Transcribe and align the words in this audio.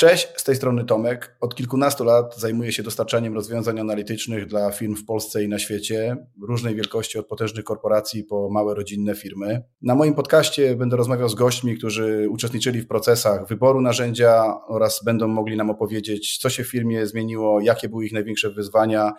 Cześć, 0.00 0.28
z 0.36 0.44
tej 0.44 0.56
strony 0.56 0.84
Tomek. 0.84 1.36
Od 1.40 1.54
kilkunastu 1.54 2.04
lat 2.04 2.36
zajmuję 2.36 2.72
się 2.72 2.82
dostarczaniem 2.82 3.34
rozwiązań 3.34 3.80
analitycznych 3.80 4.46
dla 4.46 4.70
firm 4.70 4.96
w 4.96 5.04
Polsce 5.04 5.44
i 5.44 5.48
na 5.48 5.58
świecie, 5.58 6.16
różnej 6.42 6.74
wielkości 6.74 7.18
od 7.18 7.26
potężnych 7.26 7.64
korporacji 7.64 8.24
po 8.24 8.50
małe 8.50 8.74
rodzinne 8.74 9.14
firmy. 9.14 9.62
Na 9.82 9.94
moim 9.94 10.14
podcaście 10.14 10.76
będę 10.76 10.96
rozmawiał 10.96 11.28
z 11.28 11.34
gośćmi, 11.34 11.78
którzy 11.78 12.26
uczestniczyli 12.30 12.80
w 12.80 12.88
procesach 12.88 13.48
wyboru 13.48 13.80
narzędzia 13.80 14.54
oraz 14.68 15.04
będą 15.04 15.28
mogli 15.28 15.56
nam 15.56 15.70
opowiedzieć, 15.70 16.38
co 16.38 16.50
się 16.50 16.64
w 16.64 16.70
firmie 16.70 17.06
zmieniło, 17.06 17.60
jakie 17.60 17.88
były 17.88 18.06
ich 18.06 18.12
największe 18.12 18.50
wyzwania, 18.50 19.12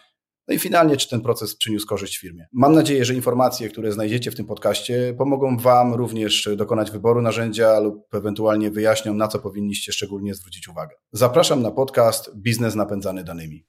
no 0.49 0.55
i 0.55 0.59
finalnie, 0.59 0.97
czy 0.97 1.09
ten 1.09 1.21
proces 1.21 1.55
przyniósł 1.55 1.87
korzyść 1.87 2.17
firmie. 2.17 2.47
Mam 2.53 2.73
nadzieję, 2.73 3.05
że 3.05 3.13
informacje, 3.13 3.69
które 3.69 3.91
znajdziecie 3.91 4.31
w 4.31 4.35
tym 4.35 4.45
podcaście, 4.45 5.13
pomogą 5.17 5.57
Wam 5.57 5.93
również 5.93 6.49
dokonać 6.55 6.91
wyboru 6.91 7.21
narzędzia 7.21 7.79
lub 7.79 8.15
ewentualnie 8.15 8.71
wyjaśnią, 8.71 9.13
na 9.13 9.27
co 9.27 9.39
powinniście 9.39 9.91
szczególnie 9.91 10.33
zwrócić 10.33 10.67
uwagę. 10.67 10.95
Zapraszam 11.11 11.61
na 11.61 11.71
podcast 11.71 12.35
Biznes 12.35 12.75
napędzany 12.75 13.23
danymi. 13.23 13.65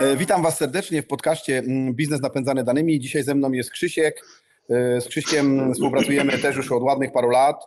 E, 0.00 0.16
witam 0.16 0.42
Was 0.42 0.56
serdecznie 0.56 1.02
w 1.02 1.06
podcaście 1.06 1.58
mm, 1.58 1.94
Biznes 1.94 2.20
napędzany 2.20 2.64
danymi. 2.64 3.00
Dzisiaj 3.00 3.22
ze 3.22 3.34
mną 3.34 3.52
jest 3.52 3.70
Krzysiek. 3.70 4.24
Z 4.68 5.08
Krzyśkiem 5.08 5.74
współpracujemy 5.74 6.38
też 6.38 6.56
już 6.56 6.72
od 6.72 6.82
ładnych 6.82 7.12
paru 7.12 7.30
lat. 7.30 7.64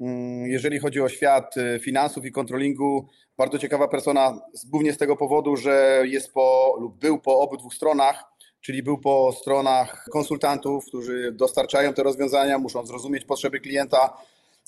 Mm, 0.00 0.46
jeżeli 0.46 0.78
chodzi 0.78 1.00
o 1.00 1.08
świat 1.08 1.56
y, 1.56 1.80
finansów 1.80 2.24
i 2.24 2.32
kontrolingu, 2.32 3.08
bardzo 3.36 3.58
ciekawa 3.58 3.88
persona, 3.88 4.40
głównie 4.70 4.92
z 4.92 4.98
tego 4.98 5.16
powodu, 5.16 5.56
że 5.56 6.02
jest 6.04 6.32
po 6.32 6.76
lub 6.80 6.98
był 6.98 7.18
po 7.18 7.40
obydwu 7.40 7.70
stronach, 7.70 8.24
czyli 8.60 8.82
był 8.82 8.98
po 8.98 9.32
stronach 9.32 10.06
konsultantów, 10.12 10.86
którzy 10.86 11.32
dostarczają 11.32 11.94
te 11.94 12.02
rozwiązania, 12.02 12.58
muszą 12.58 12.86
zrozumieć 12.86 13.24
potrzeby 13.24 13.60
klienta, 13.60 14.16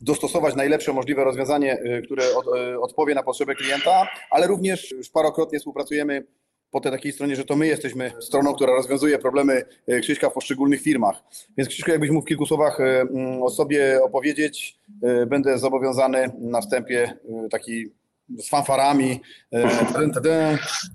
dostosować 0.00 0.54
najlepsze 0.54 0.92
możliwe 0.92 1.24
rozwiązanie, 1.24 1.78
y, 1.78 2.02
które 2.02 2.24
y, 2.72 2.80
odpowie 2.80 3.14
na 3.14 3.22
potrzeby 3.22 3.54
klienta, 3.54 4.08
ale 4.30 4.46
również 4.46 4.90
już 4.90 5.10
parokrotnie 5.10 5.58
współpracujemy 5.58 6.26
po 6.70 6.80
tej 6.80 6.92
takiej 6.92 7.12
stronie, 7.12 7.36
że 7.36 7.44
to 7.44 7.56
my 7.56 7.66
jesteśmy 7.66 8.12
stroną, 8.20 8.54
która 8.54 8.72
rozwiązuje 8.72 9.18
problemy 9.18 9.64
e, 9.86 10.00
Krzyśka 10.00 10.30
w 10.30 10.32
poszczególnych 10.32 10.82
firmach. 10.82 11.22
Więc 11.56 11.68
Krzyśku, 11.68 11.90
jakbyś 11.90 12.10
mógł 12.10 12.26
w 12.26 12.28
kilku 12.28 12.46
słowach 12.46 12.80
e, 12.80 13.00
mm, 13.00 13.42
o 13.42 13.50
sobie 13.50 14.00
opowiedzieć, 14.02 14.76
e, 15.02 15.26
będę 15.26 15.58
zobowiązany 15.58 16.30
na 16.38 16.60
wstępie 16.60 17.12
taki 17.50 17.86
z 18.38 18.48
fanfarami. 18.48 19.20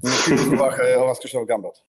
W 0.03 0.25
kilku 0.25 0.43
słowach 0.43 0.81
o 0.97 1.05
Was 1.05 1.19
Krzysztof 1.19 1.47
Gambot. 1.47 1.83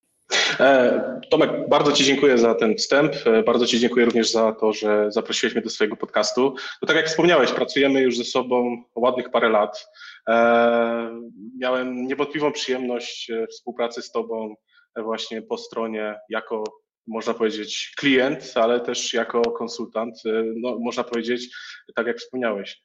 Tomek, 1.31 1.51
bardzo 1.69 1.93
Ci 1.93 2.05
dziękuję 2.05 2.39
za 2.39 2.55
ten 2.55 2.77
wstęp. 2.77 3.13
Bardzo 3.47 3.67
Ci 3.67 3.81
dziękuję 3.81 4.05
również 4.05 4.33
za 4.33 4.53
to, 4.53 4.73
że 4.73 5.13
zaprosiłeś 5.13 5.55
mnie 5.55 5.63
do 5.63 5.71
swojego 5.71 5.97
podcastu. 5.97 6.55
No 6.83 6.87
tak 6.89 6.97
jak 6.97 7.07
wspomniałeś, 7.07 7.53
pracujemy 7.53 8.01
już 8.01 8.17
ze 8.17 8.25
sobą 8.25 8.83
ładnych 8.95 9.31
parę 9.31 9.49
lat. 9.49 9.87
E, 10.29 11.21
miałem 11.59 12.07
niewątpliwą 12.07 12.53
przyjemność 12.53 13.31
e, 13.31 13.47
współpracy 13.47 14.03
z 14.03 14.13
Tobą 14.13 14.55
e, 14.97 15.03
właśnie 15.03 15.43
po 15.43 15.59
stronie 15.59 16.21
jako 16.29 16.65
można 17.07 17.35
powiedzieć 17.35 17.93
klient, 17.97 18.53
ale 18.55 18.81
też 18.81 19.15
jako 19.15 19.43
konsultant, 19.43 20.15
no, 20.57 20.79
można 20.79 21.05
powiedzieć, 21.05 21.57
tak 21.95 22.07
jak 22.07 22.19
wspomniałeś, 22.19 22.83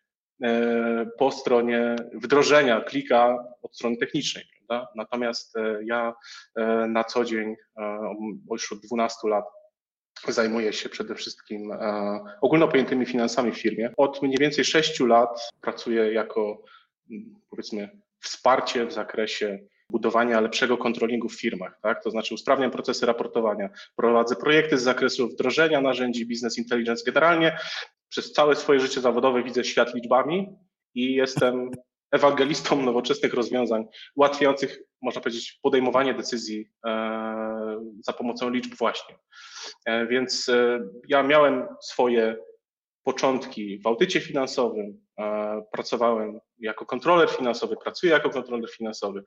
po 1.17 1.31
stronie 1.31 1.95
wdrożenia 2.13 2.81
klika 2.81 3.45
od 3.61 3.75
strony 3.75 3.97
technicznej. 3.97 4.43
Prawda? 4.57 4.87
Natomiast 4.95 5.53
ja 5.83 6.13
na 6.87 7.03
co 7.03 7.25
dzień, 7.25 7.55
już 8.51 8.71
od 8.71 8.79
12 8.79 9.27
lat, 9.27 9.45
zajmuję 10.27 10.73
się 10.73 10.89
przede 10.89 11.15
wszystkim 11.15 11.71
ogólnopojętymi 12.41 13.05
finansami 13.05 13.51
w 13.51 13.61
firmie. 13.61 13.93
Od 13.97 14.21
mniej 14.21 14.37
więcej 14.39 14.65
6 14.65 14.99
lat 14.99 15.51
pracuję 15.61 16.13
jako 16.13 16.63
powiedzmy 17.49 17.89
wsparcie 18.19 18.85
w 18.85 18.93
zakresie 18.93 19.59
budowania 19.91 20.41
lepszego 20.41 20.77
kontrolingu 20.77 21.29
w 21.29 21.39
firmach, 21.39 21.79
tak? 21.81 22.03
to 22.03 22.11
znaczy 22.11 22.33
usprawniam 22.33 22.71
procesy 22.71 23.05
raportowania, 23.05 23.69
prowadzę 23.95 24.35
projekty 24.35 24.77
z 24.77 24.83
zakresu 24.83 25.27
wdrożenia 25.27 25.81
narzędzi 25.81 26.25
business 26.25 26.57
intelligence. 26.57 27.03
Generalnie 27.05 27.57
przez 28.09 28.31
całe 28.31 28.55
swoje 28.55 28.79
życie 28.79 29.01
zawodowe 29.01 29.43
widzę 29.43 29.63
świat 29.63 29.95
liczbami 29.95 30.47
i 30.95 31.13
jestem 31.13 31.71
ewangelistą 32.11 32.81
nowoczesnych 32.81 33.33
rozwiązań 33.33 33.85
ułatwiających, 34.15 34.79
można 35.01 35.21
powiedzieć, 35.21 35.59
podejmowanie 35.61 36.13
decyzji 36.13 36.69
e, 36.85 37.79
za 38.05 38.13
pomocą 38.13 38.49
liczb 38.49 38.75
właśnie. 38.77 39.15
E, 39.85 40.07
więc 40.07 40.49
e, 40.49 40.79
ja 41.07 41.23
miałem 41.23 41.67
swoje 41.81 42.37
początki 43.03 43.79
w 43.79 43.87
audycie 43.87 44.21
finansowym, 44.21 45.01
pracowałem 45.71 46.39
jako 46.59 46.85
kontroler 46.85 47.29
finansowy, 47.29 47.75
pracuję 47.83 48.11
jako 48.11 48.29
kontroler 48.29 48.71
finansowy. 48.71 49.23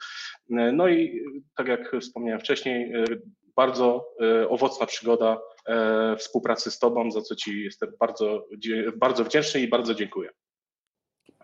No 0.49 0.89
i 0.89 1.25
tak 1.57 1.69
jak 1.69 1.97
wspomniałem 2.01 2.41
wcześniej, 2.41 2.93
bardzo 3.57 4.09
e, 4.21 4.49
owocna 4.49 4.87
przygoda 4.87 5.41
e, 5.67 6.17
współpracy 6.17 6.71
z 6.71 6.79
Tobą, 6.79 7.11
za 7.11 7.23
co 7.23 7.37
Ci 7.37 7.65
jestem 7.65 7.93
bardzo, 8.01 8.47
bardzo 8.97 9.25
wdzięczny 9.25 9.61
i 9.61 9.69
bardzo 9.69 9.95
dziękuję. 9.95 10.31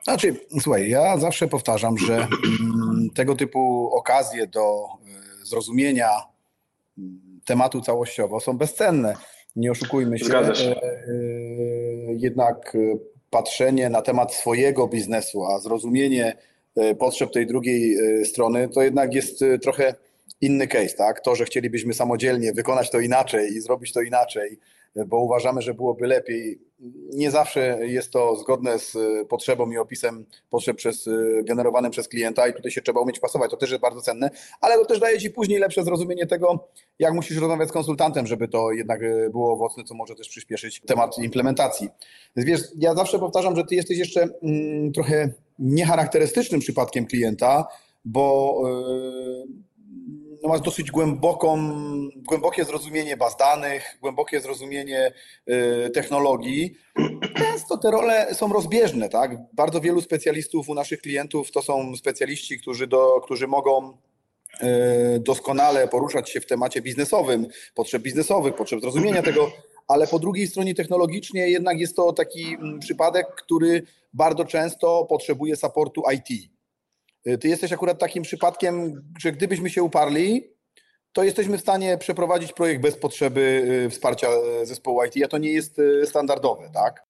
Znaczy, 0.05 0.35
słuchaj, 0.61 0.89
ja 0.89 1.19
zawsze 1.19 1.49
powtarzam, 1.49 1.99
że 1.99 2.15
mm, 2.15 3.09
tego 3.15 3.35
typu 3.37 3.91
okazje 3.95 4.47
do 4.47 4.61
e, 4.63 5.47
zrozumienia 5.47 6.09
mm, 6.99 7.41
tematu 7.45 7.81
całościowo 7.81 8.41
są 8.41 8.59
bezcenne. 8.59 9.15
Nie 9.57 9.71
oszukujmy 9.71 10.19
się. 10.19 10.55
się. 10.55 10.81
Jednak 12.09 12.77
patrzenie 13.31 13.91
na 13.91 14.03
temat 14.03 14.35
swojego 14.35 14.89
biznesu, 14.89 15.47
a 15.47 15.59
zrozumienie 15.59 16.37
e, 16.77 16.95
potrzeb 16.95 17.33
tej 17.33 17.47
drugiej 17.47 17.97
e, 17.97 18.25
strony, 18.25 18.69
to 18.69 18.83
jednak 18.83 19.15
jest 19.15 19.43
e, 19.43 19.59
trochę 19.59 19.95
inny 20.41 20.67
case, 20.69 20.95
tak? 20.97 21.21
To, 21.21 21.35
że 21.35 21.45
chcielibyśmy 21.45 21.95
samodzielnie 21.95 22.53
wykonać 22.53 22.91
to 22.91 23.01
inaczej 23.01 23.53
i 23.53 23.61
zrobić 23.61 23.93
to 23.93 24.01
inaczej, 24.03 24.59
bo 25.07 25.21
uważamy, 25.25 25.63
że 25.63 25.75
byłoby 25.75 26.07
lepiej. 26.07 26.68
Nie 27.13 27.31
zawsze 27.31 27.79
jest 27.87 28.13
to 28.13 28.37
zgodne 28.37 28.79
z 28.79 28.97
potrzebą 29.29 29.71
i 29.71 29.77
opisem 29.79 30.27
potrzeb 30.51 30.77
przez, 30.77 31.09
generowanym 31.45 31.91
przez 31.91 32.09
klienta 32.09 32.49
i 32.49 32.55
tutaj 32.55 32.71
się 32.71 32.83
trzeba 32.83 33.01
umieć 33.01 33.21
pasować. 33.21 33.51
To 33.51 33.57
też 33.57 33.71
jest 33.71 33.83
bardzo 33.83 34.01
cenne, 34.01 34.31
ale 34.61 34.79
to 34.79 34.85
też 34.85 35.01
daje 35.01 35.19
Ci 35.19 35.31
później 35.31 35.59
lepsze 35.59 35.85
zrozumienie 35.85 36.27
tego, 36.27 36.69
jak 36.99 37.15
musisz 37.15 37.37
rozmawiać 37.37 37.69
z 37.69 37.73
konsultantem, 37.73 38.27
żeby 38.27 38.49
to 38.49 38.73
jednak 38.73 39.01
było 39.31 39.53
owocne, 39.53 39.85
co 39.85 39.95
może 39.95 40.15
też 40.15 40.29
przyspieszyć 40.29 40.81
temat 40.81 41.19
implementacji. 41.19 41.89
Więc 42.37 42.49
wiesz, 42.49 42.61
ja 42.79 42.95
zawsze 42.95 43.19
powtarzam, 43.19 43.57
że 43.57 43.65
Ty 43.65 43.75
jesteś 43.75 43.99
jeszcze 43.99 44.29
mm, 44.43 44.93
trochę 44.93 45.33
niecharakterystycznym 45.59 46.61
przypadkiem 46.61 47.07
klienta, 47.07 47.67
bo 48.05 48.61
yy, 48.65 49.68
no, 50.43 50.49
masz 50.49 50.61
dosyć 50.61 50.91
głęboką, 50.91 51.73
głębokie 52.17 52.65
zrozumienie 52.65 53.17
baz 53.17 53.37
danych, 53.37 53.99
głębokie 54.01 54.41
zrozumienie 54.41 55.13
y, 55.87 55.91
technologii. 55.91 56.75
Często 57.37 57.79
te 57.79 57.91
role 57.91 58.35
są 58.35 58.53
rozbieżne, 58.53 59.09
tak? 59.09 59.37
Bardzo 59.53 59.81
wielu 59.81 60.01
specjalistów 60.01 60.69
u 60.69 60.75
naszych 60.75 61.01
klientów 61.01 61.51
to 61.51 61.63
są 61.63 61.97
specjaliści, 61.97 62.61
którzy, 62.61 62.87
do, 62.87 63.21
którzy 63.25 63.47
mogą 63.47 63.99
y, 64.63 65.21
doskonale 65.21 65.89
poruszać 65.89 66.31
się 66.31 66.41
w 66.41 66.47
temacie 66.47 66.83
biznesowym, 66.83 67.47
potrzeb 67.75 68.03
biznesowych, 68.03 68.55
potrzeb 68.55 68.81
zrozumienia 68.81 69.23
tego, 69.23 69.51
ale 69.89 70.07
po 70.07 70.19
drugiej 70.19 70.47
stronie 70.47 70.75
technologicznie 70.75 71.51
jednak 71.51 71.81
jest 71.81 71.97
to 71.97 72.13
taki 72.13 72.55
mm, 72.55 72.79
przypadek, 72.79 73.27
który 73.27 73.83
bardzo 74.13 74.45
często 74.45 75.07
potrzebuje 75.09 75.57
supportu 75.57 76.03
IT. 76.15 76.58
Y, 77.29 77.39
ty 77.39 77.49
jesteś 77.49 77.73
akurat 77.73 77.99
takim 77.99 78.23
przypadkiem, 78.23 79.03
że 79.19 79.33
gdybyśmy 79.33 79.71
się 79.71 79.83
uparli, 79.83 80.51
to 81.13 81.25
jesteśmy 81.25 81.59
w 81.59 81.61
stanie 81.61 81.99
przeprowadzić 81.99 82.53
projekt 82.53 82.83
bez 82.83 82.97
potrzeby 82.97 83.41
y, 83.87 83.91
wsparcia 83.91 84.29
y, 84.63 84.67
zespołu 84.67 85.05
IT, 85.05 85.25
a 85.25 85.29
to 85.29 85.39
nie 85.39 85.53
jest 85.53 85.81
standardowe, 86.05 86.71
tak? 86.75 87.09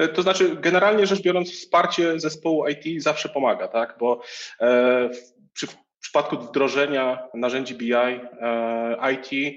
E, 0.00 0.08
to 0.08 0.22
znaczy, 0.22 0.56
generalnie 0.56 1.06
rzecz 1.06 1.22
biorąc, 1.22 1.50
wsparcie 1.50 2.20
zespołu 2.20 2.64
IT 2.68 3.02
zawsze 3.02 3.28
pomaga, 3.28 3.68
tak? 3.68 3.96
Bo 4.00 4.20
e, 4.60 5.08
w, 5.08 5.52
przy, 5.52 5.66
w 5.66 5.76
przypadku 6.00 6.38
wdrożenia 6.38 7.28
narzędzi 7.34 7.74
BI, 7.74 7.92
e, 7.92 9.12
IT, 9.12 9.56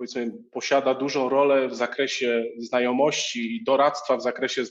powiedzmy, 0.00 0.32
posiada 0.52 0.94
dużą 0.94 1.28
rolę 1.28 1.68
w 1.68 1.74
zakresie 1.74 2.44
znajomości 2.58 3.56
i 3.56 3.64
doradztwa 3.64 4.16
w 4.16 4.22
zakresie 4.22 4.62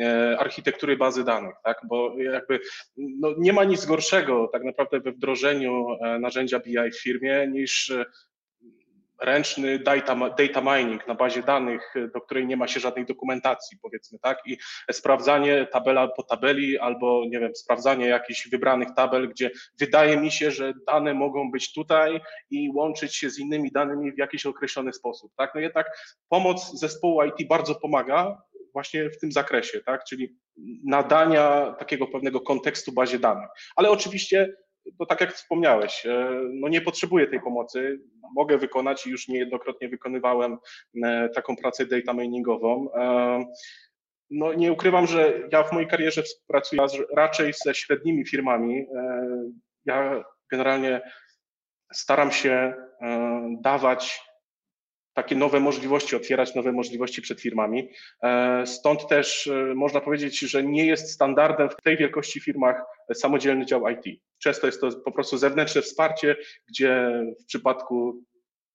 e, 0.00 0.36
architektury 0.38 0.96
bazy 0.96 1.24
danych, 1.24 1.54
tak? 1.64 1.80
Bo 1.84 2.14
jakby 2.18 2.60
no, 2.96 3.34
nie 3.38 3.52
ma 3.52 3.64
nic 3.64 3.86
gorszego 3.86 4.48
tak 4.52 4.64
naprawdę 4.64 5.00
we 5.00 5.12
wdrożeniu 5.12 5.86
e, 6.00 6.18
narzędzia 6.18 6.58
BI 6.58 6.90
w 6.90 7.02
firmie 7.02 7.48
niż 7.48 7.90
e, 7.90 8.04
ręczny 9.22 9.78
data, 9.78 10.16
data 10.38 10.60
mining 10.60 11.08
na 11.08 11.14
bazie 11.14 11.42
danych, 11.42 11.94
do 12.14 12.20
której 12.20 12.46
nie 12.46 12.56
ma 12.56 12.68
się 12.68 12.80
żadnej 12.80 13.06
dokumentacji, 13.06 13.78
powiedzmy, 13.82 14.18
tak? 14.18 14.38
I 14.46 14.56
sprawdzanie 14.92 15.66
tabela 15.66 16.08
po 16.08 16.22
tabeli 16.22 16.78
albo, 16.78 17.24
nie 17.28 17.40
wiem, 17.40 17.54
sprawdzanie 17.54 18.06
jakichś 18.06 18.48
wybranych 18.48 18.88
tabel, 18.96 19.28
gdzie 19.28 19.50
wydaje 19.80 20.16
mi 20.16 20.30
się, 20.30 20.50
że 20.50 20.72
dane 20.86 21.14
mogą 21.14 21.50
być 21.50 21.72
tutaj 21.72 22.20
i 22.50 22.70
łączyć 22.74 23.16
się 23.16 23.30
z 23.30 23.38
innymi 23.38 23.72
danymi 23.72 24.12
w 24.12 24.18
jakiś 24.18 24.46
określony 24.46 24.92
sposób, 24.92 25.32
tak? 25.36 25.54
No 25.54 25.60
jednak 25.60 25.86
pomoc 26.28 26.80
zespołu 26.80 27.22
IT 27.22 27.48
bardzo 27.48 27.74
pomaga 27.74 28.42
właśnie 28.72 29.10
w 29.10 29.18
tym 29.18 29.32
zakresie, 29.32 29.80
tak? 29.80 30.04
Czyli 30.04 30.36
nadania 30.84 31.74
takiego 31.78 32.06
pewnego 32.06 32.40
kontekstu 32.40 32.92
bazie 32.92 33.18
danych. 33.18 33.48
Ale 33.76 33.90
oczywiście 33.90 34.56
to 34.98 35.06
tak 35.06 35.20
jak 35.20 35.32
wspomniałeś, 35.32 36.06
e, 36.06 36.30
no 36.52 36.68
nie 36.68 36.80
potrzebuję 36.80 37.26
tej 37.26 37.40
pomocy, 37.40 38.00
mogę 38.34 38.58
wykonać 38.58 39.06
i 39.06 39.10
już 39.10 39.28
niejednokrotnie 39.28 39.88
wykonywałem 39.88 40.58
e, 41.04 41.28
taką 41.28 41.56
pracę 41.56 41.86
data 41.86 42.12
miningową. 42.12 42.94
E, 42.94 43.44
no 44.30 44.54
nie 44.54 44.72
ukrywam, 44.72 45.06
że 45.06 45.48
ja 45.52 45.62
w 45.62 45.72
mojej 45.72 45.88
karierze 45.88 46.22
współpracuję 46.22 46.82
raczej 47.16 47.52
ze 47.64 47.74
średnimi 47.74 48.26
firmami. 48.26 48.86
Ja 49.84 50.24
generalnie 50.50 51.00
staram 51.92 52.32
się 52.32 52.74
dawać 53.60 54.22
takie 55.14 55.36
nowe 55.36 55.60
możliwości, 55.60 56.16
otwierać 56.16 56.54
nowe 56.54 56.72
możliwości 56.72 57.22
przed 57.22 57.40
firmami. 57.40 57.88
Stąd 58.64 59.08
też 59.08 59.50
można 59.74 60.00
powiedzieć, 60.00 60.38
że 60.38 60.62
nie 60.62 60.86
jest 60.86 61.12
standardem 61.12 61.70
w 61.70 61.82
tej 61.82 61.96
wielkości 61.96 62.40
firmach 62.40 62.82
samodzielny 63.14 63.66
dział 63.66 63.88
IT. 63.88 64.20
Często 64.38 64.66
jest 64.66 64.80
to 64.80 64.90
po 64.92 65.12
prostu 65.12 65.38
zewnętrzne 65.38 65.82
wsparcie, 65.82 66.36
gdzie 66.68 67.10
w 67.42 67.44
przypadku 67.44 68.22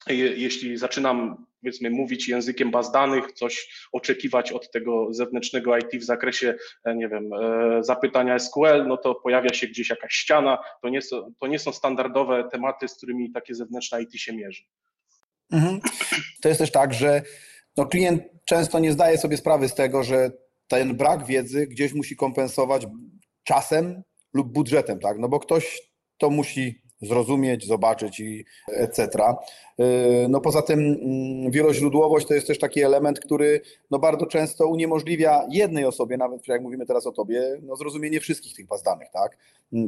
jeśli 0.10 0.78
zaczynam, 0.78 1.45
powiedzmy, 1.62 1.89
mówić 1.89 2.28
językiem 2.28 2.72
baz 2.72 2.92
danych, 2.92 3.31
coś 3.31 3.88
oczekiwać 3.92 4.51
od 4.51 4.72
tego 4.72 5.07
zewnętrznego 5.13 5.78
IT 5.78 6.01
w 6.01 6.04
zakresie, 6.04 6.56
e, 6.83 6.95
nie 6.95 7.10
wiem, 7.10 7.33
e, 7.33 7.83
zapytania 7.83 8.40
SQL, 8.40 8.88
no 8.88 8.98
to 8.98 9.16
pojawia 9.16 9.54
się 9.54 9.68
gdzieś 9.68 9.90
jakaś 9.90 10.13
ściana. 10.13 10.57
To 10.81 10.90
nie 10.90 11.01
są, 11.01 11.33
to 11.40 11.48
nie 11.48 11.60
są 11.60 11.72
standardowe 11.72 12.50
tematy, 12.51 12.88
z 12.88 12.98
którymi 12.98 13.31
takie 13.31 13.56
zewnętrzne 13.56 14.01
IT 14.01 14.13
się 14.13 14.33
mierzy. 14.33 14.63
Mhm. 15.51 15.79
To 16.41 16.49
jest 16.49 16.59
też 16.59 16.71
tak, 16.71 16.94
że 16.94 17.21
no 17.77 17.85
klient 17.85 18.23
często 18.45 18.79
nie 18.79 18.91
zdaje 18.91 19.17
sobie 19.17 19.38
sprawy 19.38 19.69
z 19.69 19.75
tego, 19.75 20.03
że 20.03 20.31
ten 20.67 20.97
brak 20.97 21.25
wiedzy 21.25 21.67
gdzieś 21.67 21.94
musi 21.94 22.15
kompensować 22.15 22.88
czasem 23.44 24.03
lub 24.33 24.53
budżetem, 24.53 24.99
tak? 24.99 25.17
No 25.19 25.29
bo 25.29 25.39
ktoś 25.39 25.81
to 26.17 26.29
musi 26.29 26.81
zrozumieć, 27.01 27.67
zobaczyć 27.67 28.19
i 28.19 28.45
etc. 28.67 29.07
Y, 29.79 29.83
no 30.29 30.41
poza 30.41 30.61
tym 30.61 30.79
mm, 30.79 31.51
wieloźródłowość 31.51 32.27
to 32.27 32.33
jest 32.33 32.47
też 32.47 32.59
taki 32.59 32.81
element, 32.81 33.19
który 33.19 33.61
no 33.91 33.99
bardzo 33.99 34.25
często 34.25 34.67
uniemożliwia 34.67 35.41
jednej 35.51 35.85
osobie, 35.85 36.17
nawet 36.17 36.47
jak 36.47 36.61
mówimy 36.61 36.85
teraz 36.85 37.07
o 37.07 37.11
tobie, 37.11 37.41
no 37.61 37.75
zrozumienie 37.75 38.19
wszystkich 38.19 38.55
tych 38.55 38.67
baz 38.67 38.83
danych, 38.83 39.07
tak? 39.13 39.38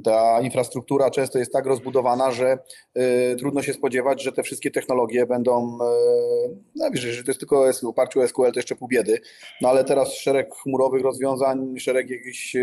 Ta 0.04 0.42
infrastruktura 0.42 1.10
często 1.10 1.40
jest 1.40 1.54
tak 1.54 1.66
rozbudowana, 1.66 2.32
że 2.32 2.58
y, 2.98 3.36
trudno 3.40 3.62
się 3.62 3.74
spodziewać, 3.74 4.24
że 4.24 4.32
te 4.32 4.44
wszystkie 4.44 4.72
technologie 4.72 5.26
będą, 5.26 5.76
y, 5.76 6.56
no 6.76 6.92
wiesz, 6.92 7.02
że 7.02 7.24
to 7.24 7.32
jest 7.32 7.40
tylko 7.40 7.74
w 7.74 7.86
oparciu 7.86 8.20
o 8.22 8.28
SQL 8.28 8.52
to 8.52 8.60
jeszcze 8.60 8.76
pół 8.76 8.88
biedy, 8.88 9.22
no 9.62 9.70
ale 9.70 9.84
teraz 9.84 10.14
szereg 10.14 10.56
chmurowych 10.56 11.04
rozwiązań, 11.04 11.80
szereg 11.80 12.10
jakichś 12.10 12.56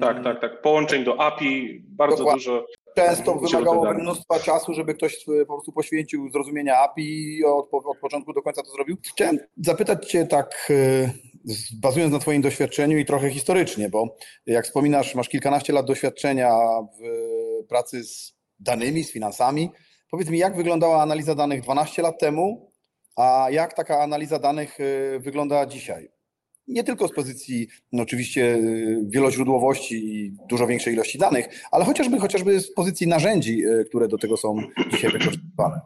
tak, 0.00 0.24
tak, 0.24 0.40
tak. 0.40 0.62
Połączeń 0.62 1.04
do 1.04 1.20
API, 1.20 1.82
bardzo 1.88 2.16
Dokładnie. 2.16 2.38
dużo. 2.38 2.66
Często 3.06 3.34
wymagało 3.34 3.94
mnóstwa 3.94 4.40
czasu, 4.40 4.74
żeby 4.74 4.94
ktoś 4.94 5.14
e, 5.14 5.46
po 5.46 5.54
prostu 5.54 5.72
poświęcił 5.72 6.30
zrozumienia 6.30 6.78
API 6.78 7.36
i 7.36 7.44
od, 7.44 7.68
od 7.72 7.98
początku 8.00 8.32
do 8.32 8.42
końca 8.42 8.62
to 8.62 8.70
zrobił. 8.70 8.96
Chciałem 9.14 9.38
zapytać 9.56 10.10
Cię 10.10 10.26
tak, 10.26 10.68
e, 10.70 11.10
bazując 11.80 12.12
na 12.12 12.18
Twoim 12.18 12.42
doświadczeniu 12.42 12.98
i 12.98 13.04
trochę 13.04 13.30
historycznie, 13.30 13.88
bo 13.88 14.16
jak 14.46 14.64
wspominasz, 14.64 15.14
masz 15.14 15.28
kilkanaście 15.28 15.72
lat 15.72 15.86
doświadczenia 15.86 16.50
w 16.82 17.66
pracy 17.68 18.04
z 18.04 18.34
danymi, 18.58 19.04
z 19.04 19.12
finansami. 19.12 19.70
Powiedz 20.10 20.28
mi, 20.28 20.38
jak 20.38 20.56
wyglądała 20.56 21.02
analiza 21.02 21.34
danych 21.34 21.62
12 21.62 22.02
lat 22.02 22.18
temu, 22.20 22.72
a 23.16 23.46
jak 23.50 23.74
taka 23.74 24.02
analiza 24.02 24.38
danych 24.38 24.78
e, 24.80 25.18
wygląda 25.18 25.66
dzisiaj? 25.66 26.19
Nie 26.70 26.84
tylko 26.84 27.08
z 27.08 27.12
pozycji 27.12 27.68
no 27.92 28.02
oczywiście 28.02 28.54
y, 28.54 29.00
wieloźródłowości 29.08 29.94
i 29.94 30.32
dużo 30.48 30.66
większej 30.66 30.94
ilości 30.94 31.18
danych, 31.18 31.46
ale 31.72 31.84
chociażby, 31.84 32.18
chociażby 32.18 32.60
z 32.60 32.72
pozycji 32.72 33.06
narzędzi, 33.06 33.66
y, 33.66 33.84
które 33.84 34.08
do 34.08 34.18
tego 34.18 34.36
są 34.36 34.62
dzisiaj 34.90 35.12
wykorzystywane. 35.12 35.80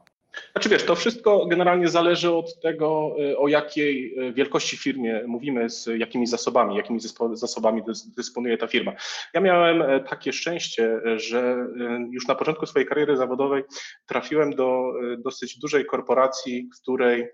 Znaczy 0.53 0.69
wiesz, 0.69 0.85
to 0.85 0.95
wszystko 0.95 1.47
generalnie 1.47 1.89
zależy 1.89 2.33
od 2.33 2.61
tego, 2.61 3.17
y, 3.31 3.39
o 3.39 3.49
jakiej 3.49 4.17
wielkości 4.35 4.77
firmie 4.77 5.23
mówimy, 5.27 5.71
z 5.71 5.89
jakimi 5.99 6.27
zasobami, 6.27 6.77
jakimi 6.77 7.01
zasobami 7.33 7.83
dysponuje 8.17 8.59
ta 8.59 8.67
firma. 8.67 8.93
Ja 9.35 9.41
miałem 9.41 10.05
takie 10.09 10.33
szczęście, 10.33 11.01
że 11.17 11.67
już 12.11 12.27
na 12.29 12.35
początku 12.35 12.67
swojej 12.67 12.89
kariery 12.89 13.17
zawodowej 13.17 13.63
trafiłem 14.07 14.55
do 14.55 14.93
dosyć 15.19 15.59
dużej 15.59 15.87
korporacji, 15.87 16.69
w 16.77 16.83
której 16.83 17.29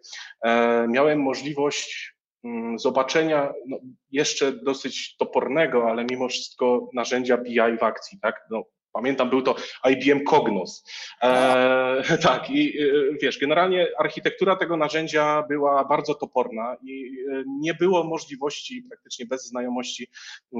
miałem 0.88 1.20
możliwość 1.20 2.19
zobaczenia 2.76 3.52
no, 3.66 3.78
jeszcze 4.10 4.52
dosyć 4.52 5.16
topornego, 5.16 5.90
ale 5.90 6.06
mimo 6.10 6.28
wszystko 6.28 6.90
narzędzia 6.94 7.36
BI 7.36 7.78
w 7.80 7.82
akcji, 7.82 8.18
tak? 8.22 8.46
No, 8.50 8.64
pamiętam, 8.92 9.30
był 9.30 9.42
to 9.42 9.54
IBM 9.90 10.24
Cognos. 10.24 10.84
E, 11.22 12.18
tak, 12.22 12.50
i 12.50 12.82
e, 12.82 12.84
wiesz, 13.22 13.38
generalnie 13.38 13.88
architektura 13.98 14.56
tego 14.56 14.76
narzędzia 14.76 15.42
była 15.48 15.84
bardzo 15.84 16.14
toporna 16.14 16.76
i 16.82 17.10
e, 17.32 17.44
nie 17.60 17.74
było 17.74 18.04
możliwości 18.04 18.82
praktycznie 18.88 19.26
bez 19.26 19.46
znajomości, 19.46 20.08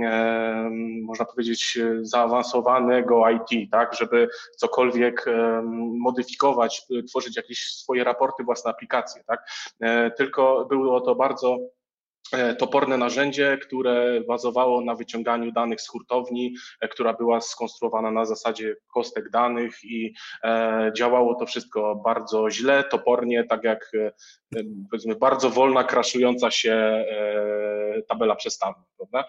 e, 0.02 0.70
można 1.02 1.24
powiedzieć, 1.24 1.78
zaawansowanego 2.02 3.24
IT, 3.30 3.70
tak, 3.70 3.94
żeby 3.94 4.28
cokolwiek 4.56 5.28
e, 5.28 5.62
modyfikować, 5.98 6.86
tworzyć 7.08 7.36
jakieś 7.36 7.64
swoje 7.64 8.04
raporty, 8.04 8.44
własne 8.44 8.70
aplikacje, 8.70 9.22
tak. 9.26 9.50
E, 9.80 10.10
tylko 10.10 10.66
było 10.70 11.00
to 11.00 11.14
bardzo 11.14 11.58
toporne 12.58 12.96
narzędzie, 12.96 13.58
które 13.62 14.20
bazowało 14.28 14.80
na 14.80 14.94
wyciąganiu 14.94 15.52
danych 15.52 15.80
z 15.80 15.88
hurtowni, 15.88 16.54
e, 16.80 16.88
która 16.88 17.12
była 17.12 17.40
skonstruowana 17.40 18.10
na 18.10 18.24
zasadzie 18.24 18.76
kostek 18.94 19.30
danych 19.30 19.84
i 19.84 20.14
e, 20.44 20.92
działało 20.96 21.34
to 21.34 21.46
wszystko 21.46 22.02
bardzo 22.04 22.50
źle, 22.50 22.84
topornie, 22.84 23.44
tak 23.44 23.64
jak 23.64 23.92
powiedzmy 24.90 25.14
bardzo 25.16 25.50
wolna, 25.50 25.84
kraszująca 25.84 26.50
się 26.50 27.04
tabela 28.08 28.36
przestawna. 28.36 28.84
Prawda? 28.96 29.24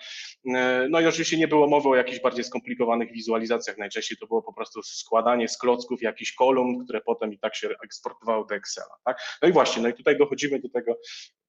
No 0.89 0.99
i 0.99 1.05
oczywiście 1.05 1.37
nie 1.37 1.47
było 1.47 1.67
mowy 1.67 1.89
o 1.89 1.95
jakichś 1.95 2.19
bardziej 2.21 2.43
skomplikowanych 2.43 3.11
wizualizacjach, 3.11 3.77
najczęściej 3.77 4.17
to 4.17 4.27
było 4.27 4.41
po 4.41 4.53
prostu 4.53 4.83
składanie 4.83 5.47
z 5.47 5.57
klocków 5.57 6.01
jakichś 6.01 6.33
kolumn, 6.33 6.83
które 6.83 7.01
potem 7.01 7.33
i 7.33 7.39
tak 7.39 7.55
się 7.55 7.69
eksportowały 7.83 8.45
do 8.49 8.55
Excela. 8.55 8.95
Tak? 9.05 9.17
No 9.41 9.47
i 9.47 9.51
właśnie, 9.51 9.83
no 9.83 9.89
i 9.89 9.93
tutaj 9.93 10.17
dochodzimy 10.17 10.59
do 10.59 10.69
tego 10.69 10.95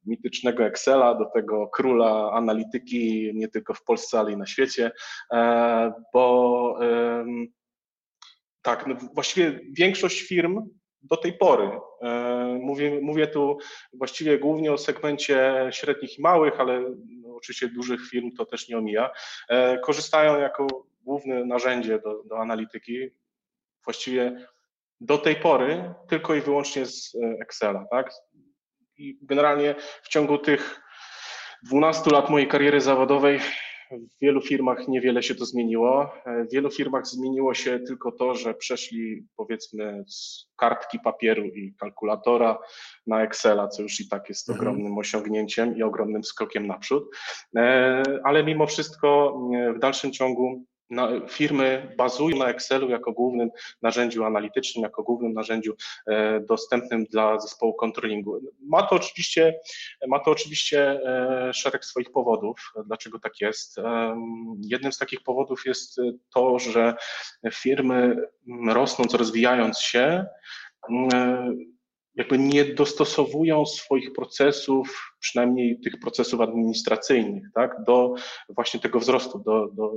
mitycznego 0.07 0.65
Excela, 0.65 1.15
do 1.15 1.25
tego 1.25 1.69
króla 1.69 2.33
analityki 2.33 3.31
nie 3.35 3.49
tylko 3.49 3.75
w 3.75 3.85
Polsce, 3.85 4.19
ale 4.19 4.33
i 4.33 4.37
na 4.37 4.47
świecie, 4.47 4.93
e, 5.33 5.93
bo 6.13 6.79
tak, 8.63 8.87
no 8.87 8.95
właściwie 9.15 9.61
większość 9.73 10.23
firm 10.23 10.69
do 11.03 11.17
tej 11.17 11.33
pory, 11.33 11.71
e, 12.03 12.59
mówię, 12.61 13.01
mówię 13.03 13.27
tu 13.27 13.59
właściwie 13.93 14.39
głównie 14.39 14.73
o 14.73 14.79
segmencie 14.79 15.69
średnich 15.71 16.19
i 16.19 16.23
małych, 16.23 16.61
ale 16.61 16.81
no 17.23 17.37
oczywiście 17.37 17.69
dużych 17.69 18.09
firm 18.09 18.33
to 18.33 18.47
też 18.47 18.69
nie 18.69 18.79
omija, 18.79 19.11
e, 19.49 19.79
korzystają 19.79 20.41
jako 20.41 20.67
główne 21.03 21.45
narzędzie 21.45 21.99
do, 21.99 22.23
do 22.25 22.39
analityki 22.39 23.11
właściwie 23.85 24.47
do 25.01 25.19
tej 25.19 25.37
pory 25.37 25.95
tylko 26.09 26.35
i 26.35 26.41
wyłącznie 26.41 26.87
z 26.87 27.17
Excela, 27.41 27.87
tak? 27.91 28.13
I 29.03 29.19
generalnie 29.23 29.75
w 30.03 30.09
ciągu 30.09 30.39
tych 30.39 30.81
12 31.63 32.11
lat 32.11 32.31
mojej 32.31 32.49
kariery 32.49 32.81
zawodowej 32.81 33.41
w 33.99 34.21
wielu 34.21 34.41
firmach 34.41 34.89
niewiele 34.89 35.23
się 35.23 35.35
to 35.35 35.45
zmieniło. 35.45 36.15
W 36.27 36.53
wielu 36.53 36.71
firmach 36.71 37.07
zmieniło 37.07 37.55
się 37.55 37.81
tylko 37.81 38.13
to, 38.13 38.35
że 38.35 38.55
przeszli 38.55 39.27
powiedzmy 39.37 40.05
z 40.09 40.47
kartki 40.57 40.99
papieru 40.99 41.45
i 41.45 41.75
kalkulatora 41.79 42.59
na 43.07 43.23
Excela, 43.23 43.69
co 43.69 43.83
już 43.83 44.01
i 44.01 44.09
tak 44.09 44.29
jest 44.29 44.49
mhm. 44.49 44.69
ogromnym 44.69 44.99
osiągnięciem 44.99 45.77
i 45.77 45.83
ogromnym 45.83 46.25
skokiem 46.25 46.67
naprzód. 46.67 47.05
E, 47.57 48.03
ale 48.25 48.45
mimo 48.45 48.67
wszystko 48.67 49.41
w 49.77 49.79
dalszym 49.79 50.13
ciągu 50.13 50.65
firmy 51.29 51.95
bazują 51.97 52.37
na 52.37 52.49
Excelu 52.49 52.91
jako 52.91 53.13
głównym 53.13 53.51
narzędziu 53.83 54.25
analitycznym, 54.25 54.83
jako 54.83 55.03
głównym 55.03 55.33
narzędziu 55.33 55.75
e, 56.07 56.41
dostępnym 56.41 57.05
dla 57.05 57.41
zespołu 57.41 57.75
controllingu. 57.75 58.41
Ma 58.61 58.83
to 58.83 58.97
oczywiście, 58.97 59.61
ma 60.09 60.19
to 60.19 60.31
oczywiście 60.31 60.81
e, 60.81 61.51
szereg 61.55 61.85
swoich 61.85 62.13
powodów, 62.13 62.73
dlaczego 62.87 63.19
tak 63.19 63.41
jest. 63.41 63.77
Jednym 64.61 64.93
z 64.93 64.99
takich 64.99 65.23
powodów 65.23 65.67
jest 65.67 66.01
to, 66.35 66.59
że 66.59 66.95
firmy 67.53 68.17
rosnąc, 68.69 69.15
rozwijając 69.15 69.79
się, 69.79 70.27
jakby 72.15 72.39
nie 72.39 72.65
dostosowują 72.65 73.67
swoich 73.67 74.13
procesów, 74.13 75.12
przynajmniej 75.23 75.81
tych 75.81 75.99
procesów 76.01 76.41
administracyjnych, 76.41 77.45
tak, 77.55 77.77
do 77.87 78.15
właśnie 78.49 78.81
tego 78.81 78.99
wzrostu, 78.99 79.39
do, 79.39 79.69
do 79.73 79.93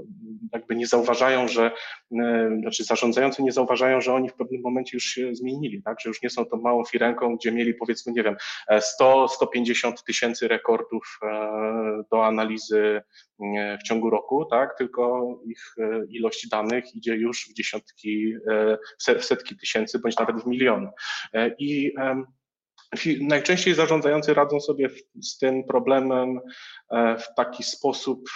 jakby 0.53 0.75
nie 0.75 0.87
zauważają, 0.87 1.47
że, 1.47 1.71
e, 2.11 2.57
znaczy 2.61 2.83
zarządzający 2.83 3.43
nie 3.43 3.51
zauważają, 3.51 4.01
że 4.01 4.13
oni 4.13 4.29
w 4.29 4.33
pewnym 4.33 4.61
momencie 4.61 4.97
już 4.97 5.03
się 5.03 5.35
zmienili, 5.35 5.83
tak, 5.83 5.99
że 6.01 6.09
już 6.09 6.21
nie 6.21 6.29
są 6.29 6.45
tą 6.45 6.57
małą 6.57 6.85
firenką, 6.85 7.35
gdzie 7.35 7.51
mieli 7.51 7.73
powiedzmy, 7.73 8.13
nie 8.13 8.23
wiem, 8.23 8.35
100-150 9.01 9.93
tysięcy 10.05 10.47
rekordów 10.47 11.19
e, 11.23 12.03
do 12.11 12.25
analizy 12.25 13.01
w 13.79 13.83
ciągu 13.83 14.09
roku, 14.09 14.45
tak, 14.45 14.77
tylko 14.77 15.35
ich 15.45 15.75
e, 15.77 16.05
ilość 16.09 16.47
danych 16.47 16.95
idzie 16.95 17.15
już 17.15 17.49
w 17.49 17.53
dziesiątki, 17.53 18.33
w 19.19 19.23
setki 19.25 19.57
tysięcy, 19.57 19.99
bądź 19.99 20.17
nawet 20.17 20.43
w 20.43 20.47
miliony. 20.47 20.89
I 21.59 21.93
Najczęściej 23.21 23.73
zarządzający 23.73 24.33
radzą 24.33 24.59
sobie 24.59 24.89
z 25.21 25.37
tym 25.37 25.63
problemem 25.63 26.39
e, 26.91 27.17
w 27.17 27.33
taki 27.35 27.63
sposób, 27.63 28.29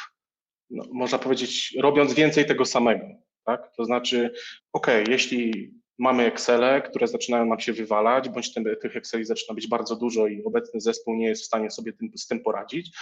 no, 0.70 0.84
można 0.91 1.20
powiedzieć, 1.20 1.75
robiąc 1.79 2.13
więcej 2.13 2.46
tego 2.46 2.65
samego. 2.65 3.06
Tak? 3.46 3.75
To 3.77 3.86
znaczy, 3.86 4.34
OK, 4.74 4.88
jeśli 5.08 5.72
mamy 6.00 6.25
Excele, 6.25 6.82
które 6.82 7.08
zaczynają 7.08 7.46
nam 7.46 7.60
się 7.60 7.74
wywalać, 7.74 8.29
bądź 8.29 8.53
tym, 8.53 8.63
tych 8.82 8.96
Exceli 8.96 9.25
zaczyna 9.25 9.56
być 9.56 9.68
bardzo 9.68 9.96
dużo 9.96 10.27
i 10.27 10.44
obecny 10.44 10.82
zespół 10.82 11.15
nie 11.15 11.27
jest 11.27 11.41
w 11.41 11.46
stanie 11.46 11.72
sobie 11.72 11.94
tym, 11.94 12.12
z 12.15 12.27
tym 12.27 12.39
poradzić, 12.39 12.98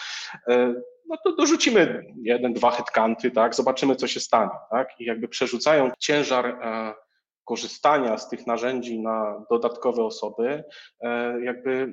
e, 0.47 0.73
no 1.07 1.17
to 1.23 1.35
dorzucimy 1.35 2.05
jeden, 2.21 2.53
dwa 2.53 2.71
headcounty, 2.71 3.31
tak, 3.31 3.55
zobaczymy, 3.55 3.95
co 3.95 4.07
się 4.07 4.19
stanie, 4.19 4.51
tak, 4.71 4.89
i 4.99 5.05
jakby 5.05 5.27
przerzucają 5.27 5.91
ciężar 5.99 6.45
e, 6.45 6.93
korzystania 7.47 8.17
z 8.17 8.29
tych 8.29 8.47
narzędzi 8.47 8.99
na 8.99 9.45
dodatkowe 9.49 10.03
osoby, 10.03 10.63
e, 11.01 11.41
jakby 11.43 11.91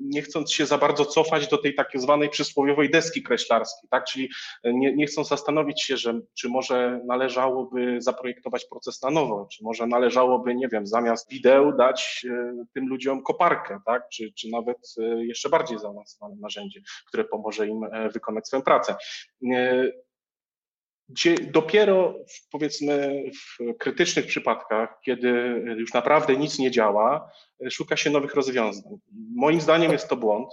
nie 0.00 0.22
chcąc 0.22 0.52
się 0.52 0.66
za 0.66 0.78
bardzo 0.78 1.04
cofać 1.04 1.48
do 1.48 1.58
tej 1.58 1.74
tak 1.74 1.88
zwanej 1.94 2.28
przysłowiowej 2.28 2.90
deski 2.90 3.22
kreślarskiej, 3.22 3.88
tak? 3.90 4.04
Czyli 4.04 4.28
nie, 4.64 4.96
nie 4.96 5.06
chcą 5.06 5.24
zastanowić 5.24 5.82
się, 5.82 5.96
że 5.96 6.20
czy 6.34 6.48
może 6.48 7.00
należałoby 7.06 8.02
zaprojektować 8.02 8.64
proces 8.64 9.02
na 9.02 9.10
nowo, 9.10 9.48
czy 9.52 9.64
może 9.64 9.86
należałoby, 9.86 10.54
nie 10.54 10.68
wiem, 10.68 10.86
zamiast 10.86 11.30
wideo 11.30 11.72
dać 11.72 12.26
e, 12.30 12.64
tym 12.74 12.88
ludziom 12.88 13.22
koparkę, 13.22 13.80
tak? 13.86 14.08
Czy, 14.08 14.32
czy 14.32 14.50
nawet 14.50 14.78
e, 14.98 15.24
jeszcze 15.24 15.48
bardziej 15.48 15.78
zaawansowane 15.78 16.36
narzędzie, 16.40 16.80
które 17.08 17.24
pomoże 17.24 17.66
im 17.66 17.80
wykonać 18.12 18.46
swoją 18.46 18.62
pracę 18.62 18.96
gdzie 21.08 21.34
dopiero 21.34 22.14
w, 22.28 22.48
powiedzmy 22.48 23.24
w 23.34 23.76
krytycznych 23.78 24.26
przypadkach, 24.26 25.00
kiedy 25.04 25.28
już 25.78 25.92
naprawdę 25.92 26.36
nic 26.36 26.58
nie 26.58 26.70
działa, 26.70 27.30
szuka 27.70 27.96
się 27.96 28.10
nowych 28.10 28.34
rozwiązań. 28.34 28.98
Moim 29.34 29.60
zdaniem 29.60 29.92
jest 29.92 30.08
to 30.08 30.16
błąd. 30.16 30.48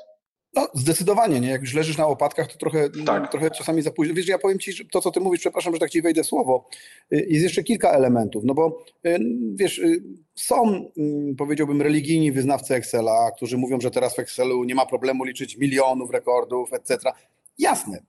No, 0.56 0.68
zdecydowanie, 0.74 1.40
nie? 1.40 1.50
Jak 1.50 1.62
już 1.62 1.74
leżysz 1.74 1.98
na 1.98 2.08
łopatkach, 2.08 2.48
to 2.52 2.58
trochę, 2.58 2.90
tak. 3.06 3.32
trochę 3.32 3.52
czasami 3.52 3.82
za 3.82 3.92
późno. 3.92 4.14
Wiesz, 4.14 4.28
ja 4.28 4.38
powiem 4.38 4.60
Ci, 4.60 4.74
że 4.74 4.84
to, 4.86 5.02
co 5.02 5.12
Ty 5.12 5.20
mówisz, 5.20 5.40
przepraszam, 5.40 5.74
że 5.74 5.80
tak 5.80 5.90
Ci 5.90 6.02
wejdę 6.02 6.24
słowo, 6.24 6.70
y, 7.14 7.28
jest 7.30 7.44
jeszcze 7.44 7.64
kilka 7.64 7.92
elementów, 7.92 8.44
no 8.46 8.54
bo 8.54 8.84
y, 9.06 9.20
wiesz, 9.56 9.80
y, 9.80 10.04
są, 10.36 10.92
powiedziałbym, 11.38 11.82
religijni 11.82 12.32
wyznawcy 12.32 12.76
Excela, 12.76 13.32
którzy 13.36 13.58
mówią, 13.58 13.82
że 13.82 13.92
teraz 13.92 14.16
w 14.16 14.20
Excelu 14.20 14.64
nie 14.64 14.76
ma 14.76 14.86
problemu 14.86 15.24
liczyć 15.24 15.58
milionów 15.58 16.12
rekordów, 16.12 16.74
etc. 16.74 17.12
Jasne 17.58 18.04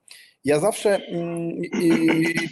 ja 0.45 0.59
zawsze 0.59 1.07
mm, 1.07 1.61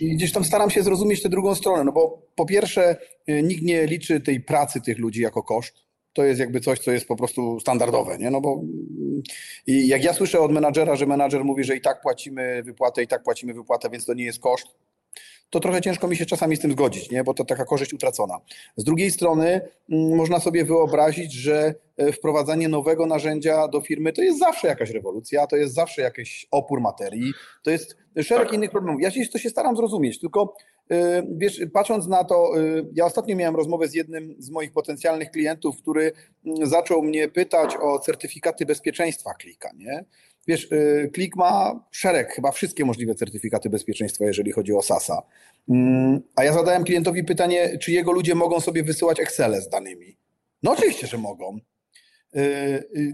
gdzieś 0.01 0.31
tam 0.31 0.43
staram 0.43 0.69
się 0.69 0.83
zrozumieć 0.83 1.21
tę 1.21 1.29
drugą 1.29 1.55
stronę, 1.55 1.83
no 1.83 1.91
bo 1.91 2.21
po 2.35 2.45
pierwsze 2.45 2.97
y, 3.29 3.43
nikt 3.43 3.61
nie 3.61 3.85
liczy 3.85 4.21
tej 4.21 4.41
pracy 4.41 4.81
tych 4.81 4.99
ludzi 4.99 5.21
jako 5.21 5.43
koszt. 5.43 5.75
To 6.13 6.23
jest 6.23 6.39
jakby 6.39 6.59
coś, 6.59 6.79
co 6.79 6.91
jest 6.91 7.07
po 7.07 7.15
prostu 7.15 7.59
standardowe, 7.59 8.17
nie? 8.17 8.31
No 8.31 8.41
bo 8.41 8.53
mm, 8.53 9.21
i 9.67 9.87
jak 9.87 10.03
ja 10.03 10.13
słyszę 10.13 10.39
od 10.39 10.51
menadżera, 10.51 10.95
że 10.95 11.05
menadżer 11.05 11.43
mówi, 11.45 11.63
że 11.63 11.75
i 11.75 11.81
tak 11.81 12.01
płacimy 12.01 12.63
wypłatę, 12.63 13.03
i 13.03 13.07
tak 13.07 13.23
płacimy 13.23 13.53
wypłatę, 13.53 13.89
więc 13.89 14.05
to 14.05 14.13
nie 14.13 14.23
jest 14.23 14.39
koszt, 14.39 14.67
to 15.53 15.59
trochę 15.59 15.81
ciężko 15.81 16.07
mi 16.07 16.15
się 16.15 16.25
czasami 16.25 16.55
z 16.55 16.59
tym 16.59 16.71
zgodzić, 16.71 17.11
nie? 17.11 17.23
bo 17.23 17.33
to 17.33 17.45
taka 17.45 17.65
korzyść 17.65 17.93
utracona. 17.93 18.39
Z 18.77 18.83
drugiej 18.83 19.11
strony 19.11 19.61
mm, 19.89 20.15
można 20.15 20.39
sobie 20.39 20.65
wyobrazić, 20.65 21.33
że 21.33 21.75
e, 21.97 22.11
wprowadzanie 22.11 22.69
nowego 22.69 23.05
narzędzia 23.05 23.67
do 23.67 23.81
firmy 23.81 24.13
to 24.13 24.21
jest 24.21 24.39
zawsze 24.39 24.67
jakaś 24.67 24.89
rewolucja, 24.89 25.47
to 25.47 25.55
jest 25.55 25.73
zawsze 25.73 26.01
jakiś 26.01 26.47
opór 26.51 26.81
materii, 26.81 27.33
to 27.63 27.71
jest 27.71 27.97
szereg 28.21 28.47
tak. 28.47 28.53
innych 28.53 28.71
problemów. 28.71 29.01
Ja 29.01 29.11
się 29.11 29.25
to 29.25 29.37
się 29.37 29.49
staram 29.49 29.77
zrozumieć, 29.77 30.19
tylko 30.19 30.55
e, 30.91 31.23
wiesz, 31.37 31.61
patrząc 31.73 32.07
na 32.07 32.23
to, 32.23 32.59
e, 32.59 32.61
ja 32.93 33.05
ostatnio 33.05 33.35
miałem 33.35 33.55
rozmowę 33.55 33.87
z 33.87 33.93
jednym 33.93 34.35
z 34.39 34.49
moich 34.49 34.71
potencjalnych 34.71 35.31
klientów, 35.31 35.77
który 35.77 36.11
mm, 36.45 36.67
zaczął 36.67 37.03
mnie 37.03 37.27
pytać 37.27 37.75
o 37.81 37.99
certyfikaty 37.99 38.65
bezpieczeństwa 38.65 39.33
klika, 39.33 39.69
nie? 39.77 40.05
Wiesz, 40.47 40.71
y, 40.71 41.09
Klik 41.13 41.35
ma 41.35 41.85
szereg, 41.91 42.33
chyba 42.33 42.51
wszystkie 42.51 42.85
możliwe 42.85 43.15
certyfikaty 43.15 43.69
bezpieczeństwa, 43.69 44.25
jeżeli 44.25 44.51
chodzi 44.51 44.73
o 44.73 44.81
SASA. 44.81 45.21
Mm, 45.69 46.21
a 46.35 46.43
ja 46.43 46.53
zadałem 46.53 46.83
klientowi 46.83 47.23
pytanie, 47.23 47.77
czy 47.77 47.91
jego 47.91 48.11
ludzie 48.11 48.35
mogą 48.35 48.59
sobie 48.59 48.83
wysyłać 48.83 49.19
Excel 49.19 49.61
z 49.61 49.69
danymi. 49.69 50.17
No 50.63 50.71
oczywiście, 50.71 51.07
że 51.07 51.17
mogą. 51.17 51.57
Y, 52.35 52.39
y, 52.39 53.13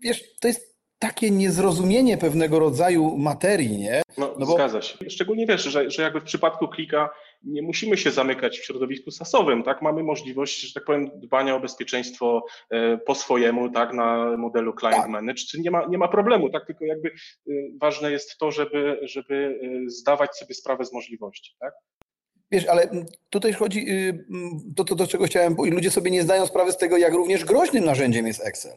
wiesz, 0.00 0.24
to 0.40 0.48
jest 0.48 0.69
takie 1.00 1.30
niezrozumienie 1.30 2.18
pewnego 2.18 2.58
rodzaju 2.58 3.16
materii, 3.16 3.78
nie? 3.78 4.02
No, 4.18 4.34
no 4.38 4.46
bo... 4.46 4.52
Zgadza 4.52 4.82
się. 4.82 5.10
Szczególnie 5.10 5.46
wiesz, 5.46 5.64
że, 5.64 5.90
że 5.90 6.02
jakby 6.02 6.20
w 6.20 6.24
przypadku 6.24 6.68
klika 6.68 7.10
nie 7.42 7.62
musimy 7.62 7.96
się 7.96 8.10
zamykać 8.10 8.58
w 8.58 8.64
środowisku 8.64 9.10
sasowym, 9.10 9.62
tak? 9.62 9.82
Mamy 9.82 10.02
możliwość, 10.02 10.60
że 10.60 10.74
tak 10.74 10.84
powiem, 10.84 11.10
dbania 11.14 11.54
o 11.54 11.60
bezpieczeństwo 11.60 12.44
e, 12.70 12.98
po 12.98 13.14
swojemu, 13.14 13.70
tak, 13.70 13.92
na 13.92 14.36
modelu 14.36 14.74
client 14.80 15.02
tak. 15.02 15.10
manage, 15.10 15.44
czyli 15.50 15.62
nie 15.62 15.70
ma, 15.70 15.86
nie 15.86 15.98
ma 15.98 16.08
problemu, 16.08 16.50
tak? 16.50 16.66
Tylko 16.66 16.84
jakby 16.84 17.08
e, 17.08 17.52
ważne 17.80 18.12
jest 18.12 18.38
to, 18.38 18.50
żeby, 18.50 19.00
żeby 19.02 19.60
e, 19.86 19.90
zdawać 19.90 20.36
sobie 20.36 20.54
sprawę 20.54 20.84
z 20.84 20.92
możliwości, 20.92 21.56
tak? 21.60 21.72
Wiesz, 22.52 22.66
ale 22.66 22.90
tutaj 23.30 23.52
chodzi 23.52 23.90
y, 23.90 24.24
to, 24.76 24.84
to, 24.84 24.94
do 24.94 25.06
czego 25.06 25.24
chciałem 25.24 25.56
powiedzieć. 25.56 25.76
Ludzie 25.76 25.90
sobie 25.90 26.10
nie 26.10 26.22
zdają 26.22 26.46
sprawy 26.46 26.72
z 26.72 26.76
tego, 26.76 26.96
jak 26.96 27.14
również 27.14 27.44
groźnym 27.44 27.84
narzędziem 27.84 28.26
jest 28.26 28.46
Excel. 28.46 28.72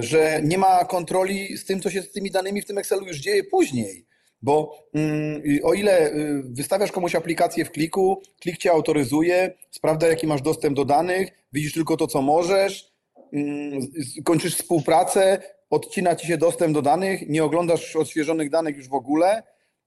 Że 0.00 0.40
nie 0.44 0.58
ma 0.58 0.84
kontroli 0.84 1.56
z 1.56 1.64
tym, 1.64 1.80
co 1.80 1.90
się 1.90 2.02
z 2.02 2.12
tymi 2.12 2.30
danymi 2.30 2.62
w 2.62 2.66
tym 2.66 2.78
Excelu 2.78 3.06
już 3.06 3.16
dzieje 3.16 3.44
później. 3.44 4.08
Bo 4.42 4.84
mm, 4.94 5.42
o 5.62 5.74
ile 5.74 6.12
y, 6.12 6.42
wystawiasz 6.44 6.92
komuś 6.92 7.14
aplikację 7.14 7.64
w 7.64 7.70
kliku, 7.70 8.22
klik 8.40 8.56
cię 8.58 8.70
autoryzuje, 8.70 9.54
sprawdza 9.70 10.08
jaki 10.08 10.26
masz 10.26 10.42
dostęp 10.42 10.76
do 10.76 10.84
danych, 10.84 11.28
widzisz 11.52 11.72
tylko 11.72 11.96
to, 11.96 12.06
co 12.06 12.22
możesz, 12.22 12.92
mm, 13.32 13.80
kończysz 14.24 14.56
współpracę, 14.56 15.42
odcina 15.70 16.16
ci 16.16 16.26
się 16.26 16.38
dostęp 16.38 16.74
do 16.74 16.82
danych, 16.82 17.28
nie 17.28 17.44
oglądasz 17.44 17.96
odświeżonych 17.96 18.50
danych 18.50 18.76
już 18.76 18.88
w 18.88 18.94
ogóle. 18.94 19.42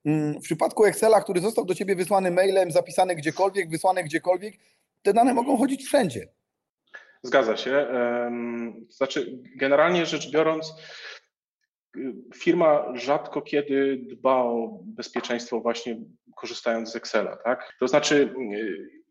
Mm, 0.05 0.34
w 0.34 0.43
przypadku 0.43 0.86
Excela, 0.86 1.22
który 1.22 1.41
został 1.41 1.65
do 1.65 1.75
ciebie 1.75 1.96
wysłany 1.96 2.31
mailem, 2.31 2.72
zapisany 2.72 3.15
gdziekolwiek, 3.15 3.70
wysłany 3.70 4.03
gdziekolwiek, 4.03 4.53
te 5.01 5.13
dane 5.13 5.34
mogą 5.34 5.58
chodzić 5.58 5.86
wszędzie. 5.86 6.27
Zgadza 7.24 7.58
się. 7.58 7.88
Znaczy, 8.90 9.40
generalnie 9.56 10.06
rzecz 10.06 10.32
biorąc, 10.32 10.74
firma 12.36 12.86
rzadko 12.94 13.42
kiedy 13.42 13.98
dba 14.10 14.36
o 14.36 14.80
bezpieczeństwo 14.84 15.60
właśnie 15.60 15.98
korzystając 16.36 16.92
z 16.92 16.96
Excela, 16.96 17.38
tak? 17.38 17.74
To 17.80 17.88
znaczy, 17.88 18.34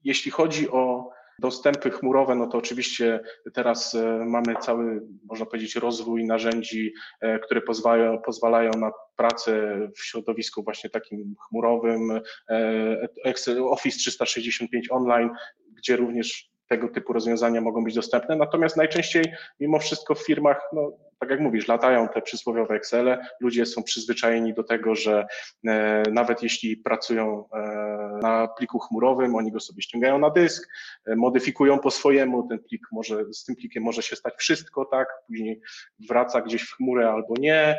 jeśli 0.04 0.30
chodzi 0.30 0.70
o 0.70 1.10
dostępy 1.40 1.90
chmurowe, 1.90 2.34
no 2.34 2.46
to 2.46 2.58
oczywiście 2.58 3.20
teraz 3.54 3.94
e, 3.94 4.24
mamy 4.26 4.56
cały, 4.60 5.02
można 5.28 5.46
powiedzieć, 5.46 5.74
rozwój 5.76 6.24
narzędzi, 6.24 6.92
e, 7.20 7.38
które 7.38 7.60
pozwalają, 7.60 8.18
pozwalają 8.18 8.70
na 8.70 8.92
pracę 9.16 9.78
w 9.96 10.04
środowisku 10.04 10.62
właśnie 10.62 10.90
takim 10.90 11.34
chmurowym, 11.48 12.20
e, 12.50 13.62
Office 13.64 13.98
365 13.98 14.90
online, 14.90 15.30
gdzie 15.76 15.96
również 15.96 16.50
tego 16.70 16.88
typu 16.88 17.12
rozwiązania 17.12 17.60
mogą 17.60 17.84
być 17.84 17.94
dostępne. 17.94 18.36
Natomiast 18.36 18.76
najczęściej 18.76 19.24
mimo 19.60 19.78
wszystko 19.78 20.14
w 20.14 20.26
firmach, 20.26 20.60
no, 20.72 20.92
tak 21.18 21.30
jak 21.30 21.40
mówisz, 21.40 21.68
latają 21.68 22.08
te 22.08 22.22
przysłowiowe 22.22 22.74
Excele, 22.74 23.26
ludzie 23.40 23.66
są 23.66 23.82
przyzwyczajeni 23.82 24.54
do 24.54 24.64
tego, 24.64 24.94
że 24.94 25.26
e, 25.66 26.02
nawet 26.12 26.42
jeśli 26.42 26.76
pracują 26.76 27.44
e, 27.52 28.18
na 28.22 28.48
pliku 28.48 28.78
chmurowym, 28.78 29.34
oni 29.34 29.52
go 29.52 29.60
sobie 29.60 29.82
ściągają 29.82 30.18
na 30.18 30.30
dysk, 30.30 30.68
e, 31.06 31.16
modyfikują 31.16 31.78
po 31.78 31.90
swojemu, 31.90 32.48
ten 32.48 32.58
plik 32.58 32.82
może, 32.92 33.24
z 33.32 33.44
tym 33.44 33.56
plikiem 33.56 33.82
może 33.82 34.02
się 34.02 34.16
stać 34.16 34.34
wszystko, 34.38 34.84
tak, 34.84 35.08
później 35.26 35.60
wraca 36.08 36.40
gdzieś 36.40 36.62
w 36.62 36.76
chmurę 36.76 37.10
albo 37.10 37.34
nie, 37.38 37.76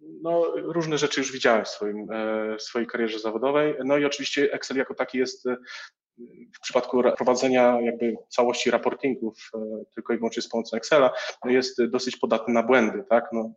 no, 0.00 0.44
różne 0.56 0.98
rzeczy 0.98 1.20
już 1.20 1.32
widziałem 1.32 1.64
w, 1.64 1.68
swoim, 1.68 2.10
e, 2.12 2.56
w 2.56 2.62
swojej 2.62 2.88
karierze 2.88 3.18
zawodowej. 3.18 3.74
No 3.84 3.98
i 3.98 4.04
oczywiście 4.04 4.52
Excel 4.52 4.76
jako 4.76 4.94
taki 4.94 5.18
jest 5.18 5.48
w 6.56 6.60
przypadku 6.60 7.02
prowadzenia 7.16 7.80
jakby 7.80 8.16
całości 8.28 8.70
raportingów 8.70 9.50
e, 9.54 9.58
tylko 9.94 10.12
i 10.12 10.16
wyłącznie 10.16 10.42
z 10.42 10.48
pomocą 10.48 10.76
Excela, 10.76 11.12
no 11.44 11.50
jest 11.50 11.84
dosyć 11.84 12.16
podatny 12.16 12.54
na 12.54 12.62
błędy, 12.62 13.04
tak? 13.08 13.24
No, 13.32 13.52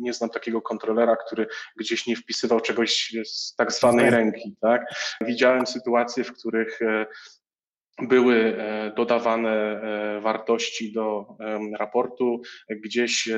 nie 0.00 0.12
znam 0.12 0.30
takiego 0.30 0.62
kontrolera, 0.62 1.16
który 1.16 1.46
gdzieś 1.76 2.06
nie 2.06 2.16
wpisywał 2.16 2.60
czegoś 2.60 3.14
z 3.24 3.54
tak 3.54 3.72
zwanej 3.72 4.10
ręki, 4.10 4.56
tak? 4.60 4.82
Widziałem 5.20 5.66
sytuacje, 5.66 6.24
w 6.24 6.32
których 6.32 6.82
e, 6.82 7.06
były 8.02 8.34
e, 8.34 8.92
dodawane 8.96 9.50
e, 9.50 10.20
wartości 10.20 10.92
do 10.92 11.26
raportu 11.78 12.40
gdzieś 12.70 13.28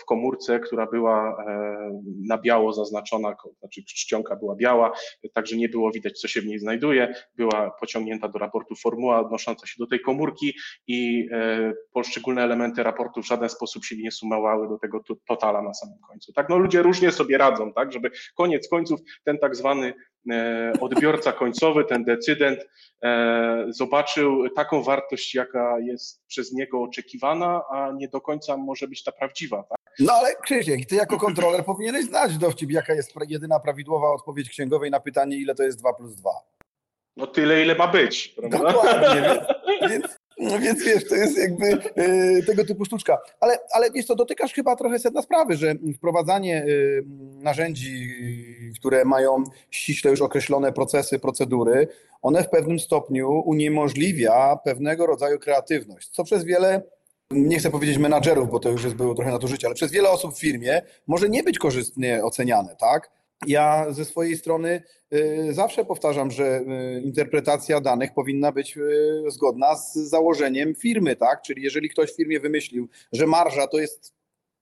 w 0.00 0.04
komórce, 0.04 0.60
która 0.60 0.86
była 0.86 1.44
e, 1.46 2.00
na 2.26 2.38
biało 2.38 2.72
zaznaczona, 2.72 3.36
znaczy 3.58 3.84
czcionka 3.84 4.36
była 4.36 4.56
biała, 4.56 4.92
także 5.32 5.56
nie 5.56 5.68
było 5.68 5.90
widać, 5.90 6.20
co 6.20 6.28
się 6.28 6.40
w 6.40 6.46
niej 6.46 6.58
znajduje. 6.58 7.14
Była 7.36 7.70
pociągnięta 7.80 8.28
do 8.28 8.38
raportu 8.38 8.74
formuła 8.76 9.20
odnosząca 9.20 9.66
się 9.66 9.74
do 9.78 9.86
tej 9.86 10.00
komórki 10.00 10.54
i 10.86 11.28
poszczególne 11.92 12.42
elementy 12.42 12.82
raportu 12.82 13.22
w 13.22 13.26
żaden 13.26 13.48
sposób 13.48 13.84
się 13.84 13.96
nie 13.96 14.10
sumowały 14.10 14.68
do 14.68 14.78
tego 14.78 15.00
totala 15.28 15.62
na 15.62 15.74
samym 15.74 15.98
końcu. 16.08 16.32
Tak, 16.32 16.48
no 16.48 16.58
ludzie 16.58 16.82
różnie 16.82 17.12
sobie 17.12 17.38
radzą, 17.38 17.72
tak, 17.72 17.92
żeby 17.92 18.10
koniec 18.34 18.68
końców 18.68 19.00
ten 19.24 19.38
tak 19.38 19.56
zwany 19.56 19.94
E, 19.94 20.13
odbiorca 20.80 21.32
końcowy, 21.32 21.84
ten 21.84 22.04
decydent 22.04 22.60
e, 23.02 23.66
zobaczył 23.68 24.50
taką 24.50 24.82
wartość, 24.82 25.34
jaka 25.34 25.78
jest 25.78 26.26
przez 26.26 26.52
niego 26.52 26.82
oczekiwana, 26.82 27.62
a 27.70 27.92
nie 27.92 28.08
do 28.08 28.20
końca 28.20 28.56
może 28.56 28.88
być 28.88 29.02
ta 29.04 29.12
prawdziwa. 29.12 29.62
Tak? 29.62 29.78
No 29.98 30.12
ale 30.12 30.34
Krzysiek, 30.34 30.86
ty 30.86 30.96
jako 30.96 31.18
kontroler 31.18 31.64
powinieneś 31.74 32.04
znać 32.04 32.38
dowcip, 32.38 32.70
jaka 32.70 32.94
jest 32.94 33.14
jedyna 33.28 33.60
prawidłowa 33.60 34.12
odpowiedź 34.12 34.48
księgowej 34.50 34.90
na 34.90 35.00
pytanie, 35.00 35.36
ile 35.36 35.54
to 35.54 35.62
jest 35.62 35.78
2 35.78 35.92
plus 35.92 36.16
2. 36.16 36.30
No 37.16 37.26
tyle, 37.26 37.62
ile 37.62 37.74
ma 37.74 37.88
być. 37.88 38.28
Prawda? 38.28 38.58
Dokładnie, 38.58 39.22
więc, 39.28 39.92
więc, 39.92 40.06
no 40.38 40.58
więc 40.58 40.84
wiesz, 40.84 41.08
to 41.08 41.14
jest 41.14 41.38
jakby 41.38 41.66
e, 41.66 42.42
tego 42.42 42.64
typu 42.64 42.84
sztuczka. 42.84 43.18
Ale, 43.40 43.58
ale 43.72 43.90
wiesz 43.90 44.06
to 44.06 44.14
dotykasz 44.14 44.52
chyba 44.52 44.76
trochę 44.76 44.98
sedna 44.98 45.22
sprawy, 45.22 45.56
że 45.56 45.74
wprowadzanie 45.96 46.56
e, 46.56 46.66
narzędzi, 47.42 48.08
które 48.78 49.04
mają 49.04 49.44
ściśle 49.70 50.10
już 50.10 50.20
określone 50.20 50.72
procesy, 50.72 51.18
procedury, 51.18 51.88
one 52.22 52.44
w 52.44 52.50
pewnym 52.50 52.78
stopniu 52.78 53.42
uniemożliwia 53.44 54.58
pewnego 54.64 55.06
rodzaju 55.06 55.38
kreatywność, 55.38 56.08
co 56.08 56.24
przez 56.24 56.44
wiele 56.44 56.82
nie 57.30 57.58
chcę 57.58 57.70
powiedzieć 57.70 57.98
menadżerów, 57.98 58.50
bo 58.50 58.60
to 58.60 58.70
już 58.70 58.84
jest 58.84 58.96
było 58.96 59.14
trochę 59.14 59.30
nadużycie, 59.30 59.66
ale 59.66 59.74
przez 59.74 59.92
wiele 59.92 60.10
osób 60.10 60.34
w 60.34 60.40
firmie 60.40 60.82
może 61.06 61.28
nie 61.28 61.42
być 61.42 61.58
korzystnie 61.58 62.24
oceniane, 62.24 62.76
tak? 62.76 63.10
Ja 63.46 63.86
ze 63.90 64.04
swojej 64.04 64.36
strony 64.36 64.82
y, 65.14 65.48
zawsze 65.50 65.84
powtarzam, 65.84 66.30
że 66.30 66.60
y, 66.60 67.00
interpretacja 67.00 67.80
danych 67.80 68.14
powinna 68.14 68.52
być 68.52 68.76
y, 68.76 69.24
zgodna 69.28 69.76
z 69.76 69.94
założeniem 69.94 70.74
firmy, 70.74 71.16
tak? 71.16 71.42
Czyli 71.42 71.62
jeżeli 71.62 71.88
ktoś 71.88 72.12
w 72.12 72.16
firmie 72.16 72.40
wymyślił, 72.40 72.88
że 73.12 73.26
marża 73.26 73.66
to 73.66 73.78
jest 73.78 74.13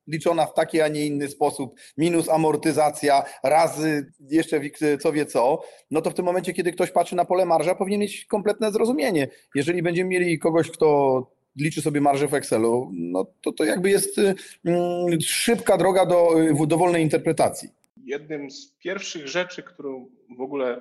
liczona 0.06 0.46
w 0.46 0.54
taki, 0.54 0.80
a 0.80 0.88
nie 0.88 1.06
inny 1.06 1.28
sposób, 1.28 1.74
minus 1.96 2.28
amortyzacja, 2.28 3.22
razy 3.44 4.12
jeszcze 4.30 4.60
co 5.00 5.12
wie 5.12 5.26
co, 5.26 5.62
no 5.90 6.02
to 6.02 6.10
w 6.10 6.14
tym 6.14 6.24
momencie, 6.24 6.52
kiedy 6.52 6.72
ktoś 6.72 6.90
patrzy 6.90 7.16
na 7.16 7.24
pole 7.24 7.46
marża, 7.46 7.74
powinien 7.74 8.00
mieć 8.00 8.24
kompletne 8.24 8.72
zrozumienie. 8.72 9.28
Jeżeli 9.54 9.82
będziemy 9.82 10.10
mieli 10.10 10.38
kogoś, 10.38 10.70
kto 10.70 11.30
liczy 11.56 11.82
sobie 11.82 12.00
marżę 12.00 12.28
w 12.28 12.34
Excelu, 12.34 12.90
no 12.92 13.26
to 13.40 13.52
to 13.52 13.64
jakby 13.64 13.90
jest 13.90 14.18
mm, 14.64 15.20
szybka 15.20 15.78
droga 15.78 16.06
do 16.06 16.30
dowolnej 16.66 17.02
interpretacji 17.02 17.68
jednym 18.04 18.50
z 18.50 18.72
pierwszych 18.78 19.28
rzeczy, 19.28 19.62
którą 19.62 20.08
w 20.38 20.40
ogóle 20.40 20.80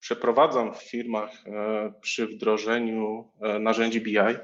przeprowadzam 0.00 0.74
w 0.74 0.82
firmach 0.82 1.30
e, 1.46 1.92
przy 2.00 2.26
wdrożeniu 2.26 3.28
e, 3.40 3.58
narzędzi 3.58 4.00
BI, 4.00 4.18
e, 4.18 4.36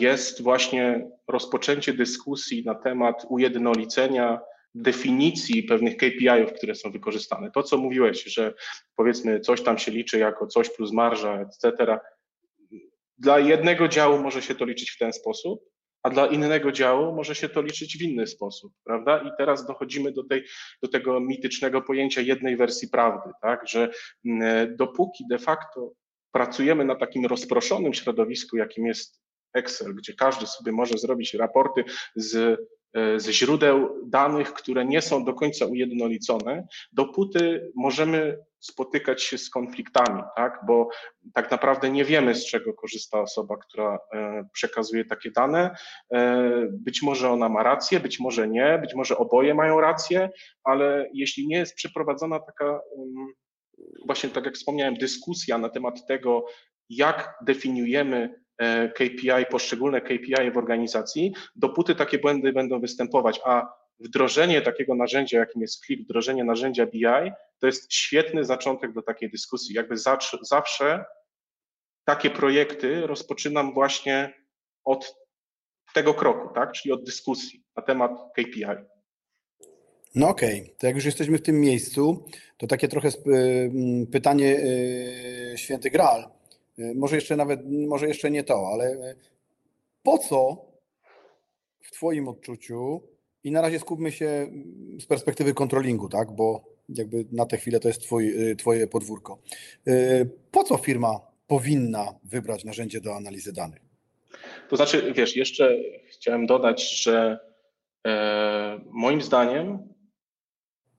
jest 0.00 0.42
właśnie 0.42 1.10
rozpoczęcie 1.28 1.92
dyskusji 1.92 2.64
na 2.64 2.74
temat 2.74 3.26
ujednolicenia 3.28 4.40
definicji 4.74 5.62
pewnych 5.62 5.96
KPI-ów, 5.96 6.52
które 6.52 6.74
są 6.74 6.90
wykorzystane. 6.90 7.50
To, 7.50 7.62
co 7.62 7.76
mówiłeś, 7.76 8.24
że 8.24 8.54
powiedzmy 8.96 9.40
coś 9.40 9.62
tam 9.62 9.78
się 9.78 9.92
liczy 9.92 10.18
jako 10.18 10.46
coś 10.46 10.70
plus 10.70 10.92
marża, 10.92 11.40
etc. 11.40 11.98
Dla 13.18 13.38
jednego 13.38 13.88
działu 13.88 14.18
może 14.18 14.42
się 14.42 14.54
to 14.54 14.64
liczyć 14.64 14.90
w 14.90 14.98
ten 14.98 15.12
sposób, 15.12 15.75
a 16.06 16.10
dla 16.10 16.26
innego 16.26 16.72
działu 16.72 17.14
może 17.14 17.34
się 17.34 17.48
to 17.48 17.62
liczyć 17.62 17.98
w 17.98 18.02
inny 18.02 18.26
sposób, 18.26 18.72
prawda? 18.84 19.18
I 19.18 19.30
teraz 19.38 19.66
dochodzimy 19.66 20.12
do, 20.12 20.24
tej, 20.24 20.44
do 20.82 20.88
tego 20.88 21.20
mitycznego 21.20 21.82
pojęcia 21.82 22.20
jednej 22.20 22.56
wersji 22.56 22.88
prawdy, 22.88 23.30
tak? 23.42 23.68
Że 23.68 23.90
mm, 24.24 24.76
dopóki 24.76 25.24
de 25.30 25.38
facto 25.38 25.92
pracujemy 26.32 26.84
na 26.84 26.94
takim 26.94 27.26
rozproszonym 27.26 27.94
środowisku, 27.94 28.56
jakim 28.56 28.86
jest 28.86 29.20
Excel, 29.54 29.94
gdzie 29.94 30.14
każdy 30.14 30.46
sobie 30.46 30.72
może 30.72 30.98
zrobić 30.98 31.34
raporty 31.34 31.84
z 32.16 32.60
ze 33.16 33.32
źródeł 33.32 34.00
danych, 34.06 34.52
które 34.52 34.84
nie 34.84 35.02
są 35.02 35.24
do 35.24 35.34
końca 35.34 35.66
ujednolicone, 35.66 36.66
dopóty 36.92 37.72
możemy 37.74 38.38
spotykać 38.60 39.22
się 39.22 39.38
z 39.38 39.50
konfliktami, 39.50 40.22
tak? 40.36 40.60
bo 40.66 40.88
tak 41.34 41.50
naprawdę 41.50 41.90
nie 41.90 42.04
wiemy, 42.04 42.34
z 42.34 42.46
czego 42.46 42.74
korzysta 42.74 43.20
osoba, 43.20 43.56
która 43.56 43.98
e, 44.12 44.48
przekazuje 44.52 45.04
takie 45.04 45.30
dane. 45.30 45.76
E, 46.12 46.50
być 46.70 47.02
może 47.02 47.30
ona 47.30 47.48
ma 47.48 47.62
rację, 47.62 48.00
być 48.00 48.20
może 48.20 48.48
nie, 48.48 48.78
być 48.78 48.94
może 48.94 49.18
oboje 49.18 49.54
mają 49.54 49.80
rację, 49.80 50.30
ale 50.64 51.10
jeśli 51.14 51.46
nie 51.46 51.56
jest 51.56 51.74
przeprowadzona 51.74 52.40
taka, 52.40 52.80
właśnie 54.06 54.30
tak 54.30 54.44
jak 54.44 54.54
wspomniałem, 54.54 54.94
dyskusja 54.94 55.58
na 55.58 55.68
temat 55.68 56.06
tego, 56.06 56.46
jak 56.88 57.34
definiujemy 57.42 58.45
E, 58.45 58.45
KPI, 58.94 59.46
poszczególne 59.50 60.00
KPI 60.00 60.50
w 60.52 60.58
organizacji, 60.58 61.32
dopóty 61.56 61.94
takie 61.94 62.18
błędy 62.18 62.52
będą 62.52 62.80
występować, 62.80 63.40
a 63.44 63.68
wdrożenie 64.00 64.62
takiego 64.62 64.94
narzędzia, 64.94 65.38
jakim 65.38 65.62
jest 65.62 65.84
Click, 65.84 66.02
wdrożenie 66.02 66.44
narzędzia 66.44 66.86
BI, 66.86 67.32
to 67.58 67.66
jest 67.66 67.92
świetny 67.92 68.44
zaczątek 68.44 68.92
do 68.92 69.02
takiej 69.02 69.30
dyskusji. 69.30 69.74
Jakby 69.74 69.96
zawsze, 70.42 71.04
takie 72.04 72.30
projekty 72.30 73.06
rozpoczynam 73.06 73.74
właśnie 73.74 74.34
od 74.84 75.16
tego 75.94 76.14
kroku, 76.14 76.54
tak? 76.54 76.72
czyli 76.72 76.92
od 76.92 77.04
dyskusji 77.04 77.64
na 77.76 77.82
temat 77.82 78.12
KPI. 78.36 78.64
No 80.14 80.28
okej, 80.28 80.60
okay. 80.62 80.74
to 80.78 80.86
jak 80.86 80.96
już 80.96 81.04
jesteśmy 81.04 81.38
w 81.38 81.42
tym 81.42 81.60
miejscu, 81.60 82.24
to 82.56 82.66
takie 82.66 82.88
trochę 82.88 83.08
pytanie 84.12 84.58
e, 85.52 85.58
święty 85.58 85.90
Graal. 85.90 86.35
E, 86.78 86.94
może 86.94 87.16
jeszcze 87.16 87.36
nawet, 87.36 87.60
może 87.88 88.08
jeszcze 88.08 88.30
nie 88.30 88.44
to, 88.44 88.68
ale 88.72 88.84
e, 88.84 89.14
po 90.02 90.18
co 90.18 90.66
w 91.80 91.90
Twoim 91.90 92.28
odczuciu, 92.28 93.02
i 93.44 93.50
na 93.50 93.60
razie 93.60 93.78
skupmy 93.78 94.12
się 94.12 94.26
mm, 94.26 95.00
z 95.00 95.06
perspektywy 95.06 95.54
kontrolingu, 95.54 96.08
tak, 96.08 96.32
bo 96.32 96.64
jakby 96.88 97.24
na 97.32 97.46
tę 97.46 97.56
chwilę 97.56 97.80
to 97.80 97.88
jest 97.88 98.02
twój, 98.02 98.50
e, 98.50 98.56
Twoje 98.56 98.86
podwórko. 98.86 99.38
Po 100.50 100.64
co 100.64 100.76
firma 100.78 101.20
powinna 101.46 102.14
wybrać 102.24 102.64
narzędzie 102.64 103.00
do 103.00 103.16
analizy 103.16 103.52
danych? 103.52 103.80
To 104.68 104.76
znaczy, 104.76 105.12
wiesz, 105.12 105.36
jeszcze 105.36 105.76
chciałem 106.08 106.46
dodać, 106.46 107.02
że 107.02 107.38
e, 108.06 108.80
moim 108.90 109.22
zdaniem 109.22 109.78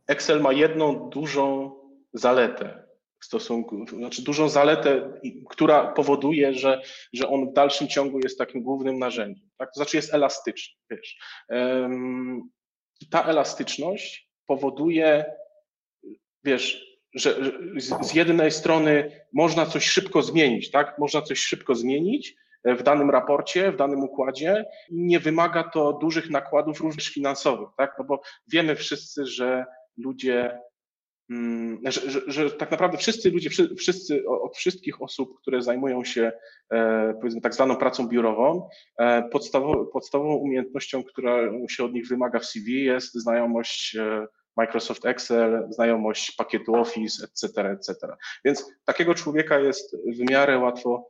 Excel 0.08 0.42
ma 0.42 0.54
jedną 0.54 1.10
dużą 1.10 1.72
zaletę 2.14 2.87
w 3.20 3.26
stosunku, 3.26 3.86
znaczy 3.88 4.22
dużą 4.22 4.50
zaletę, 4.50 5.20
która 5.50 5.92
powoduje, 5.92 6.54
że, 6.54 6.82
że 7.14 7.30
on 7.30 7.50
w 7.50 7.54
dalszym 7.54 7.88
ciągu 7.88 8.20
jest 8.20 8.38
takim 8.38 8.64
głównym 8.64 9.00
narzędziem. 9.00 9.50
Tak? 9.58 9.70
To 9.74 9.78
znaczy 9.78 9.98
jest 9.98 10.14
elastyczny. 10.14 10.76
Wiesz. 10.90 11.18
Ta 13.12 13.24
elastyczność 13.24 14.30
powoduje, 14.48 15.26
wiesz, 16.44 16.88
że 17.14 17.52
z 18.02 18.14
jednej 18.14 18.52
strony 18.52 19.22
można 19.34 19.66
coś 19.66 19.86
szybko 19.86 20.22
zmienić, 20.22 20.72
tak? 20.72 21.00
Można 21.00 21.22
coś 21.22 21.40
szybko 21.40 21.76
zmienić 21.76 22.36
w 22.66 22.84
danym 22.84 23.10
raporcie, 23.10 23.72
w 23.72 23.76
danym 23.76 24.04
układzie. 24.04 24.66
Nie 24.92 25.20
wymaga 25.20 25.64
to 25.64 25.94
dużych 25.94 26.30
nakładów 26.30 26.82
również 26.82 27.08
finansowych, 27.10 27.70
tak? 27.78 27.96
No 28.00 28.06
bo 28.06 28.22
wiemy 28.48 28.76
wszyscy, 28.76 29.26
że 29.26 29.66
ludzie 29.98 30.60
że, 31.84 32.12
że, 32.12 32.22
że, 32.28 32.52
tak 32.52 32.72
naprawdę 32.72 32.98
wszyscy 32.98 33.32
ludzie, 33.32 33.50
wszyscy, 33.78 34.28
od 34.28 34.58
wszystkich 34.58 35.02
osób, 35.02 35.42
które 35.42 35.62
zajmują 35.62 36.04
się 36.04 36.32
e, 36.72 37.14
powiedzmy 37.14 37.42
tak 37.42 37.54
zwaną 37.54 37.76
pracą 37.76 38.08
biurową, 38.08 38.70
e, 39.00 39.30
podstawową, 39.30 39.86
podstawową 39.86 40.36
umiejętnością, 40.36 41.04
która 41.04 41.38
się 41.70 41.86
od 41.86 41.94
nich 41.94 42.08
wymaga 42.08 42.40
w 42.40 42.46
CV 42.46 42.84
jest 42.84 43.14
znajomość 43.14 43.96
e, 43.96 44.28
Microsoft 44.58 45.06
Excel, 45.06 45.68
znajomość 45.70 46.32
pakietu 46.32 46.76
Office, 46.76 47.24
etc., 47.24 47.70
etc. 47.70 47.96
Więc 48.46 48.72
takiego 48.86 49.16
człowieka 49.16 49.60
jest 49.60 49.98
w 50.06 50.32
miarę 50.32 50.60
łatwo 50.60 51.10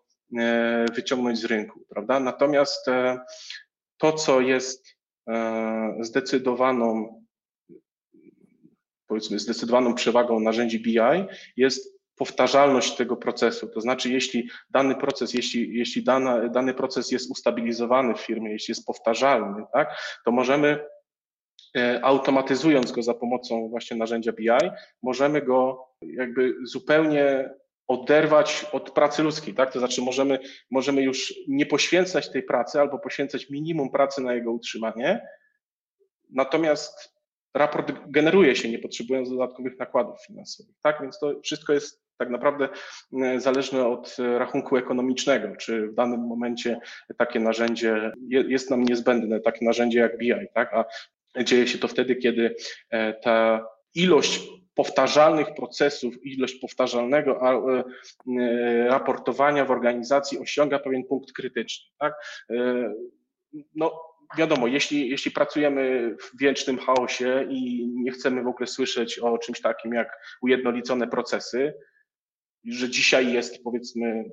wyciągnąć 0.95 1.39
z 1.39 1.45
rynku, 1.45 1.79
prawda? 1.89 2.19
Natomiast 2.19 2.85
to, 3.97 4.13
co 4.13 4.41
jest 4.41 4.97
zdecydowaną 5.99 7.21
powiedzmy 9.07 9.39
zdecydowaną 9.39 9.93
przewagą 9.93 10.39
narzędzi 10.39 10.79
BI 10.79 10.99
jest 11.57 11.97
powtarzalność 12.17 12.95
tego 12.95 13.17
procesu. 13.17 13.67
To 13.67 13.81
znaczy, 13.81 14.09
jeśli 14.09 14.49
dany 14.69 14.95
proces, 14.95 15.33
jeśli, 15.33 15.77
jeśli 15.77 16.03
dana, 16.03 16.49
dany 16.49 16.73
proces 16.73 17.11
jest 17.11 17.31
ustabilizowany 17.31 18.15
w 18.15 18.19
firmie, 18.19 18.51
jeśli 18.51 18.71
jest 18.71 18.85
powtarzalny, 18.85 19.63
tak, 19.73 19.97
to 20.25 20.31
możemy 20.31 20.79
e, 21.77 21.99
automatyzując 22.03 22.91
go 22.91 23.03
za 23.03 23.13
pomocą 23.13 23.69
właśnie 23.69 23.97
narzędzia 23.97 24.31
BI, 24.31 24.69
możemy 25.03 25.41
go 25.41 25.87
jakby 26.01 26.53
zupełnie 26.63 27.49
oderwać 27.87 28.65
od 28.71 28.91
pracy 28.91 29.23
ludzkiej, 29.23 29.53
tak? 29.53 29.73
To 29.73 29.79
znaczy 29.79 30.01
możemy, 30.01 30.39
możemy 30.71 31.01
już 31.01 31.33
nie 31.47 31.65
poświęcać 31.65 32.31
tej 32.31 32.43
pracy 32.43 32.79
albo 32.79 32.99
poświęcać 32.99 33.49
minimum 33.49 33.91
pracy 33.91 34.21
na 34.21 34.33
jego 34.33 34.51
utrzymanie, 34.51 35.27
natomiast 36.29 37.16
raport 37.57 37.91
generuje 38.07 38.55
się, 38.55 38.69
nie 38.69 38.79
potrzebując 38.79 39.29
dodatkowych 39.29 39.79
nakładów 39.79 40.25
finansowych, 40.27 40.75
tak? 40.83 41.01
Więc 41.01 41.19
to 41.19 41.39
wszystko 41.43 41.73
jest 41.73 42.07
tak 42.17 42.29
naprawdę 42.29 42.69
e, 43.21 43.39
zależne 43.39 43.87
od 43.87 44.17
rachunku 44.37 44.77
ekonomicznego, 44.77 45.55
czy 45.55 45.87
w 45.87 45.93
danym 45.93 46.19
momencie 46.19 46.79
takie 47.17 47.39
narzędzie 47.39 48.11
jest 48.29 48.71
nam 48.71 48.83
niezbędne, 48.83 49.39
takie 49.39 49.65
narzędzie 49.65 49.99
jak 49.99 50.17
BI, 50.17 50.47
tak? 50.53 50.73
A 50.73 50.85
dzieje 51.43 51.67
się 51.67 51.77
to 51.77 51.87
wtedy, 51.87 52.15
kiedy 52.15 52.55
e, 52.89 53.13
ta 53.13 53.67
ilość 53.95 54.41
powtarzalnych 54.75 55.53
procesów, 55.55 56.25
ilość 56.25 56.55
powtarzalnego 56.55 57.41
e, 57.41 57.83
raportowania 58.87 59.65
w 59.65 59.71
organizacji 59.71 60.39
osiąga 60.39 60.79
pewien 60.79 61.03
punkt 61.03 61.31
krytyczny. 61.31 61.85
Tak? 61.99 62.13
No, 63.75 64.01
wiadomo, 64.37 64.67
jeśli, 64.67 65.09
jeśli 65.09 65.31
pracujemy 65.31 66.15
w 66.21 66.39
wiecznym 66.39 66.77
chaosie 66.77 67.47
i 67.49 67.87
nie 67.87 68.11
chcemy 68.11 68.43
w 68.43 68.47
ogóle 68.47 68.67
słyszeć 68.67 69.19
o 69.19 69.37
czymś 69.37 69.61
takim 69.61 69.93
jak 69.93 70.37
ujednolicone 70.41 71.07
procesy, 71.07 71.73
że 72.65 72.89
dzisiaj 72.89 73.33
jest 73.33 73.63
powiedzmy 73.63 74.25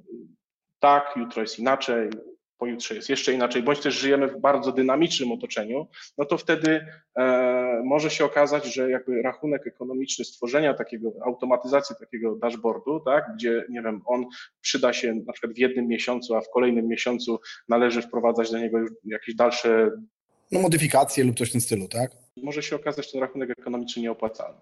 tak, 0.78 1.16
jutro 1.16 1.42
jest 1.42 1.58
inaczej, 1.58 2.10
pojutrze 2.58 2.94
jest 2.94 3.08
jeszcze 3.08 3.32
inaczej, 3.32 3.62
bądź 3.62 3.80
też 3.80 3.94
żyjemy 3.94 4.28
w 4.28 4.40
bardzo 4.40 4.72
dynamicznym 4.72 5.32
otoczeniu, 5.32 5.86
no 6.18 6.24
to 6.24 6.38
wtedy 6.38 6.86
e, 7.18 7.82
może 7.84 8.10
się 8.10 8.24
okazać, 8.24 8.74
że 8.74 8.90
jakby 8.90 9.22
rachunek 9.22 9.66
ekonomiczny 9.66 10.24
stworzenia 10.24 10.74
takiego, 10.74 11.12
automatyzacji 11.24 11.96
takiego 12.00 12.36
dashboardu, 12.36 13.00
tak, 13.00 13.24
gdzie 13.34 13.64
nie 13.70 13.82
wiem, 13.82 14.02
on 14.06 14.26
przyda 14.60 14.92
się 14.92 15.14
na 15.14 15.32
przykład 15.32 15.52
w 15.52 15.58
jednym 15.58 15.88
miesiącu, 15.88 16.34
a 16.34 16.40
w 16.40 16.50
kolejnym 16.50 16.88
miesiącu 16.88 17.40
należy 17.68 18.02
wprowadzać 18.02 18.50
do 18.50 18.58
niego 18.58 18.78
już 18.78 18.90
jakieś 19.04 19.34
dalsze 19.34 19.90
no, 20.52 20.60
modyfikacje 20.60 21.24
lub 21.24 21.38
coś 21.38 21.48
w 21.48 21.52
tym 21.52 21.60
stylu, 21.60 21.88
tak? 21.88 22.10
Może 22.42 22.62
się 22.62 22.76
okazać 22.76 23.12
ten 23.12 23.20
rachunek 23.20 23.50
ekonomiczny 23.50 24.02
nieopłacalny. 24.02 24.60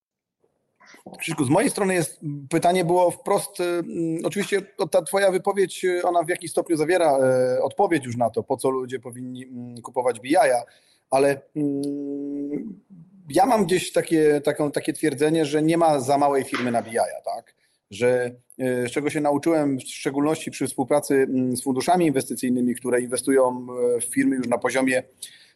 Krzyszku, 1.19 1.45
z 1.45 1.49
mojej 1.49 1.71
strony 1.71 1.95
jest 1.95 2.21
pytanie 2.51 2.85
było 2.85 3.11
wprost, 3.11 3.61
y, 3.61 3.83
oczywiście 4.25 4.63
ta 4.91 5.03
twoja 5.03 5.31
wypowiedź, 5.31 5.85
y, 5.85 6.03
ona 6.03 6.23
w 6.23 6.29
jakiś 6.29 6.51
stopniu 6.51 6.77
zawiera 6.77 7.19
y, 7.59 7.63
odpowiedź 7.63 8.05
już 8.05 8.17
na 8.17 8.31
to, 8.31 8.43
po 8.43 8.57
co 8.57 8.71
ludzie 8.71 9.01
powinni 9.01 9.45
mm, 9.45 9.83
kupować 9.83 10.21
BI, 10.21 10.37
ale 11.11 11.41
mm, 11.57 12.81
ja 13.31 13.47
mam 13.47 13.65
gdzieś 13.65 13.93
takie, 13.93 14.41
taką, 14.41 14.71
takie 14.71 14.93
twierdzenie, 14.93 15.45
że 15.45 15.63
nie 15.63 15.79
ma 15.79 16.01
za 16.01 16.19
małej 16.19 16.45
firmy 16.45 16.71
na 16.71 16.83
BI, 16.83 16.97
tak? 17.25 17.55
Że 17.91 18.31
z 18.59 18.91
czego 18.91 19.11
się 19.11 19.21
nauczyłem, 19.21 19.79
w 19.79 19.83
szczególności 19.83 20.51
przy 20.51 20.67
współpracy 20.67 21.15
mm, 21.15 21.57
z 21.57 21.63
funduszami 21.63 22.07
inwestycyjnymi, 22.07 22.75
które 22.75 23.01
inwestują 23.01 23.67
w 24.01 24.05
firmy 24.15 24.37
już 24.37 24.49
na 24.49 24.59
poziomie 24.59 25.03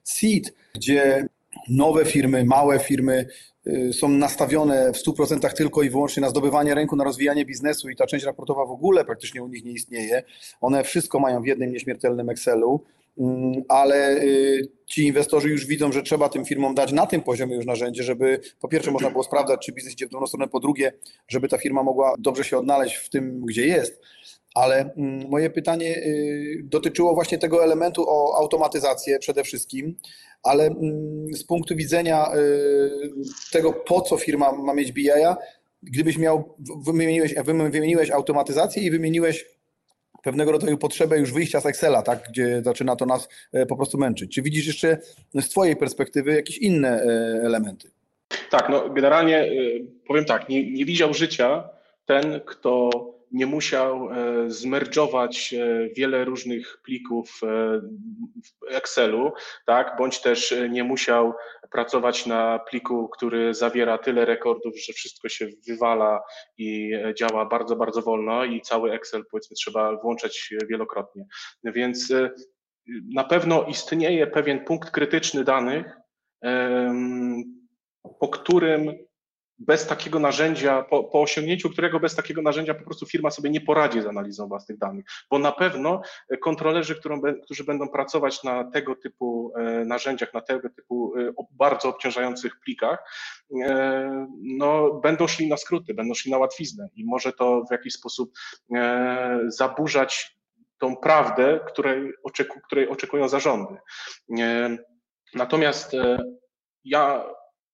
seed, 0.03 0.55
gdzie 0.75 1.27
nowe 1.69 2.05
firmy, 2.05 2.45
małe 2.45 2.79
firmy 2.79 3.27
Y, 3.27 3.56
są 3.92 4.09
nastawione 4.09 4.92
w 4.92 4.96
100% 4.96 5.52
tylko 5.52 5.83
i 5.83 5.90
wyłącznie 5.90 6.20
na 6.20 6.31
zdobywanie 6.31 6.74
rynku, 6.74 6.96
na 6.96 7.05
rozwijanie 7.05 7.44
biznesu 7.44 7.88
i 7.90 7.96
ta 7.96 8.07
część 8.07 8.24
raportowa 8.24 8.66
w 8.66 8.70
ogóle 8.70 9.05
praktycznie 9.05 9.42
u 9.42 9.48
nich 9.48 9.64
nie 9.64 9.72
istnieje. 9.72 10.22
One 10.61 10.85
wszystko 10.85 11.18
mają 11.18 11.42
w 11.42 11.46
jednym 11.46 11.72
nieśmiertelnym 11.72 12.31
Excelu, 12.31 12.85
mm, 13.18 13.62
ale 13.68 14.16
y, 14.16 14.68
ci 14.87 15.07
inwestorzy 15.07 15.48
już 15.48 15.66
widzą, 15.66 15.92
że 15.92 16.02
trzeba 16.02 16.29
tym 16.29 16.44
firmom 16.44 16.74
dać 16.74 16.92
na 16.92 17.07
tym 17.07 17.22
poziomie 17.22 17.57
już 17.57 17.66
narzędzie, 17.66 18.02
żeby 18.02 18.40
po 18.61 18.68
pierwsze 18.68 18.90
można 18.90 19.11
było 19.11 19.24
sprawdzać, 19.24 19.66
czy 19.66 19.72
biznes 19.72 19.92
idzie 19.92 20.07
w 20.07 20.11
dobrą 20.11 20.26
stronę, 20.26 20.48
po 20.48 20.61
drugie, 20.61 20.92
żeby 21.29 21.48
ta 21.48 21.59
firma 21.59 21.83
mogła 21.83 22.14
dobrze 22.18 22.44
się 22.44 22.59
odnaleźć 22.59 22.96
w 22.96 23.09
tym, 23.09 23.40
gdzie 23.46 23.66
jest. 23.66 24.00
Ale 24.55 24.94
mm, 24.96 25.29
moje 25.29 25.50
pytanie 25.50 25.96
y, 25.96 26.61
dotyczyło 26.64 27.14
właśnie 27.14 27.38
tego 27.38 27.64
elementu 27.64 28.05
o 28.09 28.37
automatyzację 28.38 29.18
przede 29.18 29.44
wszystkim, 29.44 29.96
ale 30.42 30.64
mm, 30.66 31.35
z 31.35 31.44
punktu 31.44 31.77
widzenia 31.77 32.27
y, 32.37 32.90
tego, 33.53 33.72
po 33.72 34.01
co 34.01 34.16
firma 34.16 34.53
ma 34.53 34.75
mieć 34.75 34.92
BI, 34.92 35.11
gdybyś 35.83 36.18
miał, 36.18 36.57
wymieniłeś, 36.85 37.35
wymieniłeś 37.70 38.11
automatyzację 38.11 38.83
i 38.83 38.90
wymieniłeś 38.90 39.46
pewnego 40.22 40.53
rodzaju 40.53 40.79
potrzebę 40.79 41.18
już 41.18 41.33
wyjścia 41.33 41.61
z 41.61 41.66
Excela, 41.66 42.03
tak, 42.03 42.29
gdzie 42.29 42.62
zaczyna 42.64 42.96
to 42.96 43.07
nas 43.07 43.29
e, 43.53 43.66
po 43.66 43.77
prostu 43.77 43.99
męczyć. 43.99 44.35
Czy 44.35 44.42
widzisz 44.42 44.66
jeszcze 44.66 44.99
z 45.35 45.49
Twojej 45.49 45.77
perspektywy 45.77 46.35
jakieś 46.35 46.59
inne 46.59 47.03
e, 47.03 47.07
elementy? 47.44 47.90
Tak, 48.51 48.68
no 48.68 48.90
generalnie 48.90 49.44
y, 49.44 49.87
powiem 50.07 50.25
tak, 50.25 50.49
nie, 50.49 50.72
nie 50.72 50.85
widział 50.85 51.14
życia 51.14 51.68
ten, 52.07 52.40
kto 52.46 52.90
nie 53.37 53.46
musiał 53.46 54.11
e, 54.11 54.51
zmerdżować 54.51 55.55
e, 55.55 55.88
wiele 55.88 56.25
różnych 56.25 56.79
plików 56.83 57.40
e, 57.42 57.46
w 58.44 58.75
Excelu, 58.75 59.33
tak, 59.66 59.96
bądź 59.99 60.20
też 60.20 60.55
nie 60.70 60.85
musiał 60.85 61.35
pracować 61.70 62.27
na 62.27 62.59
pliku, 62.59 63.09
który 63.09 63.55
zawiera 63.55 63.99
tyle 63.99 64.25
rekordów, 64.25 64.75
że 64.87 64.92
wszystko 64.92 65.29
się 65.29 65.49
wywala 65.68 66.22
i 66.59 66.92
działa 67.18 67.46
bardzo, 67.46 67.77
bardzo 67.77 68.03
wolno 68.03 68.44
i 68.44 68.61
cały 68.61 68.92
Excel 68.92 69.25
powiedzmy 69.31 69.55
trzeba 69.57 69.96
włączać 69.96 70.51
wielokrotnie. 70.68 71.27
Więc 71.64 72.12
na 73.14 73.25
pewno 73.25 73.64
istnieje 73.64 74.27
pewien 74.27 74.64
punkt 74.64 74.90
krytyczny 74.90 75.44
danych, 75.44 75.96
po 78.20 78.29
którym 78.29 79.06
bez 79.59 79.87
takiego 79.87 80.19
narzędzia, 80.19 80.83
po, 80.83 81.05
po, 81.05 81.23
osiągnięciu 81.23 81.71
którego 81.71 82.01
bez 82.01 82.14
takiego 82.14 82.42
narzędzia 82.42 82.75
po 82.75 82.85
prostu 82.85 83.07
firma 83.07 83.31
sobie 83.31 83.51
nie 83.51 83.61
poradzi 83.61 84.03
z 84.03 84.07
analizą 84.07 84.49
własnych 84.49 84.79
danych, 84.79 85.05
bo 85.31 85.38
na 85.38 85.53
pewno 85.53 86.03
kontrolerzy, 86.42 86.95
którą, 86.95 87.21
którzy 87.45 87.64
będą 87.64 87.88
pracować 87.88 88.42
na 88.45 88.71
tego 88.71 88.97
typu 88.97 89.53
e, 89.57 89.85
narzędziach, 89.85 90.35
na 90.35 90.40
tego 90.40 90.71
typu 90.71 91.19
e, 91.19 91.33
bardzo 91.51 91.88
obciążających 91.88 92.61
plikach, 92.61 92.99
e, 93.62 94.27
no, 94.42 94.92
będą 94.92 95.27
szli 95.27 95.49
na 95.49 95.57
skróty, 95.57 95.95
będą 95.95 96.14
szli 96.14 96.31
na 96.31 96.38
łatwiznę 96.38 96.88
i 96.95 97.05
może 97.05 97.33
to 97.33 97.64
w 97.69 97.73
jakiś 97.73 97.95
sposób 97.95 98.33
zaburzać 99.47 100.37
tą 100.79 100.97
prawdę, 100.97 101.61
której, 101.66 102.12
której 102.66 102.88
oczekują 102.88 103.29
zarządy. 103.29 103.75
Natomiast 105.35 105.92
ja 106.85 107.25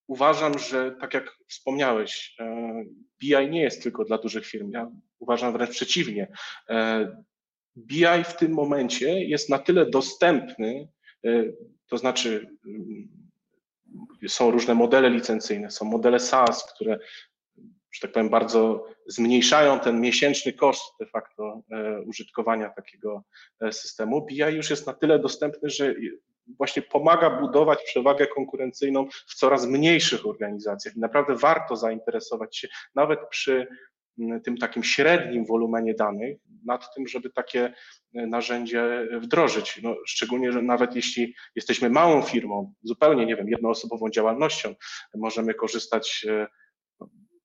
uważam, 0.07 0.59
że 0.59 0.93
tak 1.01 1.15
jak 1.15 1.37
wspomniałeś, 1.49 2.37
e, 2.41 2.85
BI 3.21 3.51
nie 3.51 3.63
jest 3.63 3.83
tylko 3.83 4.05
dla 4.05 4.19
dużych 4.19 4.47
firm. 4.47 4.71
Ja 4.71 4.91
uważam 5.19 5.53
wręcz 5.53 5.71
przeciwnie. 5.71 6.33
E, 6.69 7.09
BI 7.77 8.25
w 8.25 8.37
tym 8.37 8.53
momencie 8.53 9.25
jest 9.25 9.49
na 9.51 9.59
tyle 9.59 9.91
dostępny, 9.91 10.89
e, 11.25 11.45
to 11.89 11.99
znaczy 11.99 12.57
mm, 12.67 13.09
są 14.29 14.51
różne 14.51 14.75
modele 14.75 15.11
licencyjne, 15.11 15.71
są 15.71 15.85
modele 15.85 16.21
SaaS, 16.21 16.73
które, 16.75 16.99
że 17.93 18.01
tak 18.01 18.13
powiem, 18.13 18.29
bardzo 18.29 18.87
zmniejszają 19.07 19.81
ten 19.81 20.01
miesięczny 20.01 20.53
koszt 20.53 20.99
de 21.01 21.07
facto 21.07 21.63
użytkowania 22.07 22.69
takiego 22.69 23.25
systemu. 23.71 24.27
BI 24.27 24.37
już 24.37 24.71
jest 24.71 24.87
na 24.87 24.93
tyle 24.93 25.19
dostępny, 25.19 25.71
że 25.71 25.95
właśnie 26.59 26.83
pomaga 26.83 27.31
budować 27.31 27.79
przewagę 27.85 28.27
konkurencyjną 28.27 29.09
w 29.27 29.35
coraz 29.35 29.67
mniejszych 29.67 30.27
organizacjach. 30.27 30.97
I 30.97 31.01
naprawdę 31.01 31.37
warto 31.37 31.77
zainteresować 31.77 32.57
się 32.57 32.69
nawet 32.95 33.21
przy 33.31 33.67
mm, 34.19 34.41
tym 34.41 34.57
takim 34.57 34.85
średnim 34.85 35.47
wolumenie 35.47 35.95
danych 35.95 36.39
nad 36.67 36.95
tym, 36.95 37.09
żeby 37.09 37.31
takie 37.31 37.73
e, 38.15 38.27
narzędzie 38.27 39.09
wdrożyć. 39.21 39.81
No, 39.83 39.97
szczególnie, 40.07 40.53
że 40.53 40.63
nawet 40.63 40.97
jeśli 40.97 41.35
jesteśmy 41.55 41.91
małą 41.91 42.23
firmą, 42.23 42.75
zupełnie, 42.83 43.27
nie 43.27 43.37
wiem, 43.37 43.49
jednoosobową 43.49 44.11
działalnością, 44.11 44.75
możemy 45.15 45.55
korzystać 45.55 46.27
e, 46.29 46.47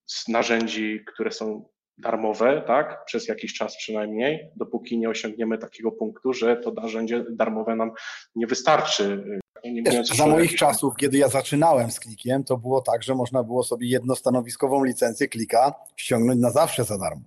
z 0.06 0.28
narzędzi, 0.28 1.04
które 1.08 1.32
są 1.32 1.70
darmowe, 1.98 2.64
tak, 2.68 3.06
przez 3.06 3.28
jakiś 3.28 3.54
czas 3.54 3.78
przynajmniej, 3.78 4.52
dopóki 4.56 4.98
nie 4.98 5.10
osiągniemy 5.10 5.58
takiego 5.58 5.92
punktu, 5.92 6.34
że 6.34 6.58
to 6.58 6.72
narzędzie 6.72 7.26
darmowe 7.30 7.76
nam 7.76 7.92
nie 8.36 8.48
wystarczy. 8.48 9.24
Nie 9.64 9.84
Wiesz, 9.84 10.08
za 10.08 10.28
moich 10.28 10.56
czasów, 10.56 10.94
kiedy 10.96 11.18
ja 11.18 11.28
zaczynałem 11.28 11.92
z 11.92 12.00
klikiem, 12.00 12.44
to 12.44 12.58
było 12.58 12.82
tak, 12.82 13.04
że 13.04 13.16
można 13.16 13.44
było 13.44 13.64
sobie 13.64 13.88
jednostanowiskową 13.88 14.84
licencję 14.84 15.28
klika 15.28 15.74
ściągnąć 15.96 16.42
na 16.42 16.52
zawsze 16.52 16.84
za 16.84 16.98
darmo. 16.98 17.22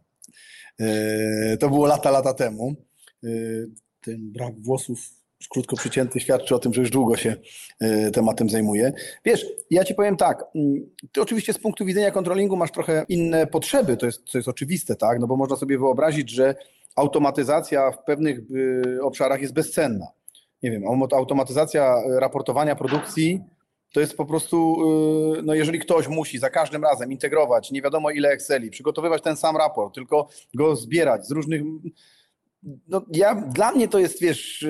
Yy, 0.79 1.57
to 1.61 1.69
było 1.69 1.87
lata, 1.87 2.11
lata 2.11 2.35
temu. 2.35 2.75
Yy, 3.23 3.71
ten 4.01 4.33
brak 4.33 4.61
włosów 4.61 5.20
krótko 5.49 5.77
przycięty 5.77 6.21
świadczy 6.21 6.55
o 6.55 6.59
tym, 6.59 6.75
że 6.75 6.81
już 6.81 6.91
długo 6.91 7.17
się 7.17 7.37
e, 7.81 8.11
tematem 8.11 8.51
zajmuje. 8.51 8.93
Wiesz, 9.25 9.47
ja 9.71 9.85
ci 9.85 9.95
powiem 9.95 10.17
tak, 10.17 10.45
mm, 10.55 10.91
ty 11.13 11.23
oczywiście 11.23 11.53
z 11.53 11.59
punktu 11.59 11.85
widzenia 11.85 12.11
kontrolingu 12.11 12.57
masz 12.57 12.73
trochę 12.73 13.05
inne 13.09 13.47
potrzeby, 13.47 13.97
to 13.97 14.07
jest, 14.07 14.25
to 14.33 14.39
jest 14.39 14.49
oczywiste, 14.49 14.97
tak, 14.97 15.21
no 15.21 15.27
bo 15.27 15.37
można 15.37 15.57
sobie 15.57 15.79
wyobrazić, 15.79 16.31
że 16.31 16.55
automatyzacja 16.97 17.91
w 17.91 18.05
pewnych 18.05 18.39
e, 18.39 19.03
obszarach 19.03 19.41
jest 19.41 19.55
bezcenna. 19.55 20.07
Nie 20.63 20.71
wiem, 20.71 20.83
automatyzacja 21.13 21.95
raportowania 22.19 22.77
produkcji 22.77 23.41
to 23.93 24.01
jest 24.01 24.17
po 24.17 24.27
prostu, 24.27 24.77
yy, 25.35 25.43
no 25.43 25.55
jeżeli 25.55 25.79
ktoś 25.79 26.09
musi 26.09 26.39
za 26.39 26.51
każdym 26.51 26.83
razem 26.83 27.13
integrować 27.13 27.71
nie 27.71 27.83
wiadomo 27.83 28.11
ile 28.11 28.29
Exceli, 28.29 28.71
przygotowywać 28.71 29.23
ten 29.23 29.37
sam 29.37 29.57
raport, 29.57 29.95
tylko 29.95 30.29
go 30.55 30.77
zbierać 30.77 31.27
z 31.27 31.31
różnych 31.31 31.63
no 32.89 33.03
ja, 33.13 33.35
dla 33.35 33.73
mnie 33.73 33.89
to 33.89 33.99
jest, 33.99 34.21
wiesz, 34.21 34.67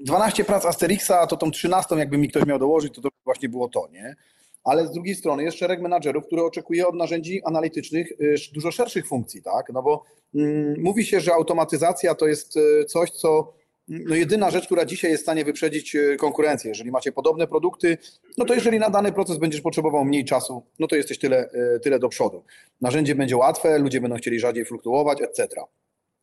12 0.00 0.44
prac 0.44 0.64
Asterixa, 0.64 1.26
to 1.28 1.36
tą 1.36 1.50
13 1.50 1.94
jakby 1.94 2.18
mi 2.18 2.28
ktoś 2.28 2.46
miał 2.46 2.58
dołożyć, 2.58 2.94
to 2.94 3.00
to 3.00 3.08
właśnie 3.24 3.48
było 3.48 3.68
to, 3.68 3.88
nie? 3.92 4.16
Ale 4.64 4.86
z 4.86 4.90
drugiej 4.90 5.14
strony 5.14 5.42
jest 5.42 5.58
szereg 5.58 5.80
menadżerów, 5.80 6.26
które 6.26 6.42
oczekuje 6.42 6.88
od 6.88 6.94
narzędzi 6.94 7.40
analitycznych 7.44 8.08
dużo 8.54 8.70
szerszych 8.70 9.06
funkcji, 9.06 9.42
tak? 9.42 9.66
No 9.72 9.82
bo 9.82 10.04
mm, 10.34 10.74
mówi 10.82 11.04
się, 11.04 11.20
że 11.20 11.34
automatyzacja 11.34 12.14
to 12.14 12.26
jest 12.26 12.58
coś, 12.88 13.10
co 13.10 13.52
no 13.88 14.14
jedyna 14.14 14.50
rzecz, 14.50 14.66
która 14.66 14.84
dzisiaj 14.84 15.10
jest 15.10 15.22
w 15.22 15.26
stanie 15.26 15.44
wyprzedzić 15.44 15.96
konkurencję. 16.18 16.68
Jeżeli 16.68 16.90
macie 16.90 17.12
podobne 17.12 17.46
produkty, 17.46 17.98
no 18.38 18.44
to 18.44 18.54
jeżeli 18.54 18.78
na 18.78 18.90
dany 18.90 19.12
proces 19.12 19.38
będziesz 19.38 19.60
potrzebował 19.60 20.04
mniej 20.04 20.24
czasu, 20.24 20.62
no 20.78 20.86
to 20.86 20.96
jesteś 20.96 21.18
tyle, 21.18 21.50
tyle 21.82 21.98
do 21.98 22.08
przodu. 22.08 22.44
Narzędzie 22.80 23.14
będzie 23.14 23.36
łatwe, 23.36 23.78
ludzie 23.78 24.00
będą 24.00 24.16
chcieli 24.16 24.40
rzadziej 24.40 24.64
fluktuować, 24.64 25.22
etc. 25.22 25.48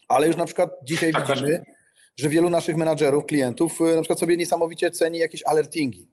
Ale 0.10 0.28
już 0.28 0.36
na 0.36 0.46
przykład 0.46 0.72
dzisiaj 0.84 1.14
tak, 1.14 1.28
widzimy, 1.28 1.64
że 2.18 2.30
wielu 2.30 2.50
naszych 2.50 2.76
menadżerów, 2.76 3.26
klientów 3.26 3.80
na 3.80 4.02
przykład 4.02 4.20
sobie 4.20 4.38
niesamowicie 4.38 4.92
ceni 4.92 5.18
jakieś 5.20 5.44
alertingi. 5.44 6.10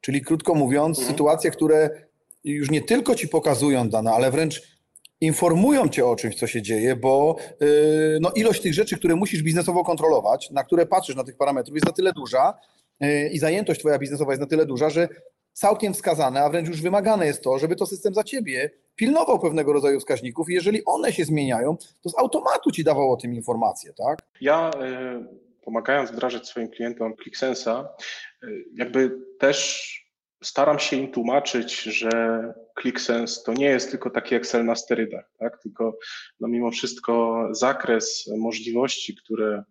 Czyli 0.00 0.22
krótko 0.22 0.54
mówiąc, 0.54 0.98
mhm. 0.98 1.14
sytuacje, 1.14 1.50
które 1.50 1.90
już 2.44 2.70
nie 2.70 2.82
tylko 2.82 3.14
ci 3.14 3.28
pokazują 3.28 3.88
dane, 3.88 4.12
ale 4.12 4.30
wręcz 4.30 4.80
informują 5.20 5.88
cię 5.88 6.06
o 6.06 6.16
czymś, 6.16 6.34
co 6.34 6.46
się 6.46 6.62
dzieje, 6.62 6.96
bo 6.96 7.36
yy, 7.60 8.18
no, 8.20 8.30
ilość 8.30 8.60
tych 8.60 8.74
rzeczy, 8.74 8.96
które 8.96 9.16
musisz 9.16 9.42
biznesowo 9.42 9.84
kontrolować, 9.84 10.50
na 10.50 10.64
które 10.64 10.86
patrzysz 10.86 11.16
na 11.16 11.24
tych 11.24 11.36
parametrów, 11.36 11.74
jest 11.74 11.86
na 11.86 11.92
tyle 11.92 12.12
duża 12.12 12.58
yy, 13.00 13.28
i 13.28 13.38
zajętość 13.38 13.80
twoja 13.80 13.98
biznesowa 13.98 14.32
jest 14.32 14.40
na 14.40 14.46
tyle 14.46 14.66
duża, 14.66 14.90
że 14.90 15.08
całkiem 15.60 15.94
wskazane, 15.94 16.40
a 16.40 16.48
wręcz 16.48 16.68
już 16.68 16.82
wymagane 16.82 17.26
jest 17.26 17.42
to, 17.42 17.58
żeby 17.58 17.76
to 17.76 17.86
system 17.86 18.14
za 18.14 18.24
ciebie 18.24 18.70
pilnował 18.96 19.38
pewnego 19.38 19.72
rodzaju 19.72 20.00
wskaźników 20.00 20.50
i 20.50 20.54
jeżeli 20.54 20.84
one 20.84 21.12
się 21.12 21.24
zmieniają, 21.24 21.76
to 22.02 22.10
z 22.10 22.18
automatu 22.18 22.70
ci 22.70 22.84
dawał 22.84 23.12
o 23.12 23.16
tym 23.16 23.34
informacje, 23.34 23.92
tak? 23.92 24.18
Ja 24.40 24.70
y, 24.70 25.60
pomagając 25.64 26.10
wdrażać 26.10 26.48
swoim 26.48 26.68
klientom 26.68 27.14
ClickSense'a, 27.14 27.84
y, 28.44 28.64
jakby 28.74 29.18
też 29.38 29.90
staram 30.42 30.78
się 30.78 30.96
im 30.96 31.12
tłumaczyć, 31.12 31.82
że 31.82 32.10
ClickSense 32.80 33.40
to 33.44 33.52
nie 33.52 33.66
jest 33.66 33.90
tylko 33.90 34.10
taki 34.10 34.34
Excel 34.34 34.64
na 34.64 34.74
sterydach, 34.74 35.32
tak? 35.38 35.62
tylko 35.62 35.98
no 36.40 36.48
mimo 36.48 36.70
wszystko 36.70 37.42
zakres 37.50 38.30
możliwości, 38.38 39.16
które 39.16 39.64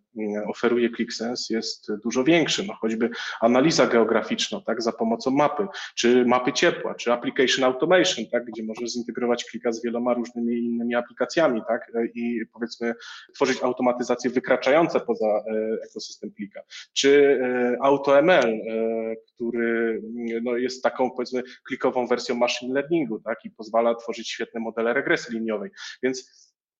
oferuje 0.46 0.90
ClickSense 0.90 1.54
jest 1.54 1.92
dużo 2.04 2.24
większy, 2.24 2.64
no 2.66 2.74
choćby 2.74 3.10
analiza 3.40 3.86
geograficzna, 3.86 4.60
tak, 4.66 4.82
za 4.82 4.92
pomocą 4.92 5.30
mapy, 5.30 5.66
czy 5.94 6.24
mapy 6.24 6.52
ciepła, 6.52 6.94
czy 6.94 7.12
application 7.12 7.64
automation, 7.64 8.24
tak, 8.32 8.44
gdzie 8.44 8.62
możesz 8.64 8.90
zintegrować 8.90 9.44
klika 9.44 9.72
z 9.72 9.82
wieloma 9.82 10.14
różnymi 10.14 10.58
innymi 10.58 10.94
aplikacjami, 10.94 11.62
tak, 11.68 11.92
i 12.14 12.40
powiedzmy 12.52 12.94
tworzyć 13.34 13.62
automatyzacje 13.62 14.30
wykraczające 14.30 15.00
poza 15.00 15.26
e, 15.26 15.42
ekosystem 15.90 16.30
klika, 16.30 16.60
czy 16.92 17.40
e, 17.42 17.76
AutoML, 17.82 18.30
e, 18.30 19.16
który 19.34 20.02
no, 20.42 20.56
jest 20.56 20.82
taką 20.82 21.10
powiedzmy 21.10 21.42
klikową 21.66 22.06
wersją 22.06 22.34
machine 22.34 22.74
learningu, 22.74 23.20
tak, 23.20 23.44
i 23.44 23.50
pozwala 23.50 23.94
tworzyć 23.94 24.30
świetne 24.30 24.60
modele 24.60 24.94
regresji 24.94 25.38
liniowej, 25.38 25.70
więc 26.02 26.30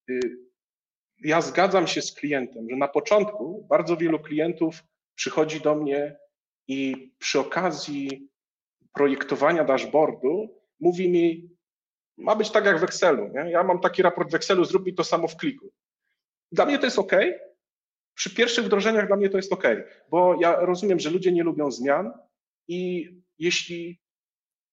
y, 0.09 0.50
ja 1.23 1.41
zgadzam 1.41 1.87
się 1.87 2.01
z 2.01 2.13
klientem, 2.13 2.69
że 2.69 2.75
na 2.75 2.87
początku 2.87 3.65
bardzo 3.69 3.97
wielu 3.97 4.19
klientów 4.19 4.83
przychodzi 5.15 5.61
do 5.61 5.75
mnie 5.75 6.17
i 6.67 7.11
przy 7.19 7.39
okazji 7.39 8.29
projektowania 8.93 9.63
dashboardu 9.63 10.61
mówi 10.79 11.09
mi, 11.09 11.49
ma 12.17 12.35
być 12.35 12.51
tak 12.51 12.65
jak 12.65 12.79
w 12.79 12.83
Excelu. 12.83 13.27
Nie? 13.27 13.51
Ja 13.51 13.63
mam 13.63 13.79
taki 13.79 14.01
raport 14.01 14.31
w 14.31 14.35
Excelu, 14.35 14.65
zrób 14.65 14.85
mi 14.85 14.93
to 14.93 15.03
samo 15.03 15.27
w 15.27 15.37
kliku. 15.37 15.71
Dla 16.51 16.65
mnie 16.65 16.79
to 16.79 16.85
jest 16.85 16.99
OK. 16.99 17.11
Przy 18.13 18.35
pierwszych 18.35 18.65
wdrożeniach 18.65 19.07
dla 19.07 19.15
mnie 19.15 19.29
to 19.29 19.37
jest 19.37 19.53
OK, 19.53 19.63
bo 20.09 20.35
ja 20.41 20.55
rozumiem, 20.59 20.99
że 20.99 21.09
ludzie 21.09 21.31
nie 21.31 21.43
lubią 21.43 21.71
zmian 21.71 22.11
i 22.67 23.09
jeśli 23.39 24.01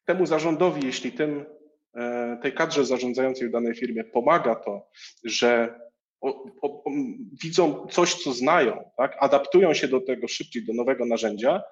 temu 0.05 0.27
zarządowi, 0.27 0.87
jeśli 0.87 1.13
tym, 1.13 1.47
e, 1.95 2.39
tej 2.43 2.53
kadrze 2.53 2.85
zarządzającej 2.85 3.49
w 3.49 3.53
danej 3.53 3.75
firmie 3.75 4.05
pomaga 4.05 4.55
to, 4.55 4.89
że 5.25 5.81
o, 6.21 6.45
o, 6.63 6.83
widzą 7.43 7.87
coś, 7.91 8.15
co 8.15 8.33
znają, 8.33 8.91
tak? 8.97 9.17
adaptują 9.21 9.75
się 9.75 9.89
do 9.89 10.01
tego 10.01 10.29
szybciej, 10.29 10.67
do 10.67 10.75
nowego 10.75 11.05
narzędzia, 11.07 11.63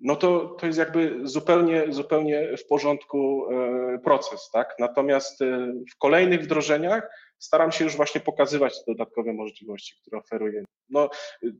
no 0.00 0.16
to, 0.16 0.56
to 0.60 0.66
jest 0.66 0.78
jakby 0.78 1.20
zupełnie, 1.22 1.84
zupełnie 1.88 2.56
w 2.56 2.66
porządku 2.66 3.46
e, 3.50 3.98
proces. 3.98 4.50
Tak? 4.52 4.74
Natomiast 4.78 5.42
e, 5.42 5.72
w 5.94 5.98
kolejnych 5.98 6.42
wdrożeniach 6.42 7.08
staram 7.38 7.72
się 7.72 7.84
już 7.84 7.96
właśnie 7.96 8.20
pokazywać 8.20 8.84
te 8.84 8.92
dodatkowe 8.92 9.32
możliwości, 9.32 9.94
które 10.00 10.20
oferuje. 10.20 10.64
No, 10.90 11.10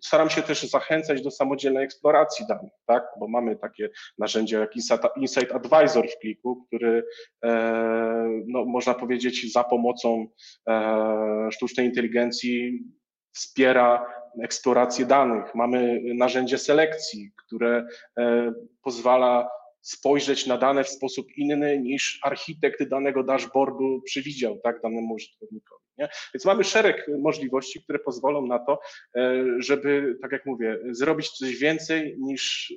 staram 0.01 0.31
się 0.31 0.43
też 0.43 0.63
zachęcać 0.63 1.23
do 1.23 1.31
samodzielnej 1.31 1.85
eksploracji 1.85 2.47
danych, 2.47 2.73
tak? 2.87 3.05
bo 3.21 3.29
mamy 3.29 3.57
takie 3.57 3.89
narzędzia 4.19 4.61
jak 4.61 4.77
Insight 5.17 5.53
Advisor 5.53 6.09
w 6.11 6.19
Kliku, 6.19 6.65
który 6.67 7.05
e, 7.45 8.43
no, 8.47 8.65
można 8.65 8.95
powiedzieć 8.95 9.53
za 9.53 9.65
pomocą 9.65 10.27
e, 10.69 11.49
sztucznej 11.53 11.87
inteligencji 11.87 12.85
wspiera 13.33 14.07
eksplorację 14.43 15.07
danych. 15.07 15.55
Mamy 15.55 16.01
narzędzie 16.15 16.59
selekcji, 16.59 17.33
które 17.37 17.87
e, 18.19 18.53
pozwala 18.83 19.49
spojrzeć 19.87 20.47
na 20.47 20.59
dane 20.59 20.85
w 20.85 20.89
sposób 20.89 21.27
inny 21.37 21.79
niż 21.79 22.21
architekt 22.23 22.89
danego 22.89 23.23
dashboardu 23.23 24.03
przewidział 24.05 24.59
tak, 24.65 24.81
danemu 24.83 25.15
użytkownikowi. 25.15 25.85
Nie? 25.99 26.09
Więc 26.35 26.45
mamy 26.45 26.65
szereg 26.65 27.07
możliwości, 27.19 27.83
które 27.83 27.99
pozwolą 27.99 28.47
na 28.47 28.59
to, 28.59 28.79
e, 29.17 29.45
żeby, 29.59 30.19
tak 30.23 30.33
jak 30.33 30.47
mówię, 30.47 30.79
zrobić 30.91 31.31
coś 31.31 31.57
więcej 31.57 32.17
niż 32.19 32.73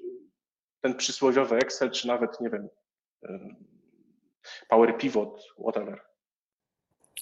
ten 0.82 0.95
przysłowiowy 0.95 1.56
Excel, 1.56 1.91
czy 1.91 2.08
nawet, 2.08 2.41
nie 2.41 2.50
wiem, 2.50 2.69
e, 3.26 3.56
Power 4.69 4.98
Pivot, 4.98 5.43
whatever. 5.62 6.02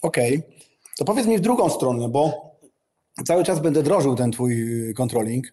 Okej, 0.01 0.37
okay. 0.37 0.59
to 0.97 1.05
powiedz 1.05 1.27
mi 1.27 1.37
w 1.37 1.41
drugą 1.41 1.69
stronę, 1.69 2.09
bo 2.09 2.51
cały 3.25 3.43
czas 3.43 3.59
będę 3.59 3.83
drożył 3.83 4.15
ten 4.15 4.31
twój 4.31 4.55
controlling. 4.95 5.47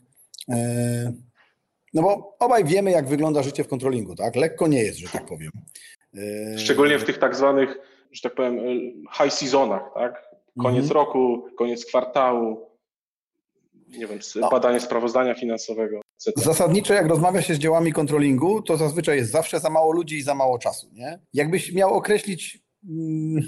E, 1.95 2.01
no 2.01 2.03
bo 2.03 2.37
obaj 2.39 2.65
wiemy, 2.65 2.91
jak 2.91 3.09
wygląda 3.09 3.43
życie 3.43 3.65
w 3.65 3.69
kontrolingu, 3.69 4.15
tak? 4.15 4.37
Lekko 4.37 4.67
nie 4.67 4.83
jest, 4.83 4.99
że 4.99 5.09
tak 5.09 5.27
powiem. 5.27 5.51
Szczególnie 6.57 6.99
w 6.99 7.05
tych 7.05 7.19
tak 7.19 7.37
zwanych, 7.37 7.79
że 8.13 8.23
tak 8.23 8.35
powiem, 8.35 8.59
high 9.13 9.33
seasonach, 9.33 9.83
tak? 9.95 10.35
Koniec 10.63 10.85
mhm. 10.85 10.93
roku, 10.93 11.47
koniec 11.59 11.87
kwartału, 11.87 12.71
nie 13.89 14.07
wiem, 14.07 14.19
no. 14.37 14.51
badanie 14.51 14.81
sprawozdania 14.81 15.35
finansowego. 15.35 16.01
Etc. 16.27 16.45
Zasadniczo, 16.45 16.95
jak 16.95 17.07
rozmawia 17.07 17.43
się 17.43 17.55
z 17.55 17.59
działami 17.59 17.93
kontrolingu, 17.93 18.63
to 18.63 18.77
zazwyczaj 18.77 19.17
jest 19.17 19.31
zawsze 19.31 19.61
za 19.61 19.71
mało 19.71 19.93
ludzi 19.93 20.17
i 20.17 20.23
za 20.23 20.35
mało 20.35 20.59
czasu. 20.59 20.89
Nie? 20.93 21.19
Jakbyś 21.35 21.73
miał 21.73 21.95
określić, 21.95 22.59
mm, 22.89 23.43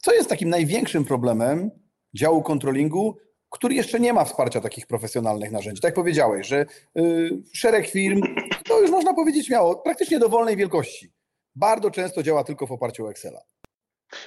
co 0.00 0.14
jest 0.14 0.28
takim 0.28 0.48
największym 0.48 1.04
problemem 1.04 1.70
działu 2.14 2.42
kontrolingu, 2.42 3.16
który 3.52 3.74
jeszcze 3.74 4.00
nie 4.00 4.12
ma 4.12 4.24
wsparcia 4.24 4.60
takich 4.60 4.86
profesjonalnych 4.86 5.50
narzędzi. 5.50 5.80
Tak 5.80 5.88
jak 5.88 5.94
powiedziałeś, 5.94 6.46
że 6.46 6.66
y, 6.98 7.30
szereg 7.54 7.88
firm, 7.88 8.20
to 8.68 8.80
już 8.80 8.90
można 8.90 9.14
powiedzieć 9.14 9.50
miało, 9.50 9.76
praktycznie 9.76 10.18
dowolnej 10.18 10.56
wielkości. 10.56 11.12
Bardzo 11.54 11.90
często 11.90 12.22
działa 12.22 12.44
tylko 12.44 12.66
w 12.66 12.72
oparciu 12.72 13.06
o 13.06 13.10
Excela. 13.10 13.40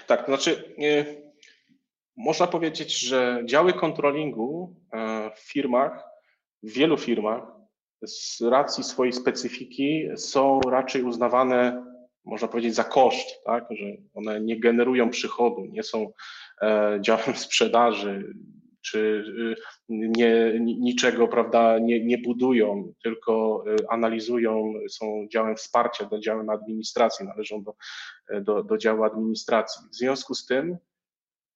Tak, 0.07 0.19
to 0.19 0.25
znaczy 0.25 0.75
y, 0.79 1.25
można 2.17 2.47
powiedzieć, 2.47 2.99
że 2.99 3.41
działy 3.45 3.73
kontrolingu 3.73 4.75
e, 4.93 5.31
w 5.35 5.39
firmach, 5.39 6.03
w 6.63 6.71
wielu 6.71 6.97
firmach 6.97 7.43
z 8.05 8.41
racji 8.41 8.83
swojej 8.83 9.13
specyfiki 9.13 10.07
są 10.17 10.59
raczej 10.69 11.03
uznawane, 11.03 11.85
można 12.25 12.47
powiedzieć, 12.47 12.75
za 12.75 12.83
koszt, 12.83 13.43
tak? 13.45 13.65
że 13.69 13.85
one 14.13 14.41
nie 14.41 14.59
generują 14.59 15.09
przychodu, 15.09 15.65
nie 15.65 15.83
są 15.83 16.11
e, 16.61 16.97
działem 17.01 17.35
sprzedaży, 17.45 18.33
czy 18.85 18.99
y, 18.99 19.55
nie, 19.89 20.59
niczego 20.59 21.27
prawda, 21.27 21.79
nie, 21.79 22.05
nie 22.05 22.17
budują, 22.17 22.93
tylko 23.03 23.63
y, 23.67 23.89
analizują, 23.89 24.73
są 24.89 25.27
działem 25.31 25.55
wsparcia, 25.55 26.05
do 26.05 26.19
działem 26.19 26.49
administracji, 26.49 27.25
należą 27.25 27.63
do, 27.63 27.75
do, 28.41 28.63
do 28.63 28.77
działu 28.77 29.03
administracji. 29.03 29.81
W 29.91 29.95
związku 29.95 30.35
z 30.35 30.45
tym, 30.45 30.77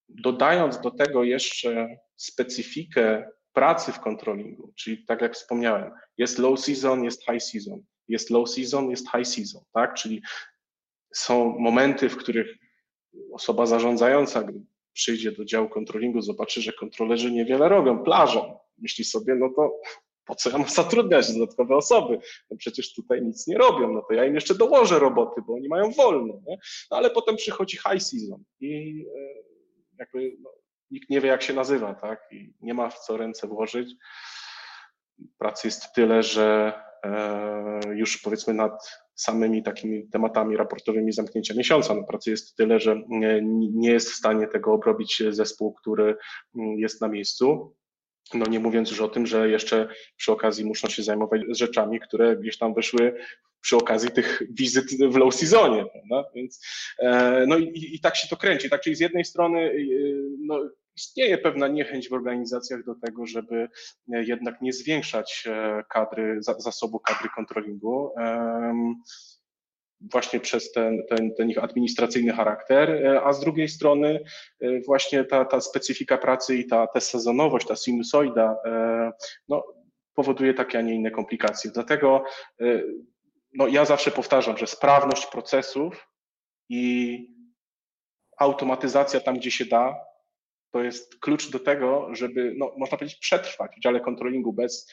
dodając 0.09 0.81
do 0.81 0.91
tego 0.91 1.23
jeszcze 1.23 1.97
specyfikę 2.15 3.31
pracy 3.53 3.91
w 3.91 3.99
kontrolingu, 3.99 4.73
czyli 4.75 5.05
tak 5.05 5.21
jak 5.21 5.33
wspomniałem, 5.33 5.91
jest 6.17 6.39
low 6.39 6.59
season, 6.59 7.03
jest 7.03 7.23
high 7.25 7.43
season, 7.43 7.83
jest 8.07 8.29
low 8.29 8.49
season, 8.49 8.89
jest 8.89 9.11
high 9.11 9.27
season, 9.27 9.61
tak? 9.73 9.93
Czyli 9.93 10.21
są 11.15 11.59
momenty, 11.59 12.09
w 12.09 12.17
których 12.17 12.47
osoba 13.33 13.65
zarządzająca, 13.65 14.43
przyjdzie 14.99 15.31
do 15.31 15.45
działu 15.45 15.69
kontrolingu, 15.69 16.21
zobaczy, 16.21 16.61
że 16.61 16.73
kontrolerzy 16.73 17.31
niewiele 17.31 17.69
robią, 17.69 18.03
plażą, 18.03 18.59
myśli 18.77 19.05
sobie, 19.05 19.35
no 19.35 19.49
to 19.55 19.79
po 20.25 20.35
co 20.35 20.49
ja 20.49 20.57
mam 20.57 20.69
zatrudniać 20.69 21.33
dodatkowe 21.33 21.75
osoby? 21.75 22.19
No 22.51 22.57
przecież 22.57 22.93
tutaj 22.93 23.21
nic 23.21 23.47
nie 23.47 23.57
robią, 23.57 23.93
no 23.93 24.01
to 24.07 24.13
ja 24.13 24.25
im 24.25 24.35
jeszcze 24.35 24.55
dołożę 24.55 24.99
roboty, 24.99 25.41
bo 25.47 25.53
oni 25.53 25.67
mają 25.67 25.91
wolne. 25.91 26.33
Nie? 26.47 26.57
No 26.91 26.97
ale 26.97 27.09
potem 27.09 27.35
przychodzi 27.35 27.77
high 27.77 28.03
season 28.03 28.43
i 28.59 29.03
e, 29.15 29.43
jakby 29.99 30.37
no, 30.41 30.49
nikt 30.91 31.09
nie 31.09 31.21
wie, 31.21 31.29
jak 31.29 31.41
się 31.41 31.53
nazywa, 31.53 31.93
tak? 31.93 32.27
I 32.31 32.53
nie 32.61 32.73
ma 32.73 32.89
w 32.89 32.99
co 32.99 33.17
ręce 33.17 33.47
włożyć. 33.47 33.95
Pracy 35.37 35.67
jest 35.67 35.93
tyle, 35.93 36.23
że 36.23 36.73
e, 37.03 37.95
już 37.95 38.17
powiedzmy 38.17 38.53
nad 38.53 38.89
samymi 39.21 39.63
takimi 39.63 40.09
tematami 40.09 40.57
raportowymi 40.57 41.11
zamknięcia 41.11 41.53
miesiąca. 41.53 41.93
No, 41.93 42.03
pracy 42.03 42.31
jest 42.31 42.55
tyle, 42.55 42.79
że 42.79 43.01
nie, 43.07 43.41
nie 43.73 43.91
jest 43.91 44.09
w 44.09 44.15
stanie 44.15 44.47
tego 44.47 44.73
obrobić 44.73 45.23
zespół, 45.29 45.73
który 45.73 46.15
mm, 46.55 46.79
jest 46.79 47.01
na 47.01 47.07
miejscu. 47.07 47.75
No 48.33 48.45
nie 48.45 48.59
mówiąc 48.59 48.89
już 48.89 49.01
o 49.01 49.07
tym, 49.07 49.27
że 49.27 49.49
jeszcze 49.49 49.89
przy 50.17 50.31
okazji 50.31 50.65
muszą 50.65 50.89
się 50.89 51.03
zajmować 51.03 51.41
rzeczami, 51.49 51.99
które 51.99 52.37
gdzieś 52.37 52.57
tam 52.57 52.73
wyszły 52.73 53.15
przy 53.61 53.77
okazji 53.77 54.11
tych 54.11 54.41
wizyt 54.51 54.85
w 55.11 55.15
low 55.15 55.35
seasonie, 55.35 55.85
prawda? 55.85 56.29
Więc 56.35 56.65
e, 56.99 57.45
no 57.47 57.57
i, 57.57 57.95
i 57.95 57.99
tak 57.99 58.15
się 58.15 58.27
to 58.27 58.37
kręci, 58.37 58.69
tak? 58.69 58.81
Czyli 58.81 58.95
z 58.95 58.99
jednej 58.99 59.25
strony 59.25 59.59
e, 59.59 59.73
no, 60.39 60.69
istnieje 60.99 61.37
pewna 61.37 61.67
niechęć 61.67 62.09
w 62.09 62.13
organizacjach 62.13 62.83
do 62.83 62.95
tego, 62.95 63.25
żeby 63.25 63.69
jednak 64.07 64.61
nie 64.61 64.73
zwiększać 64.73 65.43
e, 65.47 65.83
kadry, 65.89 66.37
zasobu 66.41 66.99
kadry 66.99 67.29
kontrolingu 67.35 68.13
właśnie 70.01 70.39
przez 70.39 70.71
ten, 70.71 71.03
ten, 71.09 71.35
ten 71.35 71.49
ich 71.49 71.63
administracyjny 71.63 72.33
charakter, 72.33 72.89
e, 72.89 73.21
a 73.23 73.33
z 73.33 73.39
drugiej 73.39 73.69
strony 73.69 74.23
e, 74.61 74.81
właśnie 74.81 75.23
ta, 75.23 75.45
ta 75.45 75.61
specyfika 75.61 76.17
pracy 76.17 76.55
i 76.55 76.67
ta, 76.67 76.87
ta 76.87 76.99
sezonowość, 76.99 77.67
ta 77.67 77.75
sinusoida 77.75 78.55
e, 78.65 79.11
no, 79.49 79.63
powoduje 80.13 80.53
takie, 80.53 80.79
a 80.79 80.81
nie 80.81 80.95
inne 80.95 81.11
komplikacje. 81.11 81.71
Dlatego 81.71 82.23
no, 83.53 83.67
ja 83.67 83.85
zawsze 83.85 84.11
powtarzam, 84.11 84.57
że 84.57 84.67
sprawność 84.67 85.25
procesów 85.25 86.07
i 86.69 87.19
automatyzacja 88.37 89.19
tam, 89.19 89.37
gdzie 89.37 89.51
się 89.51 89.65
da, 89.65 89.95
to 90.71 90.83
jest 90.83 91.19
klucz 91.19 91.51
do 91.51 91.59
tego, 91.59 92.15
żeby, 92.15 92.53
no, 92.57 92.71
można 92.77 92.97
powiedzieć, 92.97 93.19
przetrwać 93.19 93.71
w 93.77 93.81
dziale 93.81 93.99
kontrolingu 93.99 94.53
bez, 94.53 94.91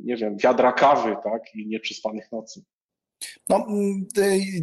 nie 0.00 0.16
wiem, 0.16 0.36
wiadra 0.36 0.72
kawy, 0.72 1.16
tak, 1.24 1.42
i 1.54 1.66
nieprzyspanych 1.66 2.32
nocy. 2.32 2.64
No, 3.48 3.66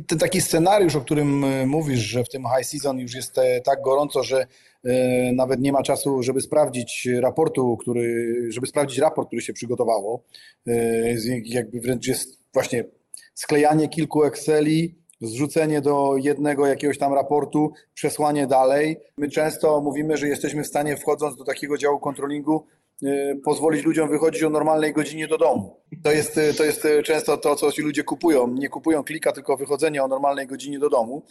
ten 0.08 0.20
taki 0.20 0.42
scenariusz, 0.42 0.96
o 0.96 1.02
którym 1.02 1.44
e, 1.44 1.66
mówisz, 1.66 2.00
że 2.00 2.24
w 2.24 2.30
tym 2.30 2.44
high 2.44 2.66
season 2.66 3.00
już 3.00 3.16
jest 3.16 3.38
e, 3.38 3.62
tak 3.62 3.82
gorąco, 3.82 4.24
że 4.24 4.48
e, 4.84 5.34
nawet 5.34 5.60
nie 5.60 5.72
ma 5.72 5.84
czasu, 5.84 6.24
żeby 6.24 6.42
sprawdzić 6.42 7.08
raportu, 7.22 7.78
który, 7.78 8.36
żeby 8.50 8.68
sprawdzić 8.68 8.98
raport, 9.00 9.28
który 9.28 9.42
się 9.42 9.54
przygotowało. 9.54 10.24
Jakby 11.44 11.82
wręcz 11.82 12.08
jest 12.08 12.44
właśnie 12.54 12.84
sklejanie 13.34 13.90
kilku 13.90 14.24
Exceli, 14.24 15.01
zrzucenie 15.22 15.82
do 15.82 16.16
jednego 16.18 16.68
jakiegoś 16.68 16.98
tam 16.98 17.14
raportu, 17.14 17.72
przesłanie 17.94 18.48
dalej. 18.48 18.98
My 19.18 19.30
często 19.30 19.82
mówimy, 19.82 20.18
że 20.18 20.28
jesteśmy 20.28 20.64
w 20.64 20.68
stanie, 20.68 20.98
wchodząc 20.98 21.38
do 21.38 21.44
takiego 21.44 21.78
działu 21.78 22.00
kontrolingu, 22.00 22.66
Y, 23.04 23.42
pozwolić 23.44 23.86
ludziom 23.86 24.10
wychodzić 24.10 24.44
o 24.44 24.50
normalnej 24.50 24.94
godzinie 24.94 25.28
do 25.28 25.38
domu. 25.38 25.76
To 26.04 26.12
jest, 26.12 26.38
y, 26.38 26.54
to 26.54 26.64
jest 26.64 26.86
y, 26.86 27.04
często 27.04 27.38
to, 27.38 27.56
co 27.56 27.72
ci 27.72 27.82
ludzie 27.82 28.04
kupują. 28.04 28.48
Nie 28.48 28.70
kupują 28.70 29.04
klika, 29.04 29.32
tylko 29.32 29.58
wychodzenia 29.58 30.04
o 30.04 30.08
normalnej 30.08 30.48
godzinie 30.48 30.80
do 30.80 30.90
domu, 30.90 31.24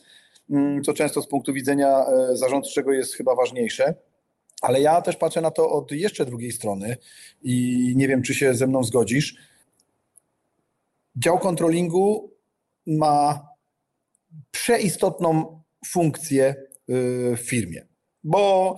mm, 0.50 0.82
co 0.82 0.92
często 0.92 1.22
z 1.22 1.28
punktu 1.28 1.52
widzenia 1.52 2.04
zarządczego 2.32 2.92
jest 2.92 3.14
chyba 3.14 3.34
ważniejsze. 3.34 3.94
Ale 4.62 4.80
ja 4.80 5.02
też 5.02 5.16
patrzę 5.16 5.40
na 5.40 5.50
to 5.50 5.70
od 5.70 5.92
jeszcze 5.92 6.24
drugiej 6.24 6.52
strony 6.52 6.96
i 7.42 7.92
nie 7.96 8.08
wiem, 8.08 8.22
czy 8.22 8.34
się 8.34 8.54
ze 8.54 8.66
mną 8.66 8.84
zgodzisz. 8.84 9.36
Dział 11.16 11.38
kontrolingu 11.38 12.30
ma 12.86 13.49
przeistotną 14.50 15.62
funkcję 15.86 16.54
w 16.88 17.38
firmie, 17.38 17.86
bo 18.24 18.76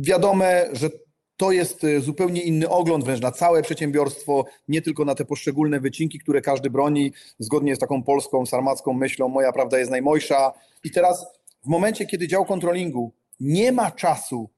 wiadome, 0.00 0.68
że 0.72 0.90
to 1.38 1.52
jest 1.52 1.84
y, 1.84 2.00
zupełnie 2.00 2.42
inny 2.42 2.68
ogląd 2.68 3.04
wręcz 3.04 3.20
na 3.20 3.32
całe 3.32 3.62
przedsiębiorstwo, 3.62 4.44
nie 4.68 4.82
tylko 4.82 5.04
na 5.04 5.14
te 5.14 5.24
poszczególne 5.24 5.80
wycinki, 5.80 6.18
które 6.18 6.40
każdy 6.40 6.70
broni, 6.70 7.12
zgodnie 7.38 7.76
z 7.76 7.78
taką 7.78 8.02
polską, 8.02 8.46
sarmacką 8.46 8.92
myślą, 8.92 9.28
moja 9.28 9.52
prawda 9.52 9.78
jest 9.78 9.90
najmojsza. 9.90 10.52
I 10.84 10.90
teraz 10.90 11.26
w 11.64 11.68
momencie, 11.68 12.06
kiedy 12.06 12.28
dział 12.28 12.44
kontrolingu 12.44 13.12
nie 13.40 13.72
ma 13.72 13.90
czasu 13.90 14.50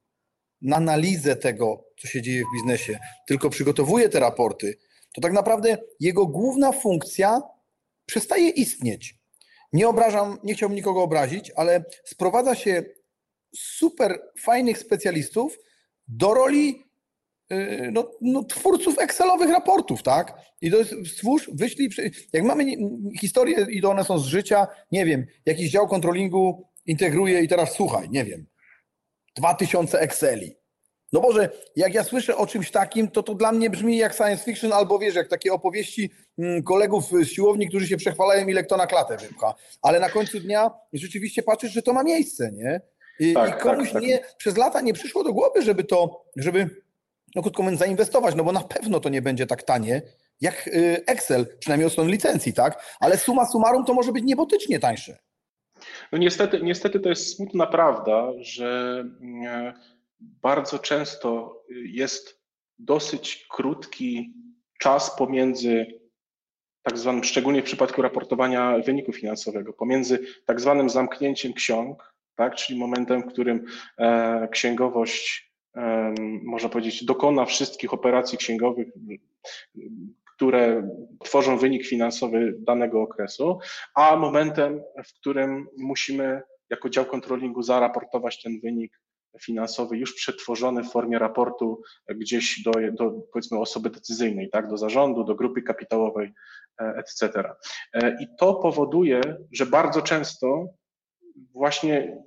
na 0.62 0.76
analizę 0.76 1.36
tego, 1.36 1.84
co 1.98 2.08
się 2.08 2.22
dzieje 2.22 2.42
w 2.42 2.56
biznesie, 2.56 2.98
tylko 3.26 3.50
przygotowuje 3.50 4.08
te 4.08 4.20
raporty, 4.20 4.78
to 5.14 5.20
tak 5.20 5.32
naprawdę 5.32 5.78
jego 6.00 6.26
główna 6.26 6.72
funkcja 6.72 7.42
przestaje 8.06 8.48
istnieć. 8.48 9.19
Nie 9.72 9.88
obrażam, 9.88 10.38
nie 10.44 10.54
chciałbym 10.54 10.76
nikogo 10.76 11.02
obrazić, 11.02 11.52
ale 11.56 11.84
sprowadza 12.04 12.54
się 12.54 12.84
super 13.56 14.20
fajnych 14.38 14.78
specjalistów, 14.78 15.58
do 16.08 16.34
roli 16.34 16.84
y, 17.52 17.90
no, 17.92 18.10
no, 18.20 18.44
twórców 18.44 18.98
Excelowych 18.98 19.50
raportów, 19.50 20.02
tak? 20.02 20.38
I 20.60 20.70
to 20.70 20.76
jest 20.76 20.94
stwórz, 21.06 21.50
wyślij, 21.54 21.90
jak 22.32 22.44
mamy 22.44 22.64
historie 23.20 23.66
i 23.70 23.82
to 23.82 23.90
one 23.90 24.04
są 24.04 24.18
z 24.18 24.26
życia, 24.26 24.66
nie 24.92 25.04
wiem, 25.04 25.26
jakiś 25.46 25.70
dział 25.70 25.88
kontrolingu 25.88 26.68
integruje 26.86 27.40
i 27.40 27.48
teraz 27.48 27.72
słuchaj, 27.72 28.10
nie 28.10 28.24
wiem, 28.24 28.46
2000 29.36 30.00
Exceli. 30.00 30.59
No 31.12 31.20
Boże, 31.20 31.48
jak 31.76 31.94
ja 31.94 32.04
słyszę 32.04 32.36
o 32.36 32.46
czymś 32.46 32.70
takim, 32.70 33.08
to 33.08 33.22
to 33.22 33.34
dla 33.34 33.52
mnie 33.52 33.70
brzmi 33.70 33.96
jak 33.96 34.14
science 34.14 34.44
fiction 34.44 34.72
albo 34.72 34.98
wiesz, 34.98 35.14
jak 35.14 35.28
takie 35.28 35.52
opowieści 35.52 36.10
mm, 36.38 36.62
kolegów 36.62 37.04
z 37.10 37.28
siłowni, 37.28 37.68
którzy 37.68 37.88
się 37.88 37.96
przechwalają 37.96 38.48
ile 38.48 38.64
kto 38.64 38.76
na 38.76 38.86
klatę 38.86 39.16
wypcha. 39.16 39.54
Ale 39.82 40.00
na 40.00 40.08
końcu 40.08 40.40
dnia 40.40 40.70
rzeczywiście 40.92 41.42
patrzysz, 41.42 41.72
że 41.72 41.82
to 41.82 41.92
ma 41.92 42.02
miejsce, 42.02 42.52
nie? 42.52 42.80
I, 43.20 43.34
tak, 43.34 43.58
i 43.58 43.62
komuś 43.62 43.84
tak, 43.84 43.92
tak. 43.92 44.02
nie, 44.02 44.20
przez 44.36 44.56
lata 44.56 44.80
nie 44.80 44.92
przyszło 44.92 45.24
do 45.24 45.32
głowy, 45.32 45.62
żeby 45.62 45.84
to, 45.84 46.24
żeby, 46.36 46.82
no 47.34 47.42
krótko 47.42 47.62
mówiąc, 47.62 47.80
zainwestować, 47.80 48.34
no 48.34 48.44
bo 48.44 48.52
na 48.52 48.60
pewno 48.60 49.00
to 49.00 49.08
nie 49.08 49.22
będzie 49.22 49.46
tak 49.46 49.62
tanie, 49.62 50.02
jak 50.40 50.68
y, 50.68 51.02
Excel, 51.06 51.46
przynajmniej 51.58 51.86
od 51.86 51.92
strony 51.92 52.10
licencji, 52.10 52.52
tak? 52.52 52.96
Ale 53.00 53.18
suma 53.18 53.46
summarum 53.46 53.84
to 53.84 53.94
może 53.94 54.12
być 54.12 54.24
niebotycznie 54.24 54.80
tańsze. 54.80 55.18
No 56.12 56.18
niestety, 56.18 56.60
niestety 56.62 57.00
to 57.00 57.08
jest 57.08 57.36
smutna 57.36 57.66
prawda, 57.66 58.32
że 58.40 59.00
mm, 59.20 59.74
bardzo 60.20 60.78
często 60.78 61.62
jest 61.70 62.40
dosyć 62.78 63.46
krótki 63.50 64.34
czas 64.80 65.16
pomiędzy 65.16 65.86
tak 66.82 66.98
zwanym, 66.98 67.24
szczególnie 67.24 67.62
w 67.62 67.64
przypadku 67.64 68.02
raportowania 68.02 68.78
wyniku 68.78 69.12
finansowego, 69.12 69.72
pomiędzy 69.72 70.26
tak 70.46 70.60
zwanym 70.60 70.90
zamknięciem 70.90 71.52
ksiąg 71.52 72.10
tak? 72.40 72.54
czyli 72.54 72.78
momentem, 72.78 73.22
w 73.22 73.26
którym 73.26 73.64
e, 73.98 74.48
księgowość, 74.48 75.52
e, 75.76 76.14
można 76.42 76.68
powiedzieć, 76.68 77.04
dokona 77.04 77.44
wszystkich 77.44 77.94
operacji 77.94 78.38
księgowych, 78.38 78.88
które 80.36 80.88
tworzą 81.24 81.58
wynik 81.58 81.86
finansowy 81.86 82.54
danego 82.58 83.02
okresu, 83.02 83.58
a 83.94 84.16
momentem, 84.16 84.82
w 85.06 85.14
którym 85.14 85.66
musimy 85.78 86.42
jako 86.70 86.90
dział 86.90 87.04
kontrolingu 87.04 87.62
zaraportować 87.62 88.42
ten 88.42 88.60
wynik 88.60 89.00
finansowy 89.40 89.96
już 89.96 90.14
przetworzony 90.14 90.84
w 90.84 90.90
formie 90.90 91.18
raportu 91.18 91.82
gdzieś 92.08 92.62
do, 92.62 92.72
do 92.92 93.10
powiedzmy 93.32 93.58
osoby 93.58 93.90
decyzyjnej, 93.90 94.50
tak, 94.50 94.68
do 94.68 94.76
zarządu, 94.76 95.24
do 95.24 95.34
grupy 95.34 95.62
kapitałowej, 95.62 96.32
e, 96.80 96.94
etc. 96.96 97.44
I 98.20 98.26
to 98.38 98.54
powoduje, 98.54 99.20
że 99.52 99.66
bardzo 99.66 100.02
często 100.02 100.68
właśnie 101.52 102.18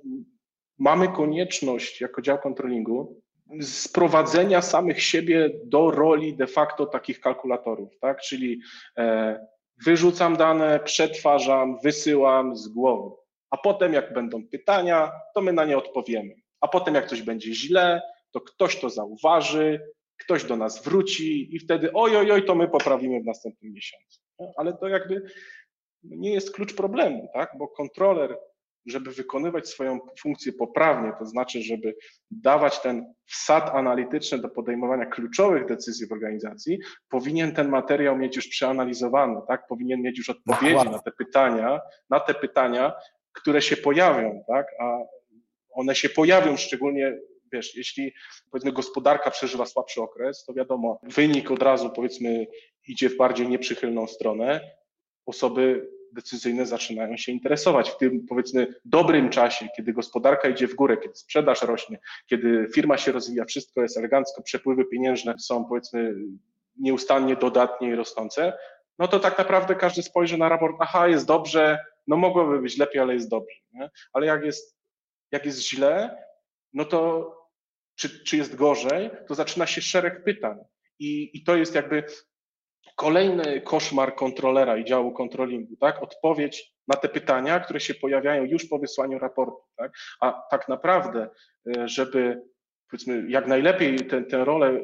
mamy 0.78 1.08
konieczność 1.08 2.00
jako 2.00 2.22
dział 2.22 2.38
kontrolingu 2.38 3.20
sprowadzenia 3.62 4.62
samych 4.62 5.02
siebie 5.02 5.50
do 5.64 5.90
roli 5.90 6.36
de 6.36 6.46
facto 6.46 6.86
takich 6.86 7.20
kalkulatorów, 7.20 7.98
tak? 8.00 8.20
Czyli 8.20 8.60
e, 8.98 9.46
wyrzucam 9.84 10.36
dane, 10.36 10.80
przetwarzam, 10.84 11.78
wysyłam 11.82 12.56
z 12.56 12.68
głowy. 12.68 13.16
A 13.50 13.56
potem, 13.56 13.92
jak 13.92 14.12
będą 14.12 14.48
pytania, 14.48 15.12
to 15.34 15.40
my 15.40 15.52
na 15.52 15.64
nie 15.64 15.78
odpowiemy. 15.78 16.34
A 16.64 16.68
potem, 16.68 16.94
jak 16.94 17.06
coś 17.06 17.22
będzie 17.22 17.54
źle, 17.54 18.02
to 18.30 18.40
ktoś 18.40 18.80
to 18.80 18.90
zauważy, 18.90 19.80
ktoś 20.16 20.44
do 20.44 20.56
nas 20.56 20.84
wróci 20.84 21.56
i 21.56 21.58
wtedy 21.58 21.90
oj, 21.92 22.16
oj, 22.16 22.32
oj, 22.32 22.44
to 22.44 22.54
my 22.54 22.68
poprawimy 22.68 23.20
w 23.20 23.24
następnym 23.24 23.72
miesiącu. 23.72 24.20
Ale 24.56 24.72
to 24.72 24.88
jakby 24.88 25.22
nie 26.04 26.32
jest 26.32 26.54
klucz 26.54 26.74
problemu, 26.74 27.28
tak? 27.34 27.50
Bo 27.58 27.68
kontroler 27.68 28.38
żeby 28.86 29.10
wykonywać 29.10 29.68
swoją 29.68 29.98
funkcję 30.20 30.52
poprawnie, 30.52 31.12
to 31.18 31.26
znaczy, 31.26 31.62
żeby 31.62 31.96
dawać 32.30 32.80
ten 32.80 33.14
wsad 33.26 33.70
analityczny 33.70 34.38
do 34.38 34.48
podejmowania 34.48 35.06
kluczowych 35.06 35.66
decyzji 35.66 36.06
w 36.06 36.12
organizacji, 36.12 36.78
powinien 37.08 37.52
ten 37.52 37.68
materiał 37.68 38.16
mieć 38.16 38.36
już 38.36 38.48
przeanalizowany, 38.48 39.40
tak? 39.48 39.66
Powinien 39.66 40.02
mieć 40.02 40.18
już 40.18 40.30
odpowiedzi 40.30 40.90
na 40.90 40.98
te 40.98 41.12
pytania, 41.12 41.80
na 42.10 42.20
te 42.20 42.34
pytania, 42.34 42.92
które 43.32 43.62
się 43.62 43.76
pojawią, 43.76 44.44
tak? 44.48 44.66
A 44.80 44.98
one 45.74 45.94
się 45.94 46.08
pojawią 46.08 46.56
szczególnie 46.56 47.18
wiesz, 47.52 47.76
jeśli 47.76 48.12
powiedzmy 48.50 48.72
gospodarka 48.72 49.30
przeżywa 49.30 49.66
słabszy 49.66 50.02
okres, 50.02 50.44
to 50.44 50.54
wiadomo, 50.54 51.00
wynik 51.02 51.50
od 51.50 51.62
razu 51.62 51.90
powiedzmy 51.90 52.46
idzie 52.88 53.08
w 53.08 53.16
bardziej 53.16 53.48
nieprzychylną 53.48 54.06
stronę, 54.06 54.60
osoby 55.26 55.88
decyzyjne 56.12 56.66
zaczynają 56.66 57.16
się 57.16 57.32
interesować 57.32 57.90
w 57.90 57.96
tym 57.96 58.26
powiedzmy 58.28 58.74
dobrym 58.84 59.30
czasie, 59.30 59.68
kiedy 59.76 59.92
gospodarka 59.92 60.48
idzie 60.48 60.68
w 60.68 60.74
górę, 60.74 60.96
kiedy 60.96 61.14
sprzedaż 61.14 61.62
rośnie, 61.62 61.98
kiedy 62.26 62.68
firma 62.74 62.98
się 62.98 63.12
rozwija, 63.12 63.44
wszystko 63.44 63.82
jest 63.82 63.96
elegancko, 63.96 64.42
przepływy 64.42 64.84
pieniężne 64.84 65.34
są 65.38 65.64
powiedzmy 65.64 66.14
nieustannie 66.76 67.36
dodatnie 67.36 67.88
i 67.88 67.94
rosnące, 67.94 68.52
no 68.98 69.08
to 69.08 69.20
tak 69.20 69.38
naprawdę 69.38 69.74
każdy 69.74 70.02
spojrzy 70.02 70.38
na 70.38 70.48
raport, 70.48 70.76
aha, 70.80 71.08
jest 71.08 71.26
dobrze, 71.26 71.78
no 72.06 72.16
mogłoby 72.16 72.60
być 72.60 72.78
lepiej, 72.78 73.02
ale 73.02 73.14
jest 73.14 73.30
dobrze. 73.30 73.56
Nie? 73.72 73.90
Ale 74.12 74.26
jak 74.26 74.44
jest, 74.44 74.76
jak 75.34 75.46
jest 75.46 75.68
źle, 75.68 76.24
no 76.72 76.84
to 76.84 77.30
czy, 77.94 78.24
czy 78.24 78.36
jest 78.36 78.56
gorzej, 78.56 79.10
to 79.28 79.34
zaczyna 79.34 79.66
się 79.66 79.80
szereg 79.80 80.24
pytań. 80.24 80.58
I, 80.98 81.38
I 81.38 81.44
to 81.44 81.56
jest 81.56 81.74
jakby 81.74 82.04
kolejny 82.96 83.60
koszmar 83.60 84.14
kontrolera 84.14 84.76
i 84.76 84.84
działu 84.84 85.12
kontrolingu, 85.12 85.76
tak? 85.76 86.02
Odpowiedź 86.02 86.74
na 86.88 86.96
te 86.96 87.08
pytania, 87.08 87.60
które 87.60 87.80
się 87.80 87.94
pojawiają 87.94 88.44
już 88.44 88.64
po 88.64 88.78
wysłaniu 88.78 89.18
raportu, 89.18 89.62
tak? 89.76 89.92
A 90.20 90.42
tak 90.50 90.68
naprawdę, 90.68 91.28
e, 91.76 91.88
żeby 91.88 92.42
powiedzmy 92.90 93.30
jak 93.30 93.46
najlepiej 93.46 93.98
tę 94.30 94.44
rolę 94.44 94.80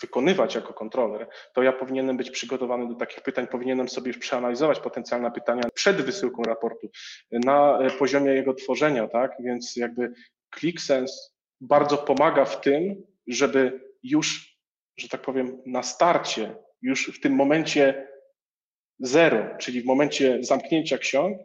wykonywać 0.00 0.54
jako 0.54 0.74
kontroler, 0.74 1.28
to 1.54 1.62
ja 1.62 1.72
powinienem 1.72 2.16
być 2.16 2.30
przygotowany 2.30 2.88
do 2.88 2.94
takich 2.94 3.20
pytań, 3.20 3.46
powinienem 3.46 3.88
sobie 3.88 4.08
już 4.08 4.18
przeanalizować 4.18 4.80
potencjalne 4.80 5.30
pytania 5.30 5.62
przed 5.74 6.02
wysyłką 6.02 6.42
raportu 6.42 6.90
na 7.32 7.78
e, 7.78 7.90
poziomie 7.90 8.32
jego 8.32 8.54
tworzenia, 8.54 9.08
tak? 9.08 9.32
Więc 9.40 9.76
jakby 9.76 10.12
ClickSense 10.54 11.14
bardzo 11.60 11.98
pomaga 11.98 12.44
w 12.44 12.60
tym, 12.60 13.06
żeby 13.26 13.80
już, 14.02 14.58
że 14.96 15.08
tak 15.08 15.22
powiem, 15.22 15.62
na 15.66 15.82
starcie, 15.82 16.56
już 16.82 17.18
w 17.18 17.20
tym 17.20 17.32
momencie 17.32 18.08
zero, 18.98 19.56
czyli 19.58 19.82
w 19.82 19.84
momencie 19.84 20.38
zamknięcia 20.40 20.98
ksiąg, 20.98 21.38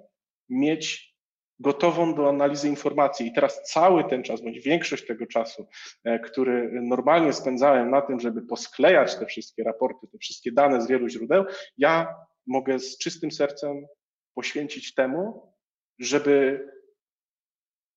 mieć 0.50 1.17
gotową 1.60 2.14
do 2.14 2.30
analizy 2.30 2.70
informacji. 2.70 3.28
I 3.28 3.34
teraz 3.34 3.64
cały 3.64 4.04
ten 4.04 4.24
czas, 4.24 4.42
bądź 4.42 4.60
większość 4.60 5.06
tego 5.06 5.26
czasu, 5.26 5.68
e, 6.04 6.20
który 6.20 6.82
normalnie 6.82 7.34
spędzałem 7.34 7.92
na 7.92 8.02
tym, 8.02 8.20
żeby 8.20 8.42
posklejać 8.42 9.16
te 9.16 9.26
wszystkie 9.26 9.64
raporty, 9.64 10.08
te 10.08 10.18
wszystkie 10.18 10.52
dane 10.52 10.82
z 10.82 10.88
wielu 10.88 11.10
źródeł, 11.10 11.46
ja 11.78 12.16
mogę 12.48 12.80
z 12.80 12.98
czystym 12.98 13.32
sercem 13.32 13.88
poświęcić 14.34 14.94
temu, 14.94 15.54
żeby 16.00 16.66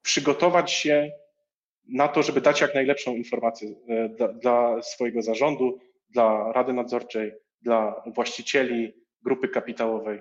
przygotować 0.02 0.72
się 0.72 1.10
na 1.88 2.08
to, 2.08 2.22
żeby 2.22 2.40
dać 2.40 2.60
jak 2.60 2.74
najlepszą 2.74 3.14
informację 3.14 3.68
e, 3.88 4.08
dla, 4.08 4.28
dla 4.28 4.82
swojego 4.82 5.22
zarządu, 5.22 5.78
dla 6.08 6.52
Rady 6.52 6.72
Nadzorczej, 6.72 7.32
dla 7.62 8.02
właścicieli 8.06 8.92
grupy 9.22 9.48
kapitałowej 9.48 10.20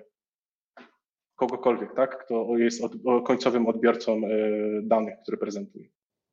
kogokolwiek, 1.39 1.95
tak, 1.95 2.25
kto 2.25 2.57
jest 2.57 2.83
od, 2.83 2.93
końcowym 3.25 3.67
odbiorcą 3.67 4.11
e, 4.13 4.19
danych, 4.83 5.13
które 5.23 5.37
prezentuje. 5.37 5.89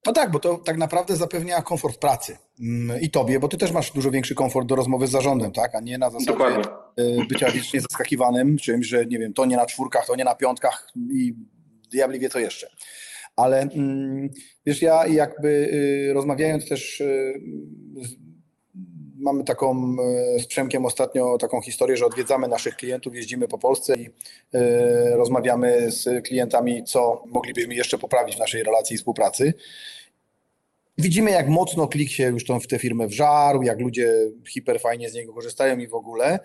No 0.06 0.12
tak, 0.12 0.30
bo 0.30 0.38
to 0.38 0.58
tak 0.58 0.76
naprawdę 0.76 1.16
zapewnia 1.16 1.62
komfort 1.62 1.98
pracy 1.98 2.36
mm, 2.60 3.00
i 3.00 3.10
tobie, 3.10 3.40
bo 3.40 3.48
ty 3.48 3.56
też 3.56 3.72
masz 3.72 3.92
dużo 3.92 4.10
większy 4.10 4.34
komfort 4.34 4.66
do 4.66 4.76
rozmowy 4.76 5.06
z 5.06 5.10
zarządem, 5.10 5.52
tak, 5.52 5.74
a 5.74 5.80
nie 5.80 5.98
na 5.98 6.10
zasadzie 6.10 6.30
Dokładnie. 6.30 6.64
E, 6.96 7.26
bycia 7.28 7.50
wiecznie 7.50 7.80
zaskakiwanym 7.80 8.56
czymś, 8.58 8.86
że 8.86 9.06
nie 9.06 9.18
wiem, 9.18 9.32
to 9.32 9.44
nie 9.44 9.56
na 9.56 9.66
czwórkach, 9.66 10.06
to 10.06 10.16
nie 10.16 10.24
na 10.24 10.34
piątkach 10.34 10.88
i 11.10 11.34
diabli 11.92 12.18
wie 12.18 12.28
co 12.28 12.38
jeszcze. 12.38 12.70
Ale 13.36 13.60
mm, 13.60 14.30
wiesz, 14.66 14.82
ja 14.82 15.06
jakby 15.06 15.48
y, 15.48 16.12
rozmawiając 16.14 16.68
też 16.68 17.00
y, 17.00 17.40
mamy 19.18 19.44
taką 19.44 19.96
e, 20.36 20.40
z 20.40 20.46
Przemkiem 20.46 20.84
ostatnio 20.84 21.38
taką 21.38 21.60
historię, 21.60 21.96
że 21.96 22.06
odwiedzamy 22.06 22.48
naszych 22.48 22.76
klientów, 22.76 23.14
jeździmy 23.14 23.48
po 23.48 23.58
Polsce 23.58 23.94
i 23.96 24.10
e, 24.54 25.16
rozmawiamy 25.16 25.90
z 25.90 26.24
klientami, 26.24 26.84
co 26.84 27.22
moglibyśmy 27.26 27.74
jeszcze 27.74 27.98
poprawić 27.98 28.36
w 28.36 28.38
naszej 28.38 28.62
relacji 28.62 28.94
i 28.94 28.98
współpracy. 28.98 29.54
Widzimy, 30.98 31.30
jak 31.30 31.48
mocno 31.48 31.88
klik 31.88 32.10
się 32.10 32.24
już 32.24 32.44
tą, 32.44 32.60
w 32.60 32.66
tę 32.66 32.78
firmę 32.78 33.06
wżarł, 33.06 33.62
jak 33.62 33.80
ludzie 33.80 34.12
hiperfajnie 34.48 35.10
z 35.10 35.14
niego 35.14 35.32
korzystają 35.32 35.78
i 35.78 35.88
w 35.88 35.94
ogóle. 35.94 36.38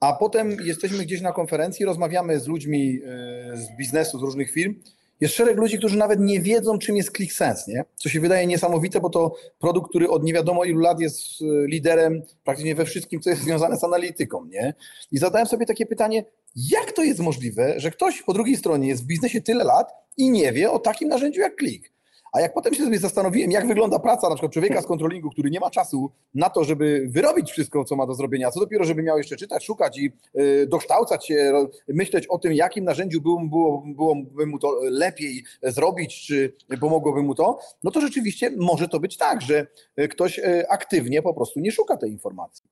A 0.00 0.12
potem 0.12 0.56
jesteśmy 0.64 1.04
gdzieś 1.04 1.20
na 1.20 1.32
konferencji, 1.32 1.86
rozmawiamy 1.86 2.40
z 2.40 2.46
ludźmi 2.46 3.00
e, 3.04 3.56
z 3.56 3.76
biznesu, 3.76 4.18
z 4.18 4.22
różnych 4.22 4.50
firm 4.50 4.74
jest 5.20 5.34
szereg 5.34 5.56
ludzi, 5.56 5.78
którzy 5.78 5.96
nawet 5.96 6.20
nie 6.20 6.40
wiedzą, 6.40 6.78
czym 6.78 6.96
jest 6.96 7.16
ClickSense, 7.16 7.72
nie? 7.72 7.84
co 7.96 8.08
się 8.08 8.20
wydaje 8.20 8.46
niesamowite, 8.46 9.00
bo 9.00 9.10
to 9.10 9.34
produkt, 9.58 9.90
który 9.90 10.08
od 10.08 10.24
nie 10.24 10.32
wiadomo 10.32 10.64
ilu 10.64 10.80
lat 10.80 11.00
jest 11.00 11.20
e, 11.42 11.44
liderem 11.66 12.22
praktycznie 12.44 12.74
we 12.74 12.84
wszystkim, 12.84 13.20
co 13.20 13.30
jest 13.30 13.42
związane 13.42 13.76
z 13.76 13.84
analityką. 13.84 14.44
Nie? 14.44 14.74
I 15.12 15.18
zadałem 15.18 15.46
sobie 15.46 15.66
takie 15.66 15.86
pytanie, 15.86 16.24
jak 16.56 16.92
to 16.92 17.02
jest 17.02 17.20
możliwe, 17.20 17.74
że 17.76 17.90
ktoś 17.90 18.22
po 18.22 18.32
drugiej 18.32 18.56
stronie 18.56 18.88
jest 18.88 19.04
w 19.04 19.06
biznesie 19.06 19.40
tyle 19.40 19.64
lat 19.64 19.92
i 20.16 20.30
nie 20.30 20.52
wie 20.52 20.70
o 20.70 20.78
takim 20.78 21.08
narzędziu 21.08 21.40
jak 21.40 21.58
Click? 21.58 21.91
A 22.32 22.40
jak 22.40 22.54
potem 22.54 22.74
się 22.74 22.84
sobie 22.84 22.98
zastanowiłem, 22.98 23.50
jak 23.50 23.66
wygląda 23.66 23.98
praca 23.98 24.28
na 24.28 24.34
przykład 24.34 24.52
człowieka 24.52 24.82
z 24.82 24.86
kontrolingu, 24.86 25.30
który 25.30 25.50
nie 25.50 25.60
ma 25.60 25.70
czasu 25.70 26.12
na 26.34 26.50
to, 26.50 26.64
żeby 26.64 27.06
wyrobić 27.08 27.50
wszystko, 27.50 27.84
co 27.84 27.96
ma 27.96 28.06
do 28.06 28.14
zrobienia, 28.14 28.50
co 28.50 28.60
dopiero, 28.60 28.84
żeby 28.84 29.02
miał 29.02 29.18
jeszcze 29.18 29.36
czytać, 29.36 29.64
szukać 29.64 29.98
i 29.98 30.12
y, 30.38 30.66
dokształcać 30.66 31.26
się, 31.26 31.52
myśleć 31.88 32.26
o 32.26 32.38
tym, 32.38 32.52
jakim 32.52 32.84
narzędziu 32.84 33.20
było, 33.20 33.40
było, 33.44 33.82
byłoby 33.86 34.46
mu 34.46 34.58
to 34.58 34.78
lepiej 34.82 35.44
zrobić, 35.62 36.26
czy 36.26 36.52
pomogłoby 36.80 37.22
mu 37.22 37.34
to, 37.34 37.58
no 37.84 37.90
to 37.90 38.00
rzeczywiście 38.00 38.50
może 38.56 38.88
to 38.88 39.00
być 39.00 39.16
tak, 39.16 39.42
że 39.42 39.66
ktoś 40.10 40.38
y, 40.38 40.68
aktywnie 40.68 41.22
po 41.22 41.34
prostu 41.34 41.60
nie 41.60 41.72
szuka 41.72 41.96
tej 41.96 42.10
informacji. 42.10 42.64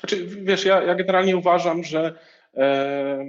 Znaczy, 0.00 0.26
wiesz, 0.26 0.64
ja, 0.64 0.82
ja 0.82 0.94
generalnie 0.94 1.36
uważam, 1.36 1.84
że 1.84 2.18
e, 2.54 3.24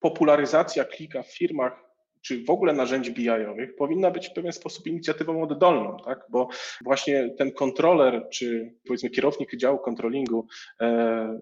popularyzacja 0.00 0.84
klika 0.84 1.22
w 1.22 1.32
firmach 1.32 1.84
czy 2.24 2.44
w 2.44 2.50
ogóle 2.50 2.72
narzędzi 2.72 3.12
BI-owych 3.12 3.76
powinna 3.76 4.10
być 4.10 4.28
w 4.28 4.32
pewien 4.32 4.52
sposób 4.52 4.86
inicjatywą 4.86 5.42
oddolną, 5.42 5.96
tak? 6.04 6.26
bo 6.28 6.48
właśnie 6.84 7.34
ten 7.38 7.52
kontroler, 7.52 8.26
czy 8.32 8.74
powiedzmy 8.86 9.10
kierownik 9.10 9.56
działu 9.56 9.78
kontrolingu, 9.78 10.46
e, 10.80 11.40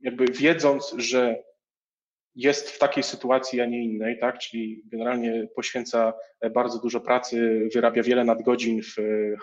jakby 0.00 0.26
wiedząc, 0.26 0.94
że 0.98 1.42
jest 2.34 2.70
w 2.70 2.78
takiej 2.78 3.02
sytuacji, 3.02 3.60
a 3.60 3.66
nie 3.66 3.84
innej, 3.84 4.18
tak? 4.18 4.38
czyli 4.38 4.82
generalnie 4.86 5.48
poświęca 5.56 6.12
bardzo 6.54 6.78
dużo 6.78 7.00
pracy, 7.00 7.68
wyrabia 7.74 8.02
wiele 8.02 8.24
nadgodzin 8.24 8.82
w 8.82 8.96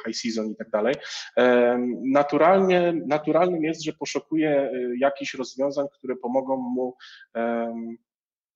high 0.05 0.15
season 0.15 0.51
i 0.51 0.55
tak 0.55 0.69
dalej. 0.69 0.95
E, 1.37 1.77
naturalnie, 2.03 2.93
naturalnym 3.07 3.63
jest, 3.63 3.83
że 3.83 3.93
poszukuje 3.93 4.49
e, 4.49 4.71
jakichś 4.99 5.33
rozwiązań, 5.33 5.87
które 5.93 6.15
pomogą 6.15 6.57
mu 6.57 6.95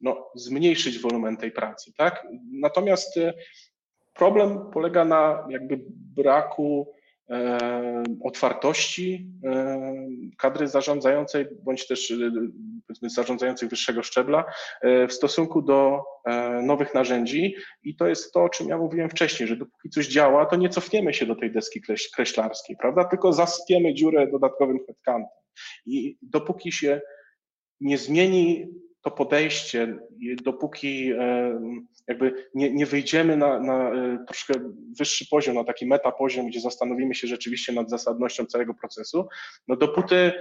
no, 0.01 0.31
zmniejszyć 0.35 0.99
wolumen 0.99 1.37
tej 1.37 1.51
pracy. 1.51 1.91
Tak? 1.97 2.27
Natomiast 2.51 3.17
e, 3.17 3.33
problem 4.13 4.59
polega 4.73 5.05
na 5.05 5.47
jakby 5.49 5.79
braku 5.89 6.91
e, 7.29 8.03
otwartości 8.23 9.31
e, 9.45 9.83
kadry 10.37 10.67
zarządzającej, 10.67 11.45
bądź 11.63 11.87
też 11.87 12.11
e, 12.11 12.31
zarządzających 13.01 13.69
wyższego 13.69 14.03
szczebla 14.03 14.45
e, 14.81 15.07
w 15.07 15.13
stosunku 15.13 15.61
do 15.61 16.03
e, 16.25 16.61
nowych 16.61 16.93
narzędzi 16.93 17.55
i 17.83 17.95
to 17.95 18.07
jest 18.07 18.33
to, 18.33 18.43
o 18.43 18.49
czym 18.49 18.67
ja 18.67 18.77
mówiłem 18.77 19.09
wcześniej, 19.09 19.49
że 19.49 19.55
dopóki 19.55 19.89
coś 19.89 20.07
działa, 20.07 20.45
to 20.45 20.55
nie 20.55 20.69
cofniemy 20.69 21.13
się 21.13 21.25
do 21.25 21.35
tej 21.35 21.51
deski 21.51 21.81
kreślarskiej, 22.15 22.77
prawda, 22.77 23.03
tylko 23.05 23.33
zaspiemy 23.33 23.93
dziurę 23.93 24.27
dodatkowym 24.31 24.79
headcantem 24.87 25.41
i 25.85 26.17
dopóki 26.21 26.71
się 26.71 27.01
nie 27.81 27.97
zmieni 27.97 28.67
to 29.05 29.11
podejście, 29.11 29.97
dopóki 30.43 31.11
e, 31.11 31.59
jakby 32.07 32.49
nie, 32.53 32.71
nie 32.71 32.85
wyjdziemy 32.85 33.37
na, 33.37 33.59
na 33.59 33.89
e, 33.89 34.25
troszkę 34.27 34.53
wyższy 34.99 35.25
poziom, 35.29 35.55
na 35.55 35.63
taki 35.63 35.85
metapoziom, 35.85 36.47
gdzie 36.47 36.59
zastanowimy 36.59 37.15
się 37.15 37.27
rzeczywiście 37.27 37.73
nad 37.73 37.89
zasadnością 37.89 38.45
całego 38.45 38.73
procesu, 38.73 39.27
no 39.67 39.75
dopóty 39.75 40.31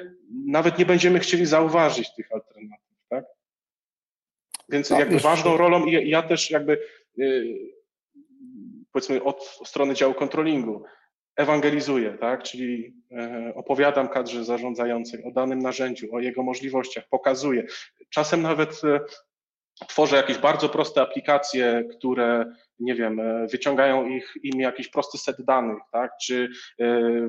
nawet 0.47 0.79
nie 0.79 0.87
będziemy 0.87 1.21
chcieli 1.21 1.47
zauważyć 1.47 2.15
tych 2.15 2.33
alternatyw, 2.33 2.97
tak? 3.09 3.25
Więc 4.69 4.89
tak, 4.89 4.99
jakby 4.99 5.19
ważną 5.19 5.57
rolą 5.57 5.87
i 5.87 6.11
ja 6.11 6.23
też 6.23 6.51
jakby 6.51 6.73
e, 7.21 7.25
powiedzmy 8.93 9.23
od 9.23 9.45
strony 9.65 9.95
działu 9.95 10.15
kontrolingu 10.15 10.85
ewangelizuję, 11.37 12.19
tak? 12.21 12.43
czyli 12.43 12.95
e, 13.13 13.53
opowiadam 13.55 14.09
kadrze 14.09 14.45
zarządzającej 14.45 15.25
o 15.25 15.31
danym 15.31 15.59
narzędziu, 15.59 16.15
o 16.15 16.21
jego 16.21 16.43
możliwościach, 16.43 17.05
pokazuję. 17.11 17.67
Czasem 18.11 18.43
nawet 18.43 18.81
e, 18.85 19.01
tworzę 19.89 20.17
jakieś 20.17 20.39
bardzo 20.39 20.69
proste 20.69 21.01
aplikacje, 21.03 21.85
które, 21.99 22.45
nie 22.79 22.95
wiem, 22.95 23.21
e, 23.21 23.47
wyciągają 23.47 24.07
ich 24.07 24.35
im 24.43 24.61
jakiś 24.61 24.89
prosty 24.89 25.19
set 25.19 25.37
danych, 25.45 25.79
tak? 25.93 26.11
czy 26.23 26.49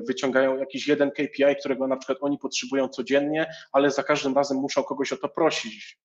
wyciągają 0.08 0.56
jakiś 0.56 0.88
jeden 0.88 1.10
KPI, 1.10 1.56
którego 1.60 1.86
na 1.86 1.96
przykład 1.96 2.18
oni 2.20 2.38
potrzebują 2.38 2.88
codziennie, 2.88 3.46
ale 3.72 3.90
za 3.90 4.02
każdym 4.02 4.34
razem 4.34 4.56
muszą 4.56 4.82
kogoś 4.82 5.12
o 5.12 5.16
to 5.16 5.28
prosić 5.28 5.98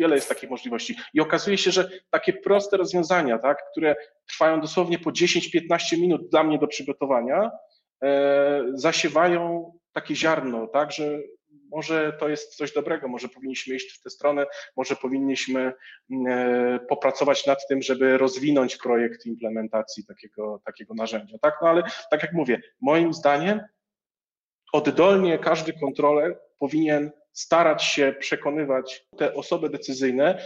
wiele 0.00 0.14
jest 0.14 0.28
takich 0.28 0.50
możliwości. 0.50 0.96
I 1.14 1.20
okazuje 1.20 1.58
się, 1.58 1.70
że 1.70 1.90
takie 2.10 2.32
proste 2.32 2.76
rozwiązania, 2.76 3.38
tak, 3.38 3.58
które 3.70 3.96
trwają 4.28 4.60
dosłownie 4.60 4.98
po 4.98 5.10
10-15 5.10 6.00
minut 6.00 6.28
dla 6.30 6.44
mnie 6.44 6.58
do 6.58 6.66
przygotowania, 6.66 7.50
e, 8.02 8.62
zasiewają 8.74 9.72
takie 9.92 10.16
ziarno, 10.16 10.66
tak, 10.66 10.92
że 10.92 11.18
może 11.70 12.12
to 12.12 12.28
jest 12.28 12.56
coś 12.56 12.72
dobrego, 12.72 13.08
może 13.08 13.28
powinniśmy 13.28 13.74
iść 13.74 13.98
w 13.98 14.02
tę 14.02 14.10
stronę, 14.10 14.46
może 14.76 14.96
powinniśmy 14.96 15.72
e, 16.28 16.80
popracować 16.88 17.46
nad 17.46 17.68
tym, 17.68 17.82
żeby 17.82 18.18
rozwinąć 18.18 18.76
projekt 18.76 19.26
implementacji 19.26 20.06
takiego, 20.06 20.60
takiego 20.64 20.94
narzędzia. 20.94 21.38
Tak? 21.38 21.54
No 21.62 21.68
ale 21.68 21.82
tak 22.10 22.22
jak 22.22 22.32
mówię, 22.32 22.62
moim 22.80 23.12
zdaniem 23.12 23.60
oddolnie 24.72 25.38
każdy 25.38 25.72
kontroler 25.72 26.38
powinien 26.58 27.10
starać 27.32 27.84
się 27.84 28.14
przekonywać 28.18 29.06
te 29.16 29.34
osoby 29.34 29.68
decyzyjne, 29.70 30.42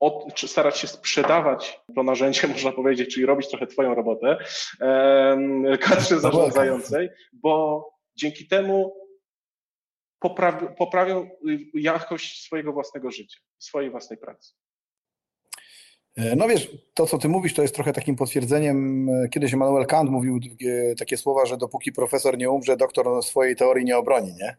od, 0.00 0.34
czy 0.34 0.48
starać 0.48 0.78
się 0.78 0.86
sprzedawać 0.86 1.80
to 1.94 2.02
narzędzie, 2.02 2.48
można 2.54 2.72
powiedzieć, 2.72 3.14
czyli 3.14 3.26
robić 3.26 3.48
trochę 3.48 3.66
Twoją 3.66 3.94
robotę, 3.94 4.36
kadrze 5.80 6.20
zarządzającej, 6.20 7.08
bo 7.32 7.84
dzięki 8.16 8.48
temu 8.48 9.06
poprawią 10.78 11.30
jakość 11.74 12.44
swojego 12.44 12.72
własnego 12.72 13.10
życia, 13.10 13.40
swojej 13.58 13.90
własnej 13.90 14.18
pracy. 14.18 14.52
E, 16.16 16.36
no 16.36 16.48
wiesz, 16.48 16.70
to 16.94 17.06
co 17.06 17.18
ty 17.18 17.28
mówisz, 17.28 17.54
to 17.54 17.62
jest 17.62 17.74
trochę 17.74 17.92
takim 17.92 18.16
potwierdzeniem. 18.16 19.08
E, 19.08 19.28
kiedyś 19.28 19.52
Immanuel 19.52 19.86
Kant 19.86 20.10
mówił 20.10 20.40
takie 20.98 21.16
słowa, 21.16 21.46
że 21.46 21.56
dopóki 21.56 21.92
profesor 21.92 22.38
nie 22.38 22.50
umrze, 22.50 22.76
doktor 22.76 23.22
swojej 23.22 23.56
teorii 23.56 23.84
nie 23.84 23.98
obroni, 23.98 24.32
nie? 24.34 24.56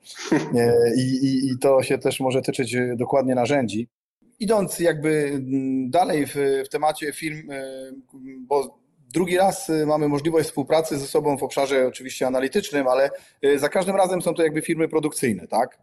E, 0.62 0.96
I, 0.98 1.02
i, 1.02 1.52
i 1.52 1.60
to 1.60 1.84
się 1.84 1.98
też 1.98 2.20
może 2.20 2.42
tyczyć 2.42 2.78
dokładnie 2.96 3.36
narzędzi. 3.36 3.88
Idąc 4.40 4.80
jakby 4.80 5.32
mm, 5.34 5.90
dalej 5.90 6.28
w, 6.28 6.36
w 6.66 6.70
temacie 6.70 7.14
firm, 7.14 7.50
bo 8.48 8.88
Drugi 9.14 9.38
raz 9.38 9.72
mamy 9.86 10.08
możliwość 10.08 10.48
współpracy 10.48 10.98
ze 10.98 11.08
sobą 11.08 11.38
w 11.38 11.44
obszarze 11.44 11.88
oczywiście 11.88 12.28
analitycznym, 12.28 12.88
ale 12.88 13.10
za 13.56 13.70
każdym 13.70 13.96
razem 13.96 14.22
są 14.22 14.34
to 14.34 14.44
jakby 14.44 14.62
firmy 14.62 14.88
produkcyjne, 14.88 15.48
tak? 15.48 15.80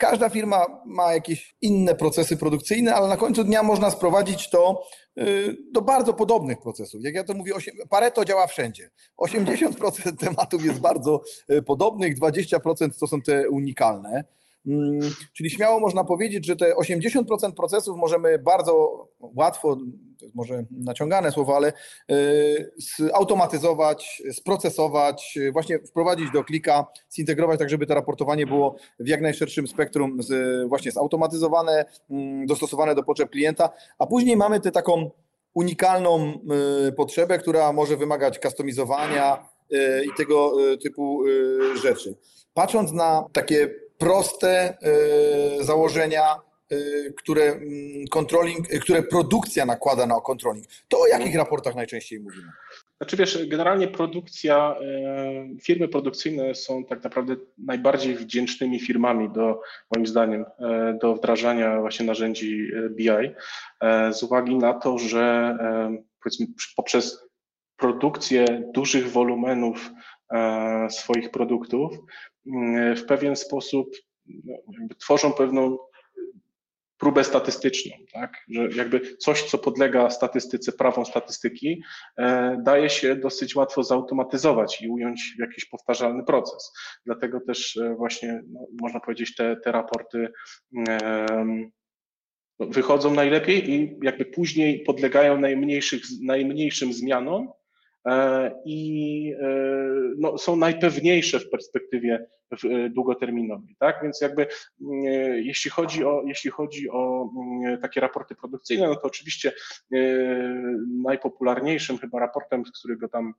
Każda 0.00 0.28
firma 0.28 0.66
ma 0.86 1.12
jakieś 1.12 1.54
inne 1.60 1.94
procesy 1.94 2.36
produkcyjne, 2.36 2.94
ale 2.94 3.08
na 3.08 3.16
końcu 3.16 3.44
dnia 3.44 3.62
można 3.62 3.90
sprowadzić 3.90 4.50
to 4.50 4.82
y, 5.18 5.56
do 5.72 5.82
bardzo 5.82 6.14
podobnych 6.14 6.60
procesów. 6.60 7.04
Jak 7.04 7.14
ja 7.14 7.24
to 7.24 7.34
mówię, 7.34 7.52
Pareto 7.90 8.24
działa 8.24 8.46
wszędzie. 8.46 8.90
80% 9.22 10.16
tematów 10.26 10.64
jest 10.64 10.80
bardzo 10.80 11.22
podobnych, 11.66 12.18
20% 12.18 12.90
to 13.00 13.06
są 13.06 13.22
te 13.22 13.50
unikalne. 13.50 14.24
Mm, 14.66 15.00
czyli 15.32 15.50
śmiało 15.50 15.80
można 15.80 16.04
powiedzieć, 16.04 16.46
że 16.46 16.56
te 16.56 16.74
80% 16.74 17.52
procesów 17.52 17.96
możemy 17.96 18.38
bardzo 18.38 19.06
łatwo, 19.20 19.76
to 20.18 20.24
jest 20.24 20.34
może 20.34 20.64
naciągane 20.70 21.32
słowo, 21.32 21.56
ale 21.56 21.72
y, 22.10 22.72
zautomatyzować, 22.98 24.22
sprocesować, 24.32 25.38
właśnie 25.52 25.78
wprowadzić 25.78 26.30
do 26.30 26.44
klika, 26.44 26.86
zintegrować 27.14 27.58
tak, 27.58 27.70
żeby 27.70 27.86
to 27.86 27.94
raportowanie 27.94 28.46
było 28.46 28.76
w 28.98 29.08
jak 29.08 29.20
najszerszym 29.20 29.68
spektrum 29.68 30.22
z, 30.22 30.68
właśnie 30.68 30.92
zautomatyzowane, 30.92 31.84
mm, 32.10 32.46
dostosowane 32.46 32.94
do 32.94 33.02
potrzeb 33.02 33.30
klienta, 33.30 33.70
a 33.98 34.06
później 34.06 34.36
mamy 34.36 34.60
tę 34.60 34.70
taką 34.70 35.10
unikalną 35.54 36.38
y, 36.88 36.92
potrzebę, 36.92 37.38
która 37.38 37.72
może 37.72 37.96
wymagać 37.96 38.38
kustomizowania 38.38 39.46
y, 39.72 40.04
i 40.04 40.16
tego 40.16 40.52
typu 40.82 41.22
rzeczy. 41.82 42.14
Patrząc 42.54 42.92
na 42.92 43.24
takie 43.32 43.89
proste 44.00 44.48
e, 44.82 45.64
założenia, 45.64 46.22
e, 46.70 46.76
które, 47.16 47.42
mm, 47.42 48.06
controlling, 48.10 48.68
które 48.68 49.02
produkcja 49.02 49.66
nakłada 49.66 50.06
na 50.06 50.20
controlling. 50.20 50.66
To 50.88 51.00
o 51.00 51.06
jakich 51.06 51.34
raportach 51.34 51.74
najczęściej 51.74 52.20
mówimy? 52.20 52.52
Znaczy 52.96 53.16
wiesz, 53.16 53.46
generalnie 53.46 53.88
produkcja, 53.88 54.76
e, 54.80 55.60
firmy 55.62 55.88
produkcyjne 55.88 56.54
są 56.54 56.84
tak 56.84 57.04
naprawdę 57.04 57.36
najbardziej 57.58 58.16
wdzięcznymi 58.16 58.80
firmami 58.80 59.30
do, 59.30 59.60
moim 59.94 60.06
zdaniem, 60.06 60.44
do 61.00 61.14
wdrażania 61.14 61.80
właśnie 61.80 62.06
narzędzi 62.06 62.70
BI 62.90 63.34
z 64.12 64.22
uwagi 64.22 64.56
na 64.56 64.74
to, 64.74 64.98
że 64.98 65.56
powiedzmy 66.22 66.46
poprzez 66.76 67.30
produkcję 67.76 68.44
dużych 68.74 69.10
wolumenów 69.12 69.90
swoich 70.90 71.30
produktów 71.30 71.98
Mm, 72.46 72.96
w 72.96 73.06
pewien 73.06 73.36
sposób 73.36 73.96
no, 74.26 74.54
tworzą 74.98 75.32
pewną 75.32 75.78
próbę 76.98 77.24
statystyczną, 77.24 77.96
tak? 78.12 78.32
że 78.48 78.68
jakby 78.76 79.16
coś, 79.16 79.42
co 79.42 79.58
podlega 79.58 80.10
statystyce, 80.10 80.72
prawom 80.72 81.06
statystyki, 81.06 81.82
e, 82.18 82.56
daje 82.62 82.90
się 82.90 83.16
dosyć 83.16 83.56
łatwo 83.56 83.82
zautomatyzować 83.82 84.82
i 84.82 84.88
ująć 84.88 85.34
w 85.36 85.40
jakiś 85.40 85.64
powtarzalny 85.64 86.24
proces. 86.24 86.72
Dlatego 87.06 87.40
też 87.40 87.76
e, 87.76 87.94
właśnie, 87.94 88.42
no, 88.48 88.60
można 88.80 89.00
powiedzieć, 89.00 89.34
te, 89.34 89.56
te 89.56 89.72
raporty 89.72 90.28
wychodzą 92.60 93.14
najlepiej 93.14 93.70
i 93.70 93.98
jakby 94.02 94.24
później 94.24 94.82
podlegają 94.82 95.40
najmniejszych, 95.40 96.02
najmniejszym 96.22 96.92
zmianom, 96.92 97.48
E, 97.48 97.59
i 98.64 99.34
e, 99.40 99.46
no, 100.18 100.38
są 100.38 100.56
najpewniejsze 100.56 101.40
w 101.40 101.50
perspektywie 101.50 102.26
e, 102.64 102.88
długoterminowej. 102.88 103.76
Tak? 103.78 104.00
Więc 104.02 104.20
jakby 104.20 104.46
jeśli 105.34 105.70
chodzi 105.70 106.04
o, 106.04 106.22
jeśli 106.26 106.50
chodzi 106.50 106.90
o 106.90 107.30
takie 107.82 108.00
raporty 108.00 108.34
produkcyjne, 108.34 108.88
no 108.88 108.96
to 108.96 109.02
oczywiście 109.02 109.52
najpopularniejszym 111.02 111.98
chyba 111.98 112.20
raportem, 112.20 112.66
z 112.66 112.78
którego 112.78 113.08
tam 113.08 113.34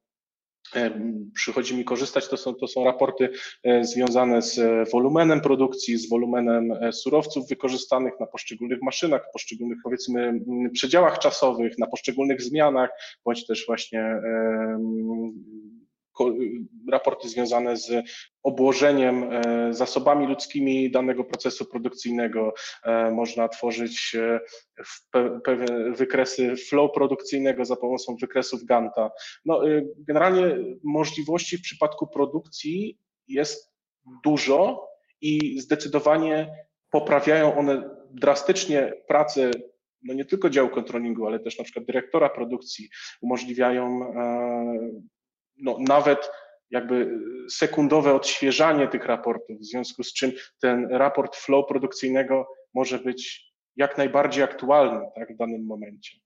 przychodzi 1.34 1.78
mi 1.78 1.86
korzystać, 1.86 2.28
to 2.28 2.38
są, 2.38 2.56
to 2.56 2.68
są 2.68 2.86
raporty 2.86 3.30
e, 3.64 3.84
związane 3.84 4.42
z 4.42 4.60
wolumenem 4.92 5.42
produkcji, 5.42 5.98
z 5.98 6.10
wolumenem 6.10 6.72
e, 6.72 6.94
surowców 6.94 7.48
wykorzystanych 7.50 8.14
na 8.20 8.28
poszczególnych 8.28 8.82
maszynach, 8.82 9.22
poszczególnych 9.34 9.78
powiedzmy 9.84 10.40
przedziałach 10.74 11.20
czasowych, 11.20 11.78
na 11.78 11.88
poszczególnych 11.88 12.42
zmianach, 12.42 12.90
bądź 13.26 13.48
też 13.48 13.66
właśnie 13.68 14.22
raporty 16.92 17.30
związane 17.30 17.78
z 17.78 17.92
obłożeniem 18.44 19.24
e, 19.24 19.74
zasobami 19.74 20.28
ludzkimi 20.28 20.92
danego 20.92 21.24
procesu 21.24 21.66
produkcyjnego. 21.66 22.54
E, 22.84 23.12
można 23.12 23.48
tworzyć 23.48 24.16
e, 24.16 24.40
pewne 25.46 25.92
wykresy 25.92 26.56
flow 26.56 26.92
produkcyjnego 26.92 27.66
za 27.66 27.76
pomocą 27.76 28.16
wykresów 28.22 28.64
Ganta. 28.64 29.12
No, 29.46 29.62
generalnie 29.98 30.58
możliwości 30.84 31.58
w 31.58 31.62
przypadku 31.62 32.08
produkcji 32.08 33.00
jest 33.28 33.74
dużo 34.24 34.88
i 35.22 35.60
zdecydowanie 35.60 36.56
poprawiają 36.92 37.58
one 37.58 37.90
drastycznie 38.12 38.94
pracę 39.08 39.52
no 40.04 40.14
nie 40.14 40.26
tylko 40.26 40.50
działu 40.50 40.70
kontrolingu, 40.70 41.28
ale 41.28 41.40
też 41.40 41.58
na 41.58 41.64
przykład 41.64 41.86
dyrektora 41.86 42.30
produkcji, 42.30 42.90
umożliwiają 43.22 44.14
no, 45.62 45.78
nawet 45.80 46.30
jakby 46.72 47.20
sekundowe 47.50 48.14
odświeżanie 48.14 48.88
tych 48.88 49.06
raportów, 49.06 49.60
w 49.60 49.66
związku 49.66 50.04
z 50.04 50.14
czym 50.14 50.32
ten 50.62 50.88
raport 50.92 51.36
flow 51.36 51.68
produkcyjnego 51.68 52.48
może 52.74 53.00
być 53.00 53.52
jak 53.76 53.98
najbardziej 53.98 54.44
aktualny 54.44 55.06
tak, 55.16 55.34
w 55.34 55.38
danym 55.38 55.66
momencie. 55.66 56.18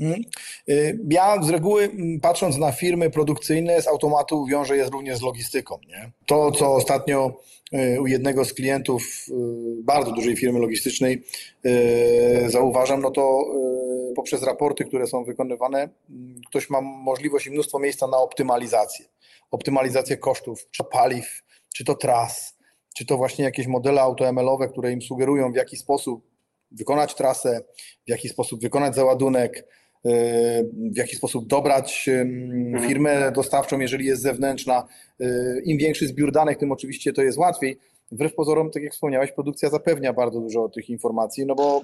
Mhm. 0.00 0.22
Y, 0.68 0.98
ja 1.10 1.42
z 1.42 1.50
reguły, 1.50 1.84
mm, 1.84 2.20
patrząc 2.20 2.58
na 2.58 2.72
firmy 2.72 3.10
produkcyjne, 3.10 3.82
z 3.82 3.86
automatu 3.86 4.46
wiąże 4.46 4.76
je 4.76 4.84
również 4.84 5.18
z 5.18 5.22
logistyką. 5.22 5.78
Nie? 5.88 6.10
To, 6.26 6.52
co 6.52 6.74
ostatnio 6.74 7.40
y, 7.72 8.00
u 8.00 8.06
jednego 8.06 8.44
z 8.44 8.54
klientów 8.54 9.02
y, 9.28 9.32
bardzo 9.82 10.12
dużej 10.12 10.36
firmy 10.36 10.58
logistycznej 10.58 11.22
zauważam, 12.46 13.02
no 13.02 13.10
to 13.10 13.44
poprzez 14.16 14.42
raporty, 14.42 14.84
które 14.84 15.06
są 15.06 15.24
wykonywane, 15.24 15.88
mm, 16.10 16.27
ktoś 16.48 16.70
ma 16.70 16.80
możliwość 16.80 17.46
i 17.46 17.50
mnóstwo 17.50 17.78
miejsca 17.78 18.06
na 18.06 18.18
optymalizację. 18.18 19.06
Optymalizację 19.50 20.16
kosztów, 20.16 20.70
czy 20.70 20.84
paliw, 20.84 21.42
czy 21.74 21.84
to 21.84 21.94
tras, 21.94 22.58
czy 22.96 23.06
to 23.06 23.16
właśnie 23.16 23.44
jakieś 23.44 23.66
modele 23.66 24.00
AutoML-owe, 24.00 24.68
które 24.68 24.92
im 24.92 25.02
sugerują, 25.02 25.52
w 25.52 25.56
jaki 25.56 25.76
sposób 25.76 26.28
wykonać 26.70 27.14
trasę, 27.14 27.60
w 28.06 28.10
jaki 28.10 28.28
sposób 28.28 28.60
wykonać 28.60 28.94
załadunek, 28.94 29.68
w 30.92 30.96
jaki 30.96 31.16
sposób 31.16 31.46
dobrać 31.46 32.08
mhm. 32.08 32.88
firmę 32.88 33.32
dostawczą, 33.32 33.78
jeżeli 33.78 34.06
jest 34.06 34.22
zewnętrzna. 34.22 34.88
Im 35.64 35.78
większy 35.78 36.06
zbiór 36.06 36.32
danych, 36.32 36.58
tym 36.58 36.72
oczywiście 36.72 37.12
to 37.12 37.22
jest 37.22 37.38
łatwiej. 37.38 37.78
Wbrew 38.12 38.34
pozorom, 38.34 38.70
tak 38.70 38.82
jak 38.82 38.92
wspomniałeś, 38.92 39.32
produkcja 39.32 39.70
zapewnia 39.70 40.12
bardzo 40.12 40.40
dużo 40.40 40.68
tych 40.68 40.90
informacji, 40.90 41.46
no 41.46 41.54
bo 41.54 41.82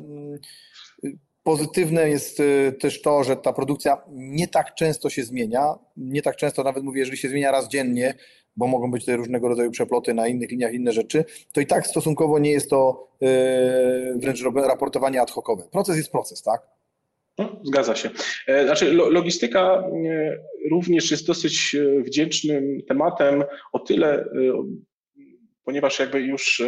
Pozytywne 1.44 2.08
jest 2.10 2.40
y, 2.40 2.72
też 2.80 3.02
to, 3.02 3.24
że 3.24 3.36
ta 3.36 3.52
produkcja 3.52 4.02
nie 4.12 4.48
tak 4.48 4.74
często 4.74 5.10
się 5.10 5.22
zmienia. 5.22 5.74
Nie 5.96 6.22
tak 6.22 6.36
często, 6.36 6.62
nawet 6.62 6.84
mówię, 6.84 7.00
jeżeli 7.00 7.18
się 7.18 7.28
zmienia 7.28 7.50
raz 7.50 7.68
dziennie, 7.68 8.14
bo 8.56 8.66
mogą 8.66 8.90
być 8.90 9.02
tutaj 9.02 9.16
różnego 9.16 9.48
rodzaju 9.48 9.70
przeploty 9.70 10.14
na 10.14 10.28
innych 10.28 10.50
liniach, 10.50 10.72
inne 10.72 10.92
rzeczy, 10.92 11.24
to 11.52 11.60
i 11.60 11.66
tak 11.66 11.86
stosunkowo 11.86 12.38
nie 12.38 12.50
jest 12.50 12.70
to 12.70 13.08
y, 13.22 13.26
wręcz 14.18 14.42
raportowanie 14.54 15.20
ad 15.20 15.30
hocowe. 15.30 15.62
Proces 15.72 15.96
jest 15.96 16.12
proces, 16.12 16.42
tak? 16.42 16.74
No, 17.38 17.60
zgadza 17.62 17.94
się. 17.94 18.10
E, 18.46 18.64
znaczy, 18.64 18.92
logistyka 18.92 19.60
e, 19.60 20.38
również 20.70 21.10
jest 21.10 21.26
dosyć 21.26 21.74
e, 21.74 22.02
wdzięcznym 22.02 22.82
tematem 22.88 23.44
o 23.72 23.78
tyle, 23.78 24.24
ponieważ 25.64 25.98
jakby 25.98 26.20
już 26.20 26.62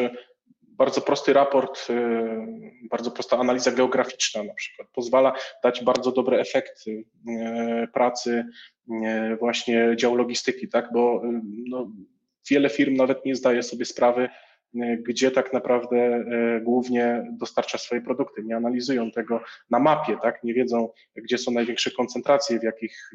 bardzo 0.78 1.00
prosty 1.00 1.32
raport, 1.32 1.86
bardzo 2.90 3.10
prosta 3.10 3.38
analiza 3.38 3.70
geograficzna 3.70 4.42
na 4.42 4.54
przykład 4.54 4.88
pozwala 4.92 5.32
dać 5.62 5.84
bardzo 5.84 6.12
dobre 6.12 6.40
efekty 6.40 7.04
pracy 7.92 8.44
właśnie 9.38 9.94
działu 9.96 10.16
logistyki, 10.16 10.68
tak? 10.68 10.92
Bo 10.92 11.22
no, 11.68 11.90
wiele 12.50 12.70
firm 12.70 12.94
nawet 12.94 13.24
nie 13.24 13.34
zdaje 13.34 13.62
sobie 13.62 13.84
sprawy, 13.84 14.28
gdzie 15.02 15.30
tak 15.30 15.52
naprawdę 15.52 16.24
głównie 16.62 17.24
dostarcza 17.32 17.78
swoje 17.78 18.00
produkty. 18.00 18.44
Nie 18.44 18.56
analizują 18.56 19.10
tego 19.10 19.40
na 19.70 19.78
mapie, 19.78 20.16
tak? 20.22 20.44
nie 20.44 20.54
wiedzą, 20.54 20.88
gdzie 21.16 21.38
są 21.38 21.50
największe 21.50 21.90
koncentracje, 21.90 22.60
w 22.60 22.62
jakich 22.62 23.12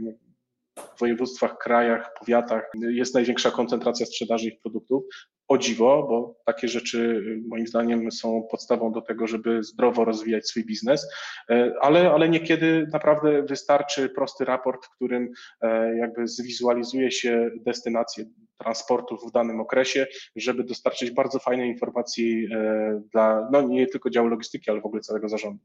województwach, 1.00 1.58
krajach, 1.58 2.14
powiatach 2.20 2.72
jest 2.90 3.14
największa 3.14 3.52
koncentracja 3.52 4.06
sprzedaży 4.06 4.48
ich 4.48 4.62
produktów. 4.62 5.04
O 5.52 5.58
dziwo, 5.58 6.06
bo 6.10 6.36
takie 6.46 6.68
rzeczy 6.68 7.24
moim 7.48 7.68
zdaniem 7.68 8.12
są 8.12 8.48
podstawą 8.52 8.92
do 8.92 9.02
tego, 9.02 9.28
żeby 9.28 9.64
zdrowo 9.64 10.06
rozwijać 10.06 10.48
swój 10.48 10.66
biznes, 10.66 11.08
e, 11.50 11.74
ale, 11.82 12.12
ale 12.12 12.30
niekiedy 12.30 12.88
naprawdę 12.92 13.44
wystarczy 13.44 14.10
prosty 14.10 14.46
raport, 14.46 14.86
w 14.86 14.90
którym 14.90 15.30
e, 15.62 15.98
jakby 15.98 16.28
zwizualizuje 16.28 17.12
się 17.12 17.50
destynację 17.66 18.26
transportów 18.58 19.30
w 19.30 19.32
danym 19.32 19.62
okresie, 19.62 20.08
żeby 20.36 20.64
dostarczyć 20.64 21.12
bardzo 21.12 21.40
fajne 21.40 21.68
informacji 21.68 22.48
e, 22.54 23.02
dla 23.12 23.50
no 23.52 23.62
nie 23.62 23.88
tylko 23.88 24.10
działu 24.10 24.28
logistyki, 24.28 24.72
ale 24.72 24.82
w 24.82 24.86
ogóle 24.86 25.02
całego 25.02 25.30
zarządu. 25.30 25.64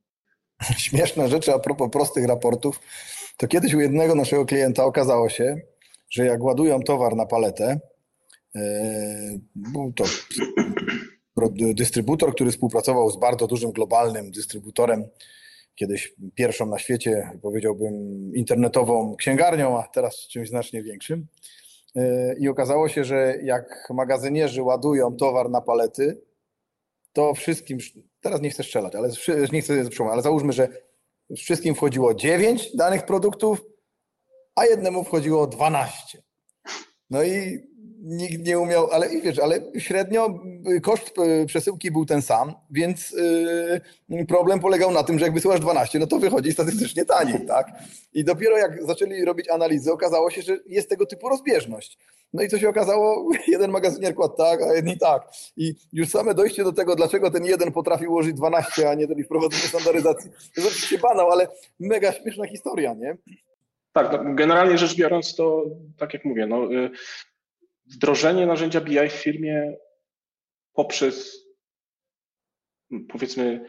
Śmieszne 0.78 1.28
rzeczy 1.28 1.54
a 1.54 1.58
propos 1.58 1.90
prostych 1.90 2.26
raportów 2.28 2.80
to 3.36 3.48
kiedyś 3.48 3.74
u 3.74 3.80
jednego 3.80 4.14
naszego 4.14 4.46
klienta 4.46 4.84
okazało 4.84 5.28
się, 5.28 5.56
że 6.10 6.24
jak 6.24 6.42
ładują 6.42 6.82
towar 6.82 7.16
na 7.16 7.26
paletę, 7.26 7.80
był 9.54 9.92
to 9.92 10.04
dystrybutor, 11.74 12.34
który 12.34 12.50
współpracował 12.50 13.10
z 13.10 13.16
bardzo 13.16 13.46
dużym 13.46 13.72
globalnym 13.72 14.30
dystrybutorem, 14.30 15.08
kiedyś 15.74 16.14
pierwszą 16.34 16.66
na 16.66 16.78
świecie, 16.78 17.30
powiedziałbym, 17.42 17.94
internetową 18.34 19.16
księgarnią, 19.16 19.78
a 19.78 19.82
teraz 19.82 20.16
czymś 20.16 20.48
znacznie 20.48 20.82
większym. 20.82 21.26
E, 21.96 22.34
I 22.38 22.48
okazało 22.48 22.88
się, 22.88 23.04
że 23.04 23.38
jak 23.42 23.88
magazynierzy 23.90 24.62
ładują 24.62 25.16
towar 25.16 25.50
na 25.50 25.60
palety, 25.60 26.20
to 27.12 27.34
wszystkim, 27.34 27.78
teraz 28.20 28.40
nie 28.40 28.50
chcę 28.50 28.62
strzelać, 28.62 28.94
ale 28.94 29.10
nie 29.52 29.62
chcę 29.62 29.88
przełamać, 29.90 30.12
ale 30.14 30.22
załóżmy, 30.22 30.52
że 30.52 30.68
wszystkim 31.36 31.74
wchodziło 31.74 32.14
9 32.14 32.76
danych 32.76 33.06
produktów, 33.06 33.64
a 34.54 34.66
jednemu 34.66 35.04
wchodziło 35.04 35.46
12. 35.46 36.22
No 37.10 37.22
i 37.22 37.66
nikt 38.02 38.46
nie 38.46 38.58
umiał, 38.58 38.90
ale 38.90 39.08
wiesz, 39.08 39.38
ale 39.38 39.60
średnio 39.78 40.40
koszt 40.82 41.18
e, 41.18 41.46
przesyłki 41.46 41.90
był 41.90 42.06
ten 42.06 42.22
sam, 42.22 42.54
więc 42.70 43.10
yy, 44.08 44.26
problem 44.26 44.60
polegał 44.60 44.90
na 44.90 45.02
tym, 45.02 45.18
że 45.18 45.24
jak 45.24 45.34
wysyłasz 45.34 45.60
12, 45.60 45.98
no 45.98 46.06
to 46.06 46.18
wychodzi 46.18 46.52
statystycznie 46.52 47.04
taniej, 47.04 47.46
tak? 47.46 47.66
I 48.12 48.24
dopiero 48.24 48.58
jak 48.58 48.86
zaczęli 48.86 49.24
robić 49.24 49.48
analizy, 49.48 49.92
okazało 49.92 50.30
się, 50.30 50.42
że 50.42 50.58
jest 50.66 50.88
tego 50.88 51.06
typu 51.06 51.28
rozbieżność. 51.28 51.98
No 52.32 52.42
i 52.42 52.48
co 52.48 52.58
się 52.58 52.68
okazało? 52.68 53.28
Jeden 53.48 53.70
magazynier 53.70 54.14
kładł 54.14 54.36
tak, 54.36 54.62
a 54.62 54.74
jedni 54.74 54.98
tak. 54.98 55.22
I 55.56 55.74
już 55.92 56.08
same 56.08 56.34
dojście 56.34 56.64
do 56.64 56.72
tego, 56.72 56.96
dlaczego 56.96 57.30
ten 57.30 57.44
jeden 57.44 57.72
potrafił 57.72 58.10
ułożyć 58.10 58.34
12, 58.34 58.90
a 58.90 58.94
nie 58.94 59.08
ten 59.08 59.24
wprowadzenie 59.24 59.62
standaryzacji, 59.62 60.30
to 60.30 60.60
jest 60.60 60.72
oczywiście 60.72 60.98
banał, 60.98 61.30
ale 61.30 61.48
mega 61.80 62.12
śmieszna 62.12 62.46
historia, 62.46 62.94
nie? 62.94 63.16
Tak, 63.92 64.12
no, 64.12 64.34
generalnie 64.34 64.78
rzecz 64.78 64.96
biorąc, 64.96 65.34
to 65.34 65.64
tak 65.98 66.14
jak 66.14 66.24
mówię, 66.24 66.46
no, 66.46 66.72
y, 66.72 66.90
wdrożenie 67.86 68.46
narzędzia 68.46 68.80
BI 68.80 69.08
w 69.08 69.12
firmie 69.12 69.76
poprzez 70.72 71.46
powiedzmy 73.08 73.60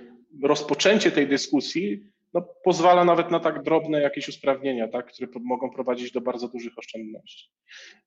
rozpoczęcie 0.43 1.11
tej 1.11 1.28
dyskusji 1.28 2.03
no, 2.34 2.41
pozwala 2.63 3.05
nawet 3.05 3.32
na 3.32 3.39
tak 3.39 3.63
drobne 3.63 4.01
jakieś 4.01 4.30
usprawnienia, 4.30 4.88
tak, 4.88 5.05
które 5.05 5.28
mogą 5.41 5.70
prowadzić 5.70 6.11
do 6.11 6.22
bardzo 6.22 6.47
dużych 6.47 6.78
oszczędności. 6.78 7.51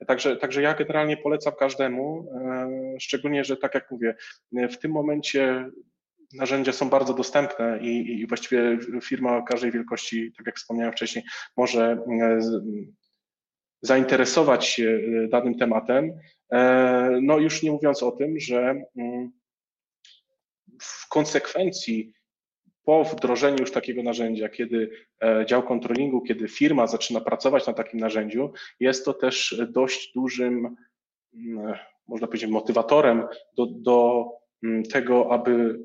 Także, 0.07 0.37
także 0.37 0.63
ja 0.63 0.75
generalnie 0.75 1.17
polecam 1.17 1.53
każdemu, 1.59 2.27
e, 2.35 2.71
szczególnie, 3.01 3.45
że 3.45 3.57
tak 3.57 3.75
jak 3.75 3.91
mówię, 3.91 4.15
w 4.53 4.77
tym 4.77 4.93
momencie 4.93 5.71
narzędzia 6.33 6.73
są 6.73 6.91
bardzo 6.91 7.15
dostępne 7.15 7.79
i, 7.83 8.21
i 8.21 8.27
właściwie 8.27 8.79
firma 9.03 9.43
każdej 9.43 9.73
wielkości, 9.73 10.33
tak 10.37 10.47
jak 10.47 10.57
wspomniałem 10.57 10.93
wcześniej, 10.93 11.25
może 11.57 12.05
e, 12.23 12.41
zainteresować 13.83 14.67
się 14.67 15.01
e, 15.25 15.29
danym 15.29 15.59
tematem. 15.59 16.13
No 17.23 17.39
już 17.39 17.63
nie 17.63 17.71
mówiąc 17.71 18.03
o 18.03 18.13
tym, 18.13 18.41
że 18.41 18.83
mm, 18.97 19.33
w 20.83 21.09
konsekwencji 21.09 22.13
po 22.85 23.05
wdrożeniu 23.05 23.59
już 23.61 23.73
takiego 23.73 24.03
narzędzia, 24.03 24.49
kiedy 24.49 24.91
e, 25.23 25.47
dział 25.47 25.63
kontrolingu, 25.63 26.21
kiedy 26.21 26.49
firma 26.49 26.87
zaczyna 26.87 27.21
pracować 27.21 27.67
na 27.67 27.73
takim 27.73 28.01
narzędziu, 28.01 28.53
jest 28.81 29.05
to 29.05 29.15
też 29.15 29.63
dość 29.69 30.13
dużym, 30.15 30.77
mm, 31.35 31.75
można 32.09 32.27
powiedzieć, 32.27 32.51
motywatorem 32.51 33.25
do, 33.57 33.67
do 33.67 34.27
mm, 34.63 34.83
tego, 34.83 35.33
aby 35.33 35.81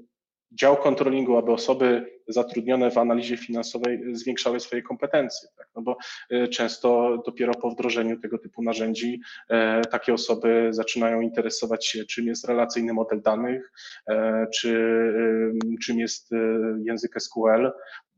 dział 0.52 0.78
kontrolingu, 0.78 1.38
aby 1.38 1.52
osoby 1.52 2.16
zatrudnione 2.28 2.92
w 2.92 2.98
analizie 2.98 3.38
finansowej 3.38 4.16
zwiększały 4.16 4.60
swoje 4.60 4.82
kompetencje. 4.82 5.50
Tak? 5.58 5.68
No 5.76 5.82
bo 5.82 5.98
y, 6.32 6.48
często 6.48 7.18
dopiero 7.26 7.54
po 7.54 7.70
wdrożeniu 7.70 8.20
tego 8.20 8.38
typu 8.38 8.64
narzędzi 8.64 9.22
e, 9.50 9.82
takie 9.82 10.14
osoby 10.14 10.68
zaczynają 10.72 11.22
interesować 11.22 11.88
się, 11.88 12.06
czym 12.06 12.28
jest 12.28 12.48
relacyjny 12.48 12.94
model 12.94 13.22
danych, 13.22 13.72
e, 14.10 14.48
czy 14.54 14.76
czym 15.82 16.00
jest 16.00 16.32
język 16.84 17.22
SQL. 17.22 17.72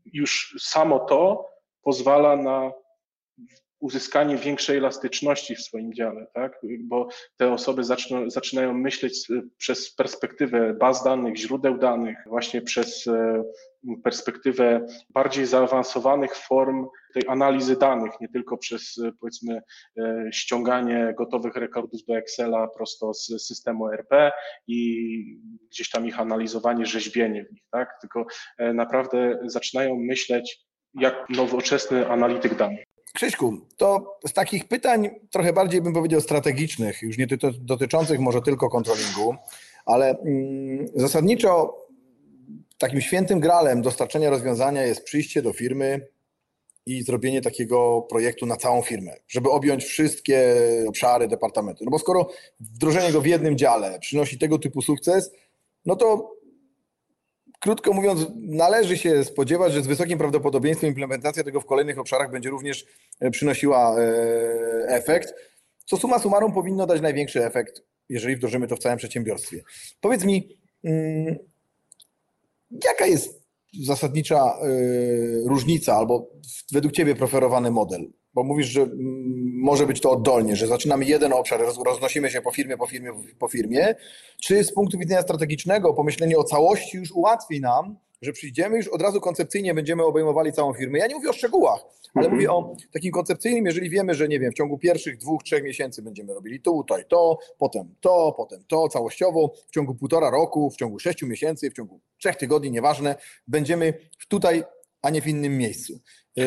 Już 0.06 0.56
samo 0.60 1.00
to 1.00 1.50
pozwala 1.82 2.36
na 2.36 2.72
uzyskanie 3.80 4.38
większej 4.38 4.78
elastyczności 4.78 5.56
w 5.56 5.62
swoim 5.62 5.94
dziale, 5.94 6.28
tak? 6.34 6.60
bo 6.80 7.08
te 7.38 7.54
osoby 7.54 7.84
zaczną, 7.84 8.30
zaczynają 8.30 8.74
myśleć 8.74 9.28
przez 9.58 9.96
perspektywę 9.96 10.74
baz 10.74 11.04
danych, 11.04 11.38
źródeł 11.38 11.78
danych, 11.78 12.18
właśnie 12.26 12.62
przez 12.62 13.08
e, 13.08 13.44
perspektywę 14.04 14.86
bardziej 15.10 15.46
zaawansowanych 15.46 16.36
form 16.36 16.86
tej 17.14 17.24
analizy 17.28 17.76
danych, 17.76 18.12
nie 18.22 18.30
tylko 18.30 18.58
przez 18.58 18.98
e, 18.98 19.12
powiedzmy 19.20 19.62
e, 19.98 20.30
ściąganie 20.32 21.14
gotowych 21.18 21.56
rekordów 21.56 22.02
do 22.08 22.18
Excela 22.18 22.68
prosto 22.68 23.14
z 23.14 23.26
systemu 23.26 23.88
RP 23.88 24.32
i 24.68 25.40
gdzieś 25.72 25.90
tam 25.90 26.08
ich 26.08 26.20
analizowanie, 26.20 26.86
rzeźbienie 26.86 27.46
w 27.46 27.52
nich, 27.52 27.64
tak? 27.72 27.90
tylko 28.02 28.26
naprawdę 28.60 29.40
zaczynają 29.46 29.96
myśleć 29.96 30.68
jak 30.94 31.30
nowoczesny 31.30 32.10
analityk 32.10 32.56
danych. 32.56 32.87
Krzyśku, 33.18 33.58
to 33.78 34.18
z 34.28 34.34
takich 34.34 34.68
pytań 34.68 35.10
trochę 35.32 35.54
bardziej 35.54 35.82
bym 35.82 35.94
powiedział 35.94 36.22
strategicznych, 36.22 37.02
już 37.02 37.18
nie 37.18 37.28
dotyczących 37.60 38.20
może 38.20 38.42
tylko 38.42 38.70
kontrolingu, 38.70 39.36
ale 39.86 40.10
mm, 40.10 40.88
zasadniczo 40.96 41.78
takim 42.78 43.02
świętym 43.02 43.40
gralem 43.40 43.82
dostarczenia 43.82 44.30
rozwiązania 44.30 44.84
jest 44.84 45.04
przyjście 45.04 45.42
do 45.42 45.54
firmy 45.54 46.08
i 46.86 47.04
zrobienie 47.04 47.42
takiego 47.42 48.02
projektu 48.02 48.46
na 48.46 48.56
całą 48.56 48.82
firmę, 48.82 49.14
żeby 49.28 49.50
objąć 49.50 49.84
wszystkie 49.84 50.56
obszary 50.88 51.28
departamentu. 51.28 51.86
No 51.86 51.92
bo 51.92 52.00
skoro 52.00 52.30
wdrożenie 52.60 53.12
go 53.12 53.22
w 53.22 53.26
jednym 53.26 53.58
dziale 53.58 54.00
przynosi 54.00 54.38
tego 54.38 54.60
typu 54.60 54.82
sukces, 54.82 55.32
no 55.86 55.96
to 55.96 56.37
krótko 57.60 57.94
mówiąc, 57.94 58.28
należy 58.42 58.98
się 58.98 59.24
spodziewać, 59.24 59.74
że 59.74 59.82
z 59.82 59.88
wysokim 59.88 60.18
prawdopodobieństwem 60.18 60.90
implementacja 60.90 61.44
tego 61.44 61.62
w 61.62 61.66
kolejnych 61.66 62.00
obszarach 62.00 62.32
będzie 62.32 62.50
również 62.50 62.86
e, 63.20 63.32
przynosiła 63.32 64.00
e, 64.00 64.04
efekt, 64.88 65.34
co 65.86 65.98
suma 65.98 66.20
summarum 66.20 66.54
powinno 66.54 66.88
dać 66.88 67.02
największy 67.02 67.46
efekt, 67.46 67.82
jeżeli 68.10 68.36
wdrożymy 68.36 68.68
to 68.68 68.76
w 68.76 68.80
całym 68.80 68.98
przedsiębiorstwie. 68.98 69.64
Powiedz 70.02 70.24
mi, 70.24 70.50
mm, 70.84 71.36
jaka 72.84 73.06
jest 73.06 73.42
zasadnicza 73.84 74.36
e, 74.36 74.68
różnica 75.46 75.96
albo 75.96 76.30
według 76.72 76.94
Ciebie 76.94 77.16
preferowany 77.16 77.72
model? 77.72 78.08
Bo 78.38 78.44
mówisz, 78.44 78.68
że 78.68 78.90
może 79.62 79.88
być 79.88 80.02
to 80.02 80.12
oddolnie, 80.12 80.56
że 80.56 80.68
zaczynamy 80.68 81.06
jeden 81.06 81.34
obszar, 81.34 81.62
roznosimy 81.86 82.32
się 82.32 82.42
po 82.42 82.52
firmie, 82.52 82.78
po 82.78 82.88
firmie, 82.88 83.12
po 83.40 83.48
firmie, 83.48 83.96
czy 84.42 84.64
z 84.64 84.74
punktu 84.74 84.98
widzenia 84.98 85.22
strategicznego 85.22 85.94
pomyślenie 85.94 86.38
o 86.38 86.44
całości 86.44 86.98
już 86.98 87.12
ułatwi 87.12 87.62
nam 87.62 87.98
że 88.22 88.32
przyjdziemy 88.34 88.78
już 88.78 88.88
od 88.88 89.02
razu 89.02 89.22
koncepcyjnie 89.22 89.74
będziemy 89.74 90.04
obejmowali 90.04 90.54
całą 90.54 90.74
firmę. 90.74 91.00
Ja 91.00 91.08
nie 91.08 91.16
mówię 91.16 91.30
o 91.30 91.34
szczegółach, 91.34 91.86
ale 92.14 92.26
Mhm. 92.26 92.36
mówię 92.36 92.52
o 92.52 92.76
takim 92.92 93.12
koncepcyjnym, 93.12 93.66
jeżeli 93.66 93.90
wiemy, 93.90 94.14
że 94.14 94.28
nie 94.28 94.40
wiem, 94.40 94.52
w 94.52 94.56
ciągu 94.56 94.78
pierwszych 94.78 95.18
dwóch, 95.18 95.44
trzech 95.44 95.64
miesięcy 95.64 96.02
będziemy 96.02 96.34
robili 96.34 96.62
to, 96.62 96.72
tutaj 96.72 97.06
to, 97.08 97.38
potem 97.58 97.96
to, 98.02 98.34
potem 98.38 98.64
to, 98.68 98.88
całościowo, 98.88 99.54
w 99.68 99.72
ciągu 99.72 99.96
półtora 99.96 100.30
roku, 100.30 100.70
w 100.70 100.76
ciągu 100.76 101.00
sześciu 101.00 101.28
miesięcy, 101.28 101.72
w 101.72 101.74
ciągu 101.74 102.00
trzech 102.18 102.36
tygodni, 102.36 102.72
nieważne, 102.72 103.16
będziemy 103.48 103.94
tutaj, 104.28 104.64
a 105.08 105.10
nie 105.10 105.22
w 105.22 105.28
innym 105.28 105.58
miejscu. 105.58 105.94
Yy, 106.36 106.44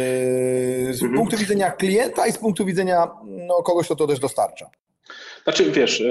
Z 0.95 1.03
Mhm. 1.03 1.15
punktu 1.15 1.37
widzenia 1.37 1.71
klienta 1.71 2.27
i 2.27 2.33
z 2.33 2.39
punktu 2.39 2.65
widzenia 2.65 3.09
no, 3.25 3.63
kogoś, 3.63 3.87
kto 3.87 3.97
to 3.97 4.07
też 4.07 4.19
dostarcza. 4.19 4.71
Znaczy, 5.45 5.71
wiesz, 5.71 6.03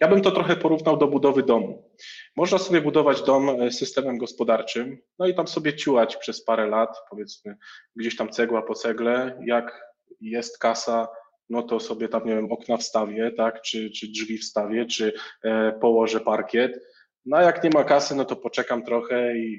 ja 0.00 0.08
bym 0.08 0.20
to 0.20 0.30
trochę 0.30 0.56
porównał 0.56 0.96
do 0.96 1.06
budowy 1.08 1.42
domu. 1.42 1.90
Można 2.36 2.58
sobie 2.58 2.80
budować 2.80 3.22
dom 3.22 3.48
e, 3.48 3.70
systemem 3.70 4.18
gospodarczym, 4.18 4.98
no 5.18 5.26
i 5.26 5.34
tam 5.34 5.48
sobie 5.48 5.76
ciułać 5.76 6.16
przez 6.16 6.44
parę 6.44 6.66
lat, 6.66 6.96
powiedzmy, 7.10 7.56
gdzieś 7.96 8.16
tam 8.16 8.28
cegła 8.30 8.62
po 8.62 8.74
cegle, 8.74 9.40
jak 9.46 9.80
jest 10.20 10.58
kasa, 10.58 11.08
no 11.50 11.62
to 11.62 11.80
sobie 11.80 12.08
tam, 12.08 12.26
nie 12.26 12.34
wiem, 12.34 12.52
okna 12.52 12.76
wstawię, 12.76 13.32
tak, 13.36 13.62
czy, 13.62 13.90
czy 13.90 14.08
drzwi 14.08 14.38
wstawię, 14.38 14.86
czy 14.86 15.12
e, 15.44 15.72
położę 15.80 16.20
parkiet. 16.20 16.80
No 17.26 17.36
a 17.36 17.42
jak 17.42 17.64
nie 17.64 17.70
ma 17.70 17.84
kasy, 17.84 18.14
no 18.14 18.24
to 18.24 18.36
poczekam 18.36 18.82
trochę 18.84 19.38
i 19.38 19.58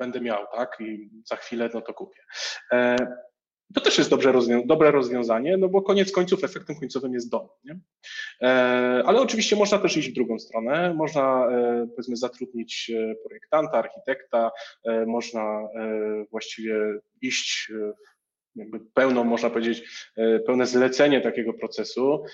będę 0.00 0.20
miał, 0.20 0.46
tak, 0.54 0.76
i 0.80 1.10
za 1.24 1.36
chwilę, 1.36 1.70
no 1.74 1.80
to 1.80 1.94
kupię. 1.94 2.20
E, 2.72 2.96
to 3.74 3.80
też 3.80 3.98
jest 3.98 4.10
dobrze 4.10 4.32
rozwią- 4.32 4.66
dobre 4.66 4.90
rozwiązanie, 4.90 5.56
no 5.56 5.68
bo 5.68 5.82
koniec 5.82 6.12
końców 6.12 6.44
efektem 6.44 6.76
końcowym 6.80 7.12
jest 7.14 7.30
dom. 7.30 7.48
Nie? 7.64 7.78
E, 8.42 8.48
Ale 9.06 9.20
oczywiście 9.20 9.56
można 9.56 9.78
też 9.78 9.96
iść 9.96 10.10
w 10.10 10.14
drugą 10.14 10.38
stronę. 10.38 10.94
Można 10.94 11.48
e, 11.48 11.86
powiedzmy 11.90 12.16
zatrudnić 12.16 12.90
projektanta, 13.24 13.72
architekta, 13.72 14.50
można 15.06 15.68
właściwie 16.30 16.74
iść 17.22 17.72
jakby 18.54 18.80
pełną, 18.94 19.24
można 19.24 19.50
powiedzieć, 19.50 20.08
pełne 20.46 20.66
zlecenie 20.66 21.20
takiego 21.20 21.52
procesu. 21.54 22.24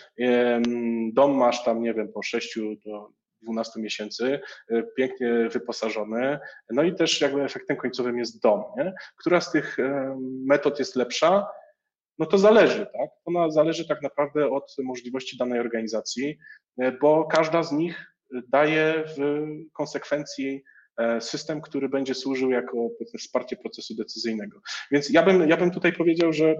Dom 1.13 1.37
masz 1.37 1.65
tam, 1.65 1.83
nie 1.83 1.95
wiem, 1.95 2.13
po 2.13 2.23
6 2.23 2.59
do 2.87 3.11
12 3.47 3.81
miesięcy, 3.81 4.41
e, 4.71 4.83
pięknie 4.97 5.49
wyposażony, 5.53 6.39
no 6.71 6.83
i 6.83 6.95
też 6.95 7.21
jakby 7.21 7.43
efektem 7.43 7.77
końcowym 7.77 8.19
jest 8.19 8.43
dom. 8.43 8.65
Nie? 8.77 8.95
Która 9.17 9.41
z 9.41 9.53
tych 9.53 9.79
em, 9.79 10.45
metod 10.47 10.79
jest 10.79 10.97
lepsza? 10.97 11.47
No 12.19 12.27
to 12.27 12.39
zależy, 12.39 12.87
tak? 12.87 13.11
Ona 13.25 13.51
zależy 13.51 13.89
tak 13.89 14.03
naprawdę 14.03 14.51
od 14.51 14.77
możliwości 14.85 15.37
danej 15.39 15.61
organizacji, 15.61 16.39
e, 16.79 16.93
bo 16.93 17.25
każda 17.25 17.63
z 17.63 17.73
nich 17.73 18.17
daje 18.49 19.05
w 19.17 19.47
konsekwencji 19.73 20.63
e, 20.99 21.21
system, 21.21 21.61
który 21.61 21.89
będzie 21.89 22.15
służył 22.15 22.51
jako 22.51 22.89
wsparcie 23.19 23.57
procesu 23.57 23.95
decyzyjnego. 23.95 24.61
Więc 24.91 25.11
ja 25.11 25.23
bym, 25.23 25.49
ja 25.49 25.57
bym 25.57 25.71
tutaj 25.71 25.93
powiedział, 25.93 26.33
że 26.33 26.55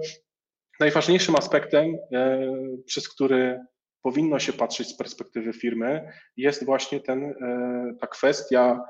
najważniejszym 0.79 1.35
aspektem, 1.35 1.97
e, 2.13 2.51
przez 2.85 3.09
który 3.09 3.59
powinno 4.07 4.39
się 4.39 4.53
patrzeć 4.53 4.87
z 4.87 4.97
perspektywy 4.97 5.53
firmy, 5.53 6.11
jest 6.37 6.65
właśnie 6.65 6.99
ten, 6.99 7.23
e, 7.25 7.95
ta 7.99 8.07
kwestia 8.07 8.81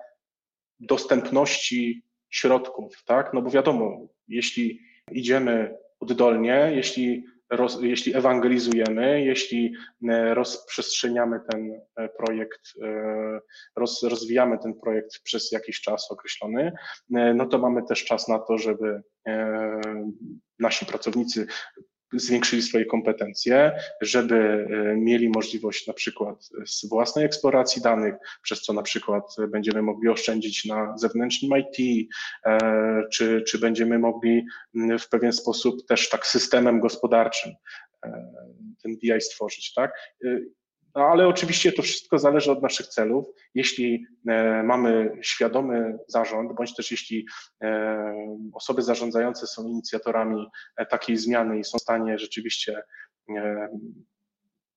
dostępności 0.80 2.04
środków, 2.30 3.04
tak? 3.06 3.34
No 3.34 3.42
bo 3.42 3.50
wiadomo, 3.50 4.08
jeśli 4.28 4.80
idziemy 5.12 5.78
oddolnie, 6.00 6.72
jeśli, 6.76 7.26
roz, 7.50 7.82
jeśli 7.82 8.16
ewangelizujemy, 8.16 9.26
jeśli 9.26 9.74
e, 10.10 10.34
rozprzestrzeniamy 10.34 11.40
ten 11.52 11.82
e, 11.96 12.10
projekt, 12.10 12.62
roz, 13.76 14.04
rozwijamy 14.04 14.58
ten 14.60 14.74
projekt 14.74 15.20
przez 15.24 15.52
jakiś 15.52 15.82
czas 15.82 16.12
określony, 16.12 16.72
no 17.10 17.46
to 17.46 17.58
mamy 17.58 17.84
też 17.84 18.06
czas 18.06 18.28
na 18.28 18.40
to, 18.40 18.58
żeby 18.58 19.02
nasi 20.60 20.86
pracownicy 20.86 21.48
zwiększyli 22.14 22.62
swoje 22.62 22.86
kompetencje, 22.86 23.72
żeby 24.02 24.36
e, 24.36 24.96
mieli 24.96 25.30
możliwość 25.30 25.88
na 25.88 25.94
przykład 25.94 26.50
z 26.66 26.90
własnej 26.90 27.26
eksploracji 27.26 27.82
danych, 27.82 28.16
przez 28.42 28.62
co 28.62 28.74
na 28.74 28.82
przykład 28.82 29.36
będziemy 29.50 29.82
mogli 29.82 30.10
oszczędzić 30.10 30.66
na 30.66 30.98
zewnętrznym 30.98 31.52
IT, 31.60 32.08
e, 32.46 32.58
czy, 33.12 33.42
czy 33.42 33.60
będziemy 33.60 34.00
mogli 34.00 34.46
w 35.00 35.10
pewien 35.10 35.34
sposób 35.34 35.88
też 35.88 36.10
tak 36.10 36.28
systemem 36.28 36.80
gospodarczym 36.80 37.52
e, 38.06 38.34
ten 38.84 38.98
BI 38.98 39.22
stworzyć, 39.22 39.74
tak? 39.74 39.92
No, 40.98 41.04
ale 41.04 41.28
oczywiście 41.28 41.72
to 41.72 41.82
wszystko 41.82 42.20
zależy 42.20 42.52
od 42.52 42.62
naszych 42.62 42.88
celów. 42.88 43.26
Jeśli 43.56 44.06
e, 44.28 44.64
mamy 44.64 45.12
świadomy 45.22 45.98
zarząd, 46.08 46.54
bądź 46.56 46.76
też 46.76 46.92
jeśli 46.92 47.26
e, 47.64 48.14
osoby 48.54 48.82
zarządzające 48.82 49.48
są 49.48 49.68
inicjatorami 49.68 50.46
e, 50.78 50.86
takiej 50.86 51.18
zmiany 51.18 51.60
i 51.60 51.64
są 51.64 51.78
w 51.78 51.82
stanie 51.82 52.20
rzeczywiście 52.20 52.82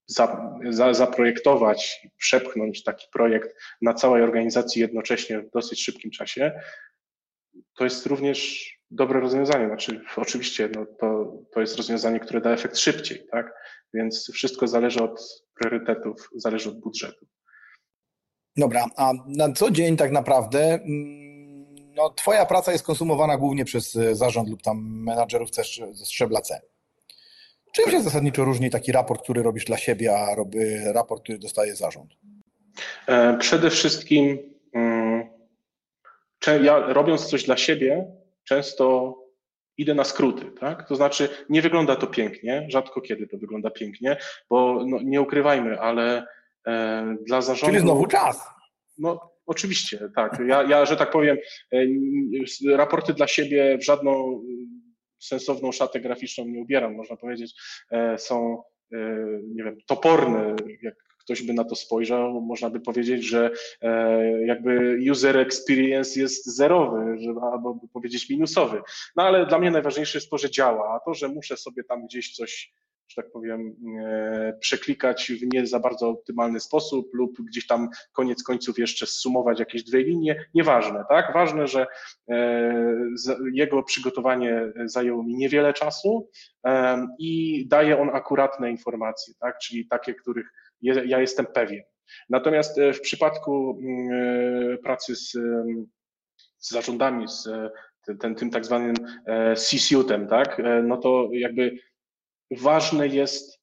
za, 0.06 0.54
za, 0.70 0.94
zaprojektować, 0.94 2.06
przepchnąć 2.16 2.82
taki 2.82 3.06
projekt 3.12 3.56
na 3.82 3.94
całej 3.94 4.22
organizacji 4.22 4.82
jednocześnie 4.82 5.40
w 5.40 5.50
dosyć 5.50 5.84
szybkim 5.84 6.10
czasie, 6.10 6.60
to 7.76 7.84
jest 7.84 8.06
również 8.06 8.68
dobre 8.90 9.20
rozwiązanie. 9.20 9.66
Znaczy, 9.66 10.00
oczywiście 10.16 10.68
no, 10.74 10.86
to, 11.00 11.32
to 11.54 11.60
jest 11.60 11.76
rozwiązanie, 11.76 12.20
które 12.20 12.40
da 12.40 12.50
efekt 12.50 12.78
szybciej, 12.78 13.26
tak? 13.30 13.52
Więc 13.94 14.30
wszystko 14.34 14.68
zależy 14.68 15.02
od 15.02 15.44
priorytetów, 15.54 16.30
zależy 16.36 16.68
od 16.68 16.80
budżetu. 16.80 17.26
Dobra, 18.56 18.86
a 18.96 19.12
na 19.26 19.52
co 19.52 19.70
dzień 19.70 19.96
tak 19.96 20.10
naprawdę 20.12 20.74
mm, 20.74 21.66
no, 21.94 22.10
twoja 22.10 22.46
praca 22.46 22.72
jest 22.72 22.84
konsumowana 22.84 23.36
głównie 23.36 23.64
przez 23.64 23.96
e, 23.96 24.14
zarząd 24.14 24.48
lub 24.48 24.62
tam 24.62 25.02
menadżerów 25.04 25.54
ze 25.54 25.62
sz- 25.62 25.96
ze 25.96 26.04
szczebla 26.06 26.40
C. 26.40 26.60
Czym 27.72 27.90
się 27.90 28.02
zasadniczo 28.02 28.44
różni 28.44 28.70
taki 28.70 28.92
raport, 28.92 29.22
który 29.22 29.42
robisz 29.42 29.64
dla 29.64 29.76
siebie, 29.76 30.16
a 30.18 30.34
robi 30.34 30.58
raport, 30.94 31.22
który 31.22 31.38
dostaje 31.38 31.76
zarząd? 31.76 32.10
E, 33.06 33.38
Przede 33.38 33.70
wszystkim 33.70 34.38
mm, 34.74 35.28
ja 36.62 36.78
robiąc 36.92 37.26
coś 37.26 37.44
dla 37.44 37.56
siebie, 37.56 38.06
często 38.44 39.14
idę 39.76 39.94
na 39.94 40.04
skróty, 40.04 40.50
tak? 40.60 40.88
To 40.88 40.96
znaczy 40.96 41.28
nie 41.48 41.62
wygląda 41.62 41.96
to 41.96 42.06
pięknie, 42.06 42.66
rzadko 42.70 43.00
kiedy 43.00 43.26
to 43.26 43.38
wygląda 43.38 43.70
pięknie, 43.70 44.16
bo 44.50 44.84
no, 44.86 44.98
nie 45.02 45.20
ukrywajmy, 45.20 45.80
ale 45.80 46.26
e, 46.66 47.16
dla 47.26 47.40
zarządu... 47.42 47.74
Czyli 47.74 47.86
znowu 47.86 48.06
czas. 48.06 48.48
No, 48.98 49.30
oczywiście, 49.46 50.08
tak. 50.16 50.42
Ja, 50.46 50.62
ja, 50.62 50.86
że 50.86 50.96
tak 50.96 51.10
powiem, 51.10 51.36
e, 51.72 52.76
raporty 52.76 53.14
dla 53.14 53.26
siebie 53.26 53.78
w 53.78 53.84
żadną 53.84 54.34
e, 54.34 54.40
sensowną 55.18 55.72
szatę 55.72 56.00
graficzną 56.00 56.44
nie 56.44 56.60
ubieram, 56.60 56.94
można 56.94 57.16
powiedzieć. 57.16 57.54
E, 57.90 58.18
Są, 58.18 58.62
nie 59.54 59.64
wiem, 59.64 59.78
toporne, 59.86 60.56
jak 60.82 60.94
ktoś 61.30 61.42
by 61.42 61.52
na 61.52 61.64
to 61.64 61.76
spojrzał, 61.76 62.40
można 62.40 62.70
by 62.70 62.80
powiedzieć, 62.80 63.24
że 63.24 63.50
e, 63.82 64.46
jakby 64.46 64.98
user 65.10 65.36
experience 65.36 66.20
jest 66.20 66.46
zerowy, 66.46 67.16
albo 67.52 67.74
by 67.74 67.88
powiedzieć 67.88 68.30
minusowy. 68.30 68.82
No 69.16 69.22
ale 69.22 69.46
dla 69.46 69.58
mnie 69.58 69.70
najważniejsze 69.70 70.18
jest 70.18 70.30
to, 70.30 70.38
że 70.38 70.50
działa, 70.50 70.94
a 70.94 71.00
to, 71.00 71.14
że 71.14 71.28
muszę 71.28 71.56
sobie 71.56 71.84
tam 71.84 72.06
gdzieś 72.06 72.36
coś 72.36 72.72
że 73.08 73.22
tak 73.22 73.32
powiem, 73.32 73.76
e, 74.04 74.58
przeklikać 74.60 75.32
w 75.32 75.54
nie 75.54 75.66
za 75.66 75.80
bardzo 75.80 76.08
optymalny 76.08 76.60
sposób 76.60 77.14
lub 77.14 77.40
gdzieś 77.40 77.66
tam 77.66 77.88
koniec 78.12 78.42
końców 78.42 78.78
jeszcze 78.78 79.06
zsumować 79.06 79.60
jakieś 79.60 79.84
dwie 79.84 80.02
linie, 80.02 80.44
nieważne, 80.54 81.04
tak? 81.08 81.34
Ważne, 81.34 81.66
że 81.66 81.86
e, 82.28 82.74
jego 83.52 83.82
przygotowanie 83.82 84.72
zajęło 84.84 85.22
mi 85.22 85.34
niewiele 85.34 85.72
czasu 85.72 86.28
i 87.18 87.64
daje 87.68 88.00
on 88.00 88.10
akuratne 88.10 88.70
informacje, 88.70 89.34
tak? 89.40 89.58
Czyli 89.58 89.86
takie, 89.86 90.14
których 90.14 90.52
ja 90.82 91.20
jestem 91.20 91.46
pewien. 91.46 91.82
Natomiast 92.28 92.78
e, 92.78 92.92
w 92.92 93.00
przypadku 93.00 93.78
mm, 93.82 94.10
e, 94.74 94.78
pracy 94.78 95.16
z, 95.16 95.34
em, 95.36 95.86
z 96.58 96.70
zarządami, 96.70 97.28
z 97.28 97.46
e, 97.46 97.70
tym, 98.20 98.34
tym, 98.34 98.50
tak 98.50 98.64
zwanym 98.64 98.94
C-suitem, 99.56 100.28
tak? 100.28 100.62
No 100.82 100.96
to 100.96 101.28
jakby 101.32 101.76
ważne 102.50 103.08
jest 103.08 103.60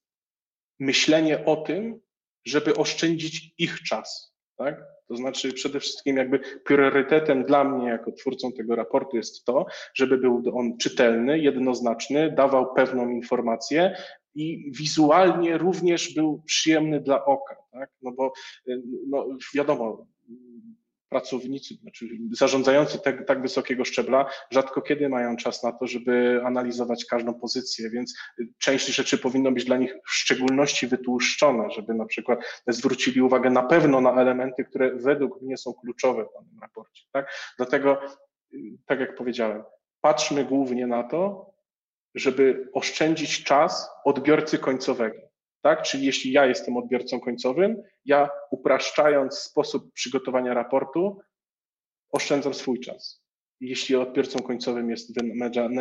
myślenie 0.80 1.46
o 1.46 1.56
tym, 1.56 2.00
żeby 2.46 2.76
oszczędzić 2.76 3.54
ich 3.58 3.82
czas. 3.82 4.36
Tak? 4.58 4.84
To 5.08 5.16
znaczy 5.16 5.54
przede 5.54 5.80
wszystkim 5.80 6.18
jakby 6.18 6.40
priorytetem 6.40 7.46
dla 7.46 7.64
mnie 7.64 7.88
jako 7.88 8.12
twórcą 8.12 8.52
tego 8.52 8.76
raportu 8.76 9.18
jest 9.18 9.46
to, 9.46 9.66
żeby 9.94 10.18
był 10.18 10.44
on 10.54 10.78
czytelny, 10.78 11.40
jednoznaczny, 11.40 12.32
dawał 12.32 12.74
pewną 12.74 13.10
informację 13.10 13.96
i 14.38 14.72
wizualnie 14.72 15.58
również 15.58 16.14
był 16.14 16.42
przyjemny 16.46 17.00
dla 17.00 17.26
oka. 17.26 17.56
Tak? 17.72 17.90
No 18.02 18.12
bo 18.12 18.34
y, 18.68 18.82
no, 19.08 19.28
wiadomo, 19.56 20.08
pracownicy, 21.10 21.76
znaczy 21.76 22.08
zarządzający 22.32 23.00
tak, 23.00 23.28
tak 23.28 23.42
wysokiego 23.42 23.86
szczebla 23.86 24.30
rzadko 24.52 24.82
kiedy 24.82 25.10
mają 25.10 25.36
czas 25.36 25.64
na 25.64 25.72
to, 25.72 25.88
żeby 25.88 26.42
analizować 26.46 27.06
każdą 27.06 27.34
pozycję, 27.34 27.90
więc 27.90 28.18
część 28.58 28.88
rzeczy 28.88 29.18
powinno 29.18 29.52
być 29.52 29.66
dla 29.66 29.78
nich 29.78 29.96
w 30.08 30.12
szczególności 30.12 30.88
wytłuszczone, 30.88 31.72
żeby 31.72 31.94
na 31.94 32.06
przykład 32.06 32.40
zwrócili 32.68 33.22
uwagę 33.22 33.50
na 33.50 33.64
pewno 33.64 34.02
na 34.02 34.22
elementy, 34.22 34.66
które 34.66 34.96
według 34.96 35.42
mnie 35.42 35.58
są 35.58 35.74
kluczowe 35.74 36.26
w 36.26 36.34
danym 36.34 36.60
raporcie. 36.62 37.04
Tak? 37.12 37.32
Dlatego, 37.58 38.02
tak 38.86 39.00
jak 39.00 39.16
powiedziałem, 39.16 39.64
patrzmy 40.02 40.46
głównie 40.46 40.88
na 40.88 41.04
to, 41.04 41.52
żeby 42.18 42.70
oszczędzić 42.74 43.44
czas 43.44 43.90
odbiorcy 44.06 44.58
końcowego. 44.58 45.18
Tak? 45.62 45.82
Czyli 45.82 46.06
jeśli 46.06 46.32
ja 46.32 46.46
jestem 46.46 46.78
odbiorcą 46.78 47.20
końcowym, 47.20 47.84
ja 48.06 48.30
upraszczając 48.52 49.40
sposób 49.40 49.94
przygotowania 49.94 50.54
raportu, 50.54 51.20
oszczędzam 52.12 52.54
swój 52.54 52.80
czas. 52.80 53.24
Jeśli 53.60 53.96
odbiorcą 53.96 54.40
końcowym 54.40 54.90
jest 54.90 55.12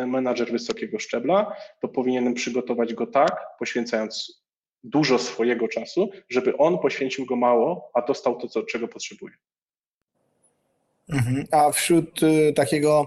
menadżer 0.07 0.51
wysokiego 0.51 0.99
szczebla, 0.99 1.55
to 1.81 1.87
powinienem 1.87 2.33
przygotować 2.33 2.93
go 2.93 3.07
tak, 3.07 3.41
poświęcając 3.59 4.43
dużo 4.83 5.19
swojego 5.19 5.67
czasu, 5.67 6.09
żeby 6.29 6.57
on 6.57 6.79
poświęcił 6.79 7.25
go 7.25 7.35
mało, 7.35 7.91
a 7.93 8.01
dostał 8.01 8.37
to, 8.37 8.63
czego 8.63 8.87
potrzebuje. 8.87 9.33
Mhm. 11.09 11.45
A 11.51 11.71
wśród 11.71 12.23
y, 12.23 12.53
takiego 12.53 13.05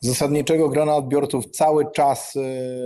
zasadniczego 0.00 0.68
grona 0.68 0.96
odbiorców 0.96 1.50
cały 1.50 1.92
czas 1.92 2.36
y, 2.36 2.40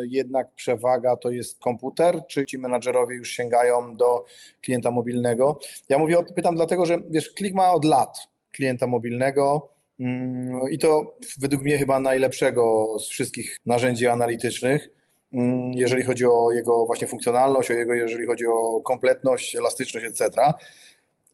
jednak 0.08 0.54
przewaga 0.54 1.16
to 1.16 1.30
jest 1.30 1.58
komputer, 1.58 2.22
czy 2.28 2.46
ci 2.46 2.58
menadżerowie 2.58 3.16
już 3.16 3.30
sięgają 3.30 3.96
do 3.96 4.24
klienta 4.62 4.90
mobilnego? 4.90 5.58
Ja 5.88 5.98
mówię, 5.98 6.16
pytam 6.36 6.54
dlatego, 6.54 6.86
że 6.86 6.98
wiesz, 7.10 7.30
Klik 7.30 7.54
ma 7.54 7.72
od 7.72 7.84
lat 7.84 8.18
klienta 8.52 8.86
mobilnego 8.86 9.68
mm, 10.00 10.60
i 10.70 10.78
to 10.78 11.16
według 11.40 11.62
mnie 11.62 11.78
chyba 11.78 12.00
najlepszego 12.00 12.86
z 12.98 13.08
wszystkich 13.08 13.56
narzędzi 13.66 14.06
analitycznych, 14.06 14.88
mm, 15.32 15.72
jeżeli 15.72 16.02
chodzi 16.02 16.26
o 16.26 16.52
jego 16.52 16.86
właśnie 16.86 17.06
funkcjonalność, 17.06 17.70
o 17.70 17.74
jego, 17.74 17.94
jeżeli 17.94 18.26
chodzi 18.26 18.46
o 18.46 18.80
kompletność, 18.80 19.56
elastyczność, 19.56 20.06
etc. 20.06 20.52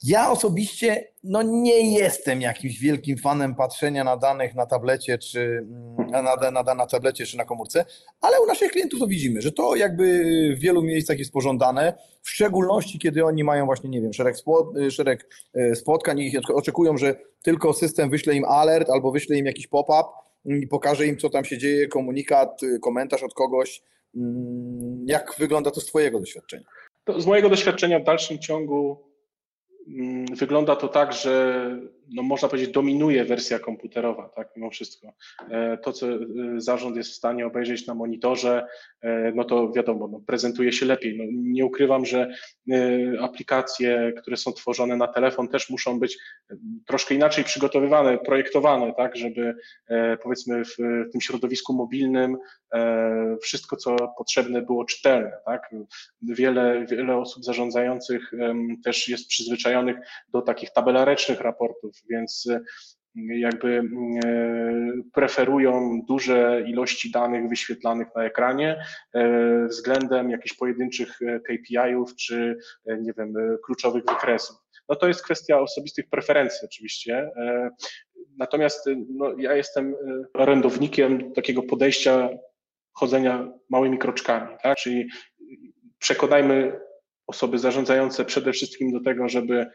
Ja 0.03 0.31
osobiście 0.31 1.05
no 1.25 1.43
nie 1.43 1.99
jestem 1.99 2.41
jakimś 2.41 2.79
wielkim 2.79 3.19
fanem 3.19 3.55
patrzenia 3.55 4.05
na 4.05 4.17
danych 4.17 4.55
na 4.55 4.67
tablecie, 4.67 5.19
czy 5.19 5.41
mm, 5.41 6.11
na, 6.53 6.63
na, 6.63 6.75
na 6.75 6.87
tablecie, 6.87 7.27
czy 7.27 7.37
na 7.37 7.45
komórce, 7.45 7.85
ale 8.21 8.41
u 8.41 8.47
naszych 8.47 8.73
klientów 8.73 9.01
to 9.01 9.07
widzimy, 9.07 9.43
że 9.43 9.53
to 9.53 9.77
jakby 9.77 10.25
w 10.57 10.61
wielu 10.61 10.83
miejscach 10.83 11.19
jest 11.19 11.33
pożądane, 11.33 11.95
w 12.23 12.31
szczególności 12.31 12.99
kiedy 12.99 13.25
oni 13.25 13.45
mają 13.45 13.67
właśnie, 13.67 13.91
nie 13.91 14.01
wiem, 14.01 14.13
szereg, 14.13 14.37
szereg 14.91 15.29
e, 15.55 15.77
spotkań 15.77 16.19
i 16.19 16.33
oczekują, 16.55 16.97
że 16.97 17.17
tylko 17.43 17.73
system 17.73 18.11
wyśle 18.11 18.35
im 18.35 18.45
alert 18.45 18.91
albo 18.91 19.13
wyśle 19.13 19.37
im 19.37 19.47
jakiś 19.47 19.67
pop-up 19.67 20.09
i 20.45 20.67
pokaże 20.67 21.07
im, 21.07 21.19
co 21.19 21.31
tam 21.31 21.45
się 21.45 21.59
dzieje, 21.59 21.89
komunikat, 21.89 22.61
komentarz 22.83 23.23
od 23.23 23.35
kogoś. 23.35 23.83
Mm, 24.17 25.05
jak 25.07 25.35
wygląda 25.39 25.71
to 25.71 25.81
z 25.81 25.87
Twojego 25.87 26.21
doświadczenia? 26.21 26.65
To 27.05 27.21
z 27.21 27.27
mojego 27.27 27.49
doświadczenia 27.49 28.01
w 28.01 28.05
dalszym 28.05 28.39
ciągu 28.39 29.06
wygląda 30.37 30.77
to 30.77 30.89
tak, 30.89 31.13
że 31.13 31.71
no 32.15 32.23
można 32.23 32.49
powiedzieć, 32.49 32.71
dominuje 32.71 33.25
wersja 33.25 33.59
komputerowa, 33.59 34.29
tak, 34.29 34.49
mimo 34.57 34.71
wszystko. 34.71 35.13
E, 35.51 35.79
to, 35.79 35.93
co 35.93 36.07
e, 36.09 36.19
zarząd 36.57 36.97
jest 36.97 37.11
w 37.11 37.15
stanie 37.15 37.47
obejrzeć 37.47 37.87
na 37.87 37.95
monitorze, 37.95 38.67
e, 39.03 39.33
no 39.35 39.45
to 39.45 39.73
wiadomo, 39.73 40.09
no 40.09 40.21
prezentuje 40.27 40.73
się 40.73 40.87
lepiej. 40.87 41.19
No 41.19 41.25
nie 41.31 41.65
ukrywam, 41.65 42.07
że 42.07 42.31
aplikacje, 43.21 44.13
które 44.19 44.37
są 44.37 44.53
tworzone 44.53 44.97
na 44.97 45.09
telefon 45.09 45.49
też 45.49 45.71
muszą 45.71 46.01
być 46.01 46.19
troszkę 46.87 47.15
inaczej 47.15 47.45
przygotowywane, 47.45 48.19
projektowane, 48.19 48.95
tak, 48.97 49.17
żeby 49.17 49.57
powiedzmy 50.23 50.65
w 50.65 50.77
tym 51.13 51.21
środowisku 51.21 51.73
mobilnym 51.73 52.37
wszystko, 53.43 53.77
co 53.77 53.97
potrzebne 54.19 54.63
było 54.63 54.85
czytelne, 54.85 55.33
tak. 55.45 55.71
Wiele, 56.23 56.87
wiele 56.91 57.17
osób 57.17 57.45
zarządzających 57.45 58.33
też 58.85 59.09
jest 59.09 59.29
przyzwyczajonych 59.29 59.97
do 60.33 60.43
takich 60.43 60.71
tabelarecznych 60.71 61.41
raportów, 61.41 61.96
więc 62.11 62.49
e, 62.51 62.61
jakby 63.17 63.79
e, 63.79 63.83
preferują 65.13 66.01
duże 66.09 66.65
ilości 66.67 67.11
danych 67.11 67.49
wyświetlanych 67.49 68.09
na 68.17 68.25
ekranie 68.25 68.83
e, 69.15 69.67
względem 69.67 70.31
jakichś 70.31 70.55
pojedynczych 70.55 71.19
KPI-ów 71.45 72.17
czy 72.17 72.59
nie 73.01 73.13
wiem, 73.19 73.35
kluczowych 73.65 74.05
wykresów. 74.05 74.57
No 74.89 74.97
to 74.97 75.09
jest 75.09 75.23
kwestia 75.23 75.61
osobistych 75.61 76.09
preferencji 76.11 76.61
oczywiście. 76.65 77.31
Natomiast 78.39 78.89
no, 79.09 79.35
ja 79.39 79.55
jestem 79.55 79.95
orędownikiem 80.35 81.33
takiego 81.33 81.63
podejścia 81.63 82.29
chodzenia 82.93 83.53
małymi 83.71 83.99
kroczkami, 83.99 84.57
tak? 84.63 84.79
czyli 84.79 85.09
przekonajmy 85.99 86.81
osoby 87.27 87.59
zarządzające 87.59 88.25
przede 88.25 88.53
wszystkim 88.53 88.93
do 88.93 89.01
tego, 89.01 89.29
żeby 89.29 89.67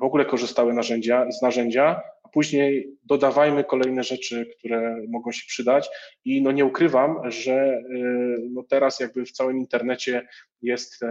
w 0.00 0.02
ogóle 0.02 0.24
korzystały 0.24 0.74
narzędzia, 0.74 1.32
z 1.32 1.42
narzędzia, 1.42 2.02
a 2.22 2.28
później 2.28 2.96
dodawajmy 3.04 3.64
kolejne 3.64 4.02
rzeczy, 4.04 4.46
które 4.58 4.96
mogą 5.08 5.32
się 5.32 5.46
przydać. 5.46 5.88
I 6.24 6.42
no 6.42 6.52
nie 6.52 6.64
ukrywam, 6.64 7.30
że 7.30 7.78
y, 7.78 8.48
no 8.50 8.62
teraz 8.62 9.00
jakby 9.00 9.24
w 9.24 9.32
całym 9.32 9.58
internecie 9.58 10.28
jest 10.62 11.02
y, 11.02 11.06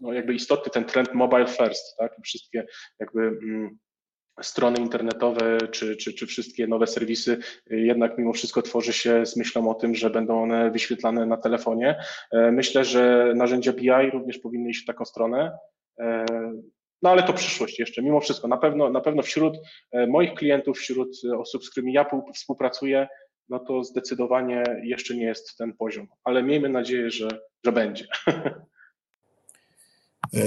no 0.00 0.12
jakby 0.12 0.34
istotny 0.34 0.72
ten 0.72 0.84
trend 0.84 1.14
mobile 1.14 1.46
first, 1.46 1.96
tak? 1.96 2.16
Wszystkie 2.22 2.66
jakby 3.00 3.20
mm, 3.20 3.78
strony 4.42 4.78
internetowe 4.78 5.58
czy, 5.70 5.96
czy, 5.96 6.12
czy 6.12 6.26
wszystkie 6.26 6.66
nowe 6.66 6.86
serwisy 6.86 7.38
y, 7.72 7.80
jednak 7.80 8.18
mimo 8.18 8.32
wszystko 8.32 8.62
tworzy 8.62 8.92
się 8.92 9.26
z 9.26 9.36
myślą 9.36 9.70
o 9.70 9.74
tym, 9.74 9.94
że 9.94 10.10
będą 10.10 10.42
one 10.42 10.70
wyświetlane 10.70 11.26
na 11.26 11.36
telefonie. 11.36 12.00
Myślę, 12.32 12.84
że 12.84 13.32
narzędzia 13.36 13.72
BI 13.72 14.10
również 14.12 14.38
powinny 14.38 14.70
iść 14.70 14.82
w 14.82 14.86
taką 14.86 15.04
stronę. 15.04 15.58
No 17.02 17.10
ale 17.10 17.22
to 17.22 17.32
przyszłość 17.32 17.78
jeszcze, 17.78 18.02
mimo 18.02 18.20
wszystko. 18.20 18.48
Na 18.48 18.56
pewno, 18.56 18.90
na 18.90 19.00
pewno 19.00 19.22
wśród 19.22 19.56
e, 19.92 20.06
moich 20.06 20.34
klientów, 20.34 20.78
wśród 20.78 21.08
e, 21.24 21.38
osób, 21.38 21.64
z 21.64 21.70
którymi 21.70 21.92
ja 21.92 22.06
współpracuję, 22.34 23.08
no 23.48 23.58
to 23.58 23.84
zdecydowanie 23.84 24.62
jeszcze 24.82 25.14
nie 25.14 25.24
jest 25.24 25.56
ten 25.56 25.72
poziom, 25.72 26.06
ale 26.24 26.42
miejmy 26.42 26.68
nadzieję, 26.68 27.10
że, 27.10 27.28
że 27.64 27.72
będzie. 27.72 28.06
E, 30.34 30.40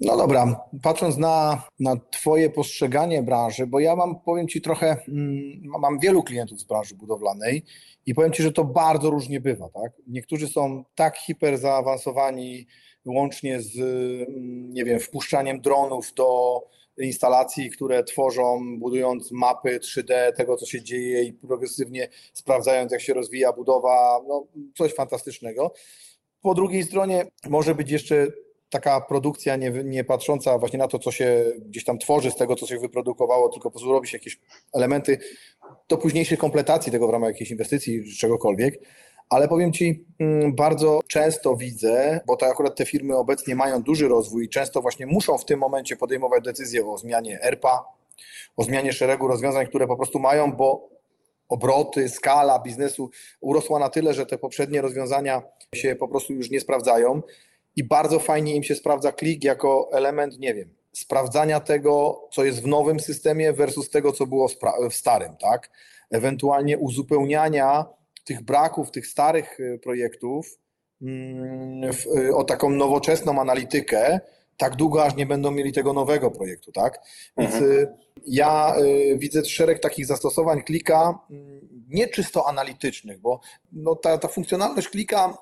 no 0.00 0.16
dobra, 0.16 0.66
patrząc 0.82 1.16
na, 1.16 1.62
na 1.80 1.96
Twoje 2.10 2.50
postrzeganie 2.50 3.22
branży, 3.22 3.66
bo 3.66 3.80
ja 3.80 3.96
mam, 3.96 4.20
powiem 4.20 4.48
Ci 4.48 4.60
trochę, 4.60 4.96
mm, 5.08 5.62
mam 5.80 5.98
wielu 5.98 6.22
klientów 6.22 6.60
z 6.60 6.64
branży 6.64 6.94
budowlanej 6.94 7.62
i 8.06 8.14
powiem 8.14 8.32
Ci, 8.32 8.42
że 8.42 8.52
to 8.52 8.64
bardzo 8.64 9.10
różnie 9.10 9.40
bywa. 9.40 9.68
Tak? 9.68 9.92
Niektórzy 10.06 10.48
są 10.48 10.84
tak 10.94 11.16
hiper 11.16 11.58
zaawansowani 11.58 12.66
łącznie 13.06 13.60
z, 13.60 13.78
mm, 13.78 14.72
nie 14.72 14.84
wiem, 14.84 15.00
wpuszczaniem 15.00 15.60
dronów 15.60 16.14
do 16.14 16.60
instalacji, 16.98 17.70
które 17.70 18.04
tworzą, 18.04 18.78
budując 18.78 19.32
mapy 19.32 19.78
3D 19.80 20.32
tego, 20.32 20.56
co 20.56 20.66
się 20.66 20.82
dzieje 20.82 21.22
i 21.22 21.32
progresywnie 21.32 22.08
sprawdzając, 22.32 22.92
jak 22.92 23.00
się 23.00 23.14
rozwija 23.14 23.52
budowa, 23.52 24.20
no, 24.28 24.46
coś 24.76 24.94
fantastycznego. 24.94 25.72
Po 26.42 26.54
drugiej 26.54 26.82
stronie 26.82 27.26
może 27.48 27.74
być 27.74 27.90
jeszcze 27.90 28.26
taka 28.70 29.00
produkcja 29.00 29.56
nie, 29.56 29.70
nie 29.70 30.04
patrząca 30.04 30.58
właśnie 30.58 30.78
na 30.78 30.88
to, 30.88 30.98
co 30.98 31.12
się 31.12 31.44
gdzieś 31.58 31.84
tam 31.84 31.98
tworzy 31.98 32.30
z 32.30 32.36
tego, 32.36 32.56
co 32.56 32.66
się 32.66 32.78
wyprodukowało, 32.78 33.48
tylko 33.48 33.70
po 33.70 33.70
prostu 33.70 33.92
robi 33.92 34.08
się 34.08 34.16
jakieś 34.16 34.40
elementy 34.74 35.18
do 35.88 35.98
późniejszej 35.98 36.38
kompletacji 36.38 36.92
tego 36.92 37.06
w 37.06 37.10
ramach 37.10 37.30
jakiejś 37.30 37.50
inwestycji 37.50 38.04
czy 38.04 38.18
czegokolwiek 38.18 38.80
ale 39.32 39.48
powiem 39.48 39.72
Ci, 39.72 40.04
mm, 40.18 40.54
bardzo 40.54 41.00
często 41.06 41.56
widzę, 41.56 42.20
bo 42.26 42.36
to 42.36 42.46
akurat 42.46 42.76
te 42.76 42.86
firmy 42.86 43.16
obecnie 43.16 43.54
mają 43.54 43.82
duży 43.82 44.08
rozwój 44.08 44.44
i 44.44 44.48
często 44.48 44.82
właśnie 44.82 45.06
muszą 45.06 45.38
w 45.38 45.44
tym 45.44 45.58
momencie 45.58 45.96
podejmować 45.96 46.44
decyzje 46.44 46.86
o 46.86 46.98
zmianie 46.98 47.42
ERPA, 47.42 47.84
o 48.56 48.64
zmianie 48.64 48.92
szeregu 48.92 49.28
rozwiązań, 49.28 49.66
które 49.66 49.86
po 49.86 49.96
prostu 49.96 50.18
mają, 50.18 50.52
bo 50.52 50.88
obroty, 51.48 52.08
skala 52.08 52.58
biznesu 52.58 53.10
urosła 53.40 53.78
na 53.78 53.88
tyle, 53.88 54.14
że 54.14 54.26
te 54.26 54.38
poprzednie 54.38 54.80
rozwiązania 54.80 55.42
się 55.74 55.94
po 55.94 56.08
prostu 56.08 56.32
już 56.32 56.50
nie 56.50 56.60
sprawdzają 56.60 57.22
i 57.76 57.84
bardzo 57.84 58.18
fajnie 58.18 58.56
im 58.56 58.62
się 58.62 58.74
sprawdza 58.74 59.12
klik 59.12 59.44
jako 59.44 59.88
element, 59.92 60.38
nie 60.38 60.54
wiem, 60.54 60.74
sprawdzania 60.92 61.60
tego, 61.60 62.22
co 62.32 62.44
jest 62.44 62.62
w 62.62 62.66
nowym 62.66 63.00
systemie 63.00 63.52
versus 63.52 63.90
tego, 63.90 64.12
co 64.12 64.26
było 64.26 64.48
w 64.90 64.94
starym, 64.94 65.36
tak? 65.36 65.70
Ewentualnie 66.10 66.78
uzupełniania 66.78 67.86
tych 68.24 68.42
braków, 68.42 68.90
tych 68.90 69.06
starych 69.06 69.60
y, 69.60 69.78
projektów 69.82 70.58
mm, 71.02 71.90
y, 72.16 72.34
o 72.34 72.44
taką 72.44 72.70
nowoczesną 72.70 73.40
analitykę, 73.40 74.20
tak 74.56 74.76
długo, 74.76 75.04
aż 75.04 75.16
nie 75.16 75.26
będą 75.26 75.50
mieli 75.50 75.72
tego 75.72 75.92
nowego 75.92 76.30
projektu, 76.30 76.72
tak? 76.72 77.00
Więc 77.38 77.54
mhm. 77.54 77.72
Y, 77.72 77.88
ja 78.26 78.74
widzę 79.16 79.44
szereg 79.44 79.80
takich 79.80 80.06
zastosowań 80.06 80.62
klika, 80.62 81.18
mm, 81.30 81.60
nie 81.88 82.08
czysto 82.08 82.48
analitycznych, 82.48 83.20
bo 83.20 83.40
no 83.72 83.94
ta, 83.94 84.18
ta 84.18 84.28
funkcjonalność 84.28 84.88
klika 84.88 85.38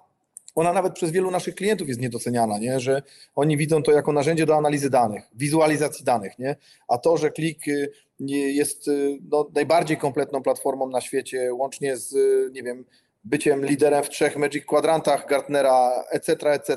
ona 0.55 0.72
nawet 0.72 0.92
przez 0.92 1.11
wielu 1.11 1.30
naszych 1.30 1.55
klientów 1.55 1.88
jest 1.88 2.01
niedoceniana, 2.01 2.59
nie? 2.59 2.80
że 2.80 3.03
oni 3.34 3.57
widzą 3.57 3.82
to 3.82 3.92
jako 3.92 4.12
narzędzie 4.12 4.46
do 4.46 4.57
analizy 4.57 4.90
danych, 4.90 5.24
wizualizacji 5.34 6.05
danych, 6.05 6.38
nie? 6.38 6.57
a 6.88 6.98
to, 6.98 7.16
że 7.16 7.30
klik 7.30 7.68
y, 7.68 7.92
jest 8.30 8.88
y, 8.88 9.18
no, 9.30 9.51
najbardziej 9.55 9.96
kompletną 9.96 10.42
platformą 10.42 10.88
na 10.88 11.01
świecie, 11.01 11.55
łącznie 11.55 11.96
z, 11.96 12.12
y, 12.12 12.51
nie 12.53 12.62
wiem, 12.62 12.84
byciem 13.24 13.66
liderem 13.66 14.05
w 14.05 14.09
trzech 14.09 14.36
Magic 14.36 14.64
Quadrantach 14.64 15.26
Gartnera, 15.28 16.05
etc., 16.11 16.53
etc. 16.53 16.76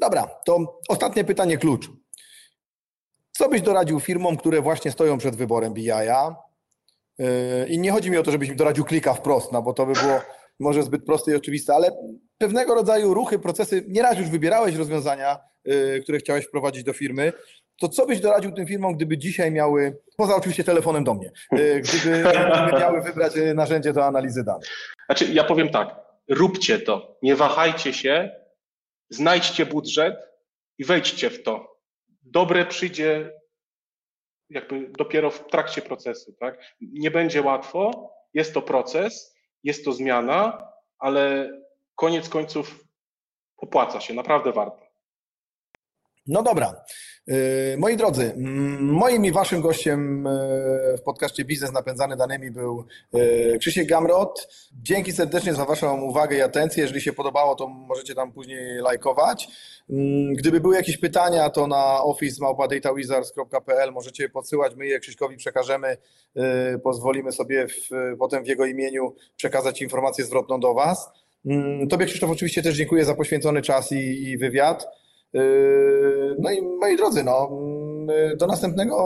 Dobra, 0.00 0.26
to 0.44 0.80
ostatnie 0.88 1.24
pytanie 1.24 1.58
klucz. 1.58 1.90
Co 3.32 3.48
byś 3.48 3.62
doradził 3.62 4.00
firmom, 4.00 4.36
które 4.36 4.60
właśnie 4.60 4.90
stoją 4.90 5.18
przed 5.18 5.36
wyborem 5.36 5.74
BI-a? 5.74 6.36
I 7.68 7.78
nie 7.78 7.92
chodzi 7.92 8.10
mi 8.10 8.16
o 8.16 8.22
to, 8.22 8.30
żebyś 8.30 8.48
mi 8.48 8.56
doradził 8.56 8.84
klika 8.84 9.14
wprost, 9.14 9.52
no 9.52 9.62
bo 9.62 9.72
to 9.72 9.86
by 9.86 9.92
było 9.92 10.20
może 10.60 10.82
zbyt 10.82 11.04
proste 11.04 11.32
i 11.32 11.34
oczywiste, 11.34 11.74
ale 11.74 11.90
pewnego 12.38 12.74
rodzaju 12.74 13.14
ruchy, 13.14 13.38
procesy, 13.38 13.84
nieraz 13.88 14.18
już 14.18 14.28
wybierałeś 14.28 14.74
rozwiązania, 14.76 15.38
yy, 15.64 16.00
które 16.02 16.18
chciałeś 16.18 16.46
wprowadzić 16.46 16.84
do 16.84 16.92
firmy, 16.92 17.32
to 17.80 17.88
co 17.88 18.06
byś 18.06 18.20
doradził 18.20 18.52
tym 18.52 18.66
firmom, 18.66 18.96
gdyby 18.96 19.18
dzisiaj 19.18 19.52
miały, 19.52 19.96
poza 20.16 20.36
oczywiście 20.36 20.64
telefonem 20.64 21.04
do 21.04 21.14
mnie, 21.14 21.32
gdyby, 21.52 22.24
gdyby 22.60 22.80
miały 22.80 23.02
wybrać 23.02 23.36
y, 23.36 23.54
narzędzie 23.54 23.92
do 23.92 24.04
analizy 24.04 24.44
danych? 24.44 24.68
Znaczy, 25.06 25.24
ja 25.32 25.44
powiem 25.44 25.68
tak, 25.68 25.96
róbcie 26.28 26.78
to, 26.78 27.18
nie 27.22 27.36
wahajcie 27.36 27.92
się, 27.92 28.30
znajdźcie 29.10 29.66
budżet 29.66 30.16
i 30.78 30.84
wejdźcie 30.84 31.30
w 31.30 31.42
to. 31.42 31.76
Dobre 32.22 32.66
przyjdzie 32.66 33.32
jakby 34.50 34.88
dopiero 34.98 35.30
w 35.30 35.46
trakcie 35.46 35.82
procesu, 35.82 36.32
tak? 36.40 36.58
Nie 36.80 37.10
będzie 37.10 37.42
łatwo, 37.42 38.10
jest 38.34 38.54
to 38.54 38.62
proces, 38.62 39.35
jest 39.66 39.84
to 39.84 39.92
zmiana, 39.92 40.68
ale 40.98 41.50
koniec 41.94 42.28
końców 42.28 42.84
opłaca 43.56 44.00
się, 44.00 44.14
naprawdę 44.14 44.52
warto. 44.52 44.85
No 46.26 46.42
dobra. 46.42 46.84
Y, 47.30 47.76
moi 47.78 47.96
drodzy, 47.96 48.34
moim 48.80 49.24
i 49.24 49.32
waszym 49.32 49.60
gościem 49.60 50.26
y, 50.26 50.30
w 50.98 51.02
podcaście 51.02 51.44
Biznes 51.44 51.72
Napędzany 51.72 52.16
Danymi 52.16 52.50
był 52.50 52.84
y, 53.14 53.56
Krzysiek 53.60 53.88
Gamrot. 53.88 54.48
Dzięki 54.82 55.12
serdecznie 55.12 55.54
za 55.54 55.64
waszą 55.64 56.00
uwagę 56.00 56.36
i 56.36 56.42
atencję. 56.42 56.82
Jeżeli 56.82 57.00
się 57.00 57.12
podobało, 57.12 57.54
to 57.54 57.68
możecie 57.68 58.14
tam 58.14 58.32
później 58.32 58.78
lajkować. 58.78 59.48
Gdyby 60.32 60.60
były 60.60 60.76
jakieś 60.76 60.96
pytania, 60.96 61.50
to 61.50 61.66
na 61.66 62.02
office.datawizards.pl 62.02 63.92
możecie 63.92 64.28
podsyłać, 64.28 64.76
my 64.76 64.86
je 64.86 65.00
Krzyśkowi 65.00 65.36
przekażemy, 65.36 65.96
pozwolimy 66.82 67.32
sobie 67.32 67.66
w, 67.68 67.88
potem 68.18 68.44
w 68.44 68.46
jego 68.46 68.66
imieniu 68.66 69.14
przekazać 69.36 69.82
informację 69.82 70.24
zwrotną 70.24 70.60
do 70.60 70.74
was. 70.74 71.10
Tobie 71.90 72.06
Krzysztof 72.06 72.30
oczywiście 72.30 72.62
też 72.62 72.76
dziękuję 72.76 73.04
za 73.04 73.14
poświęcony 73.14 73.62
czas 73.62 73.92
i, 73.92 74.22
i 74.22 74.38
wywiad. 74.38 74.86
Yy, 75.32 76.36
no 76.38 76.50
i 76.50 76.62
moi 76.62 76.96
drodzy, 76.96 77.24
no, 77.24 77.48
mm, 77.52 78.36
do 78.36 78.46
następnego 78.46 78.96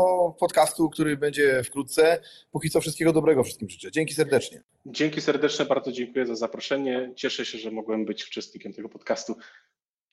podcastu, 0.40 0.90
który 0.90 1.16
będzie 1.16 1.62
wkrótce. 1.64 2.20
Póki 2.50 2.70
co 2.70 2.80
wszystkiego 2.80 3.12
dobrego 3.12 3.44
wszystkim 3.44 3.70
życzę. 3.70 3.90
Dzięki 3.90 4.14
serdecznie. 4.14 4.62
Dzięki 4.86 5.20
serdeczne, 5.20 5.64
bardzo 5.64 5.92
dziękuję 5.92 6.26
za 6.26 6.34
zaproszenie. 6.34 7.12
Cieszę 7.16 7.44
się, 7.44 7.58
że 7.58 7.70
mogłem 7.70 8.04
być 8.04 8.28
uczestnikiem 8.28 8.72
tego 8.72 8.88
podcastu. 8.88 9.36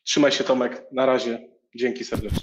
Trzymaj 0.04 0.32
się 0.32 0.44
Tomek, 0.44 0.84
na 0.92 1.06
razie. 1.06 1.48
Dzięki 1.76 2.06
serdecznie. 2.06 2.42